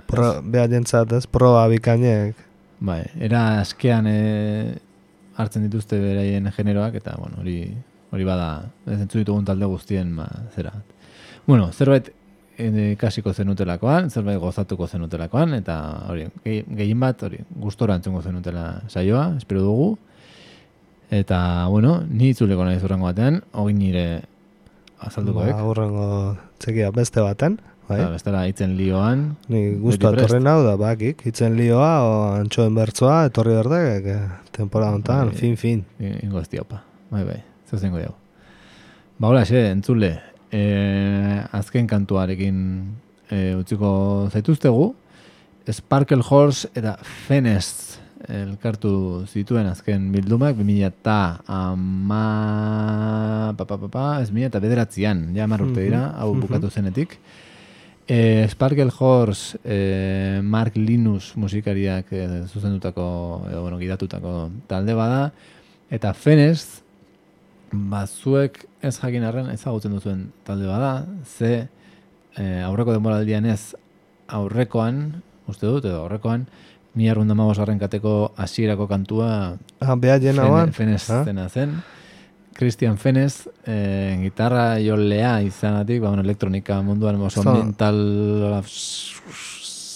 Pro, 0.09 0.31
beha 0.43 0.69
jentzat, 0.73 1.13
ez, 1.13 1.27
proba 1.27 1.67
bikainek. 1.69 2.35
bai, 2.81 3.03
era 3.21 3.61
askean 3.61 4.07
e, 4.07 4.19
hartzen 5.37 5.63
dituzte 5.65 5.99
beraien 6.01 6.51
generoak, 6.53 6.95
eta, 7.01 7.17
bueno, 7.19 7.41
hori 7.41 7.75
hori 8.13 8.25
bada, 8.25 8.71
ez 8.87 9.01
entzun 9.01 9.21
ditugun 9.25 9.45
talde 9.45 9.67
guztien, 9.67 10.15
ba, 10.17 10.29
zera. 10.55 10.73
Bueno, 11.47 11.71
zerbait 11.73 12.11
eh, 12.59 12.97
kasiko 12.99 13.33
zenutelakoan, 13.35 14.11
zerbait 14.11 14.39
gozatuko 14.41 14.87
zenutelakoan, 14.89 15.55
eta 15.55 15.77
hori, 16.11 16.27
gehi- 16.45 16.65
gehien 16.79 17.01
bat, 17.01 17.23
hori, 17.23 17.39
gustora 17.63 17.95
entzungo 17.99 18.23
zenutela 18.23 18.83
saioa, 18.89 19.35
espero 19.37 19.63
dugu. 19.63 19.91
Eta, 21.11 21.67
bueno, 21.71 22.01
ni 22.11 22.33
itzuleko 22.33 22.65
nahi 22.67 22.81
zurrengo 22.83 23.07
batean, 23.07 23.43
hori 23.53 23.75
nire 23.79 24.07
azalduko 24.99 25.45
Ba, 25.45 25.49
ek. 25.53 25.61
hurrengo 25.63 26.09
txekia 26.59 26.91
beste 26.91 27.21
baten. 27.23 27.61
Bai. 27.87 28.01
Ba, 28.01 28.09
bestela 28.17 28.41
hitzen 28.49 28.73
lioan, 28.77 29.37
Ni 29.47 29.77
guztu 29.79 30.09
beti 30.09 30.17
prest. 30.17 30.25
atorren 30.33 30.49
hau 30.51 30.65
da, 30.67 30.73
bakik, 30.81 31.21
hitzen 31.29 31.55
lioa, 31.55 31.93
o 32.03 32.15
antxoen 32.41 32.75
bertzoa, 32.75 33.27
etorri 33.29 33.53
berdek, 33.55 34.09
temporada 34.51 34.97
honetan, 34.97 35.29
Bai. 35.31 35.37
fin, 35.39 35.55
fin. 35.57 35.85
Ingo 36.01 36.41
ez 36.43 36.49
diopa. 36.51 36.81
Bai, 37.13 37.23
bai, 37.23 37.39
zer 37.71 37.79
zengo 37.79 37.99
diago. 38.03 38.17
Ba, 39.21 39.29
hola, 39.29 39.45
xe, 39.47 39.69
entzule, 39.71 40.17
e, 40.53 40.63
azken 41.57 41.87
kantuarekin 41.91 42.59
e, 43.31 43.55
utziko 43.59 43.91
zaituztegu, 44.33 44.95
Sparkle 45.73 46.23
Horse 46.23 46.69
eta 46.79 46.95
Fenest 47.03 47.97
elkartu 48.27 49.25
zituen 49.29 49.67
azken 49.71 50.09
bildumak, 50.15 50.57
2000 50.59 50.87
eta 50.89 51.19
ama... 51.53 52.23
Pa, 53.57 53.65
pa, 53.65 53.77
pa, 53.79 53.89
pa, 53.91 54.07
ez 54.23 54.31
mila 54.35 54.51
eta 54.51 54.61
bederatzean, 54.63 55.29
ja 55.37 55.45
hamar 55.47 55.63
urte 55.67 55.85
dira, 55.85 56.09
hau 56.19 56.33
mhm. 56.33 56.47
bukatu 56.47 56.71
zenetik. 56.71 57.19
E, 58.07 58.47
Sparkle 58.51 58.91
Horse, 58.99 59.59
e, 59.65 60.41
Mark 60.43 60.77
Linus 60.79 61.35
musikariak 61.39 62.13
e, 62.15 62.25
zuzendutako, 62.47 63.07
edo, 63.51 63.63
bueno, 63.67 63.79
gidatutako 63.83 64.35
talde 64.71 64.95
bada, 64.95 65.31
eta 65.91 66.13
Fenest, 66.15 66.83
bazuek 67.71 68.63
ez 68.87 68.99
jakin 69.01 69.25
arren 69.25 69.51
ezagutzen 69.53 69.93
duzuen 69.97 70.31
talde 70.47 70.67
bada, 70.71 71.07
ze 71.25 71.69
e, 72.37 72.63
aurreko 72.63 72.93
denboraldian 72.95 73.47
ez 73.47 73.75
aurrekoan, 74.29 75.23
uste 75.49 75.67
dut, 75.67 75.85
edo 75.85 76.03
aurrekoan, 76.05 76.47
mi 76.97 77.11
arrunda 77.13 77.35
garren 77.35 77.79
kateko 77.79 78.33
hasierako 78.37 78.89
kantua 78.89 79.59
Ah, 79.81 79.95
beha 79.97 80.19
jena 80.19 80.47
Fene? 80.47 80.73
Fenez 80.73 81.11
Ah? 81.11 81.25
zena 81.25 81.49
zen. 81.49 81.83
Christian 82.55 82.97
Fenez, 82.97 83.49
eh, 83.67 84.17
gitarra 84.23 84.79
jolea 84.81 85.43
izanatik, 85.43 86.01
ba, 86.01 86.09
bueno, 86.09 86.23
elektronika 86.23 86.81
munduan 86.83 87.21
oso 87.21 87.43
mental... 87.45 88.63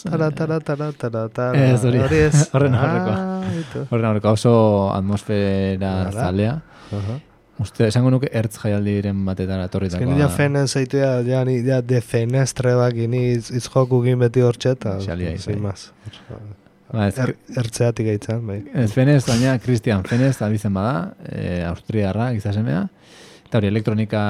Tara, 0.03 0.31
tara, 0.31 0.61
tara, 0.61 0.93
tara, 0.93 1.29
tara. 1.29 1.73
Ez, 1.73 1.85
hori. 1.85 1.99
Horren 2.53 2.75
aurrekoa. 2.75 3.17
Ah. 3.17 3.87
Horren 3.91 4.07
aurreko 4.11 4.31
oso 4.33 4.53
atmosfera 4.93 6.11
zalea. 6.13 6.61
Aha. 6.93 7.19
Uste, 7.61 7.87
esango 7.91 8.09
nuke 8.11 8.29
ertz 8.33 8.57
jaialdiren 8.63 9.19
batetara 9.27 9.65
Ez 9.65 9.71
que 9.71 9.77
etorritakoa. 9.77 10.07
nila 10.15 10.29
fenen 10.33 10.69
zeitea, 10.69 11.11
ja, 11.27 11.45
ni, 11.45 11.59
ja, 11.67 11.81
de 11.83 12.01
fenestre 12.01 12.75
baki, 12.75 13.07
ni 13.09 13.19
iz, 13.35 13.51
izjoku 13.51 14.03
gin 14.05 14.19
beti 14.19 14.41
hortxeta. 14.41 14.97
Xalia 15.05 15.35
iz, 15.35 15.43
Sin 15.45 15.59
bai. 15.61 15.63
más. 15.71 15.91
Ba, 16.93 17.07
ez, 17.09 17.19
Er, 17.19 17.35
ertzeatik 17.57 18.07
eitzan, 18.07 18.47
bai. 18.47 18.63
ez 18.75 18.91
Fenez, 18.93 19.25
baina 19.27 19.59
Christian 19.63 20.03
Fenez 20.05 20.41
abizen 20.43 20.73
bada, 20.75 21.13
e, 21.29 21.63
austriarra 21.69 22.33
gizasemea, 22.33 22.89
eta 23.47 23.59
hori 23.59 23.69
elektronika 23.69 24.23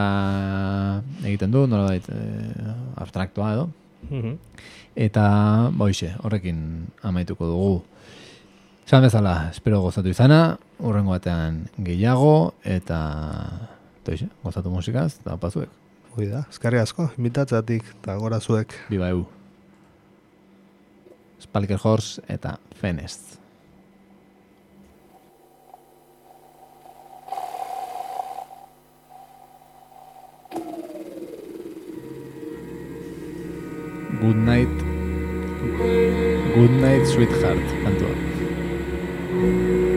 egiten 1.24 1.50
du, 1.54 1.66
nola 1.66 1.86
bait, 1.92 2.08
e, 2.08 2.64
abstraktoa 2.96 3.52
edo, 3.54 3.68
Mhm. 4.10 4.38
Eta, 4.96 5.70
boixe, 5.76 6.14
horrekin 6.24 6.86
amaituko 7.02 7.46
dugu. 7.46 7.82
Esan 8.86 9.02
bezala, 9.02 9.50
espero 9.52 9.80
gozatu 9.82 10.08
izana, 10.08 10.56
urrengo 10.80 11.14
batean 11.14 11.64
gehiago, 11.78 12.54
eta 12.64 13.00
toixe, 14.06 14.30
gozatu 14.44 14.72
musikaz, 14.72 15.12
eta 15.20 15.36
pazuek. 15.40 15.76
Hoi 16.16 16.26
da, 16.26 16.44
eskarri 16.50 16.80
asko, 16.80 17.10
invitatzatik, 17.18 17.84
eta 18.00 18.16
gora 18.18 18.40
zuek. 18.40 18.74
Biba 18.90 19.12
eu. 19.14 19.26
Spalker 21.40 21.78
Horse 21.82 22.22
eta 22.28 22.58
Fenest. 22.76 23.38
Good 34.20 34.36
night. 34.36 34.68
Good 36.54 36.70
night, 36.82 37.06
sweetheart. 37.06 37.64
Kantua. 37.84 39.89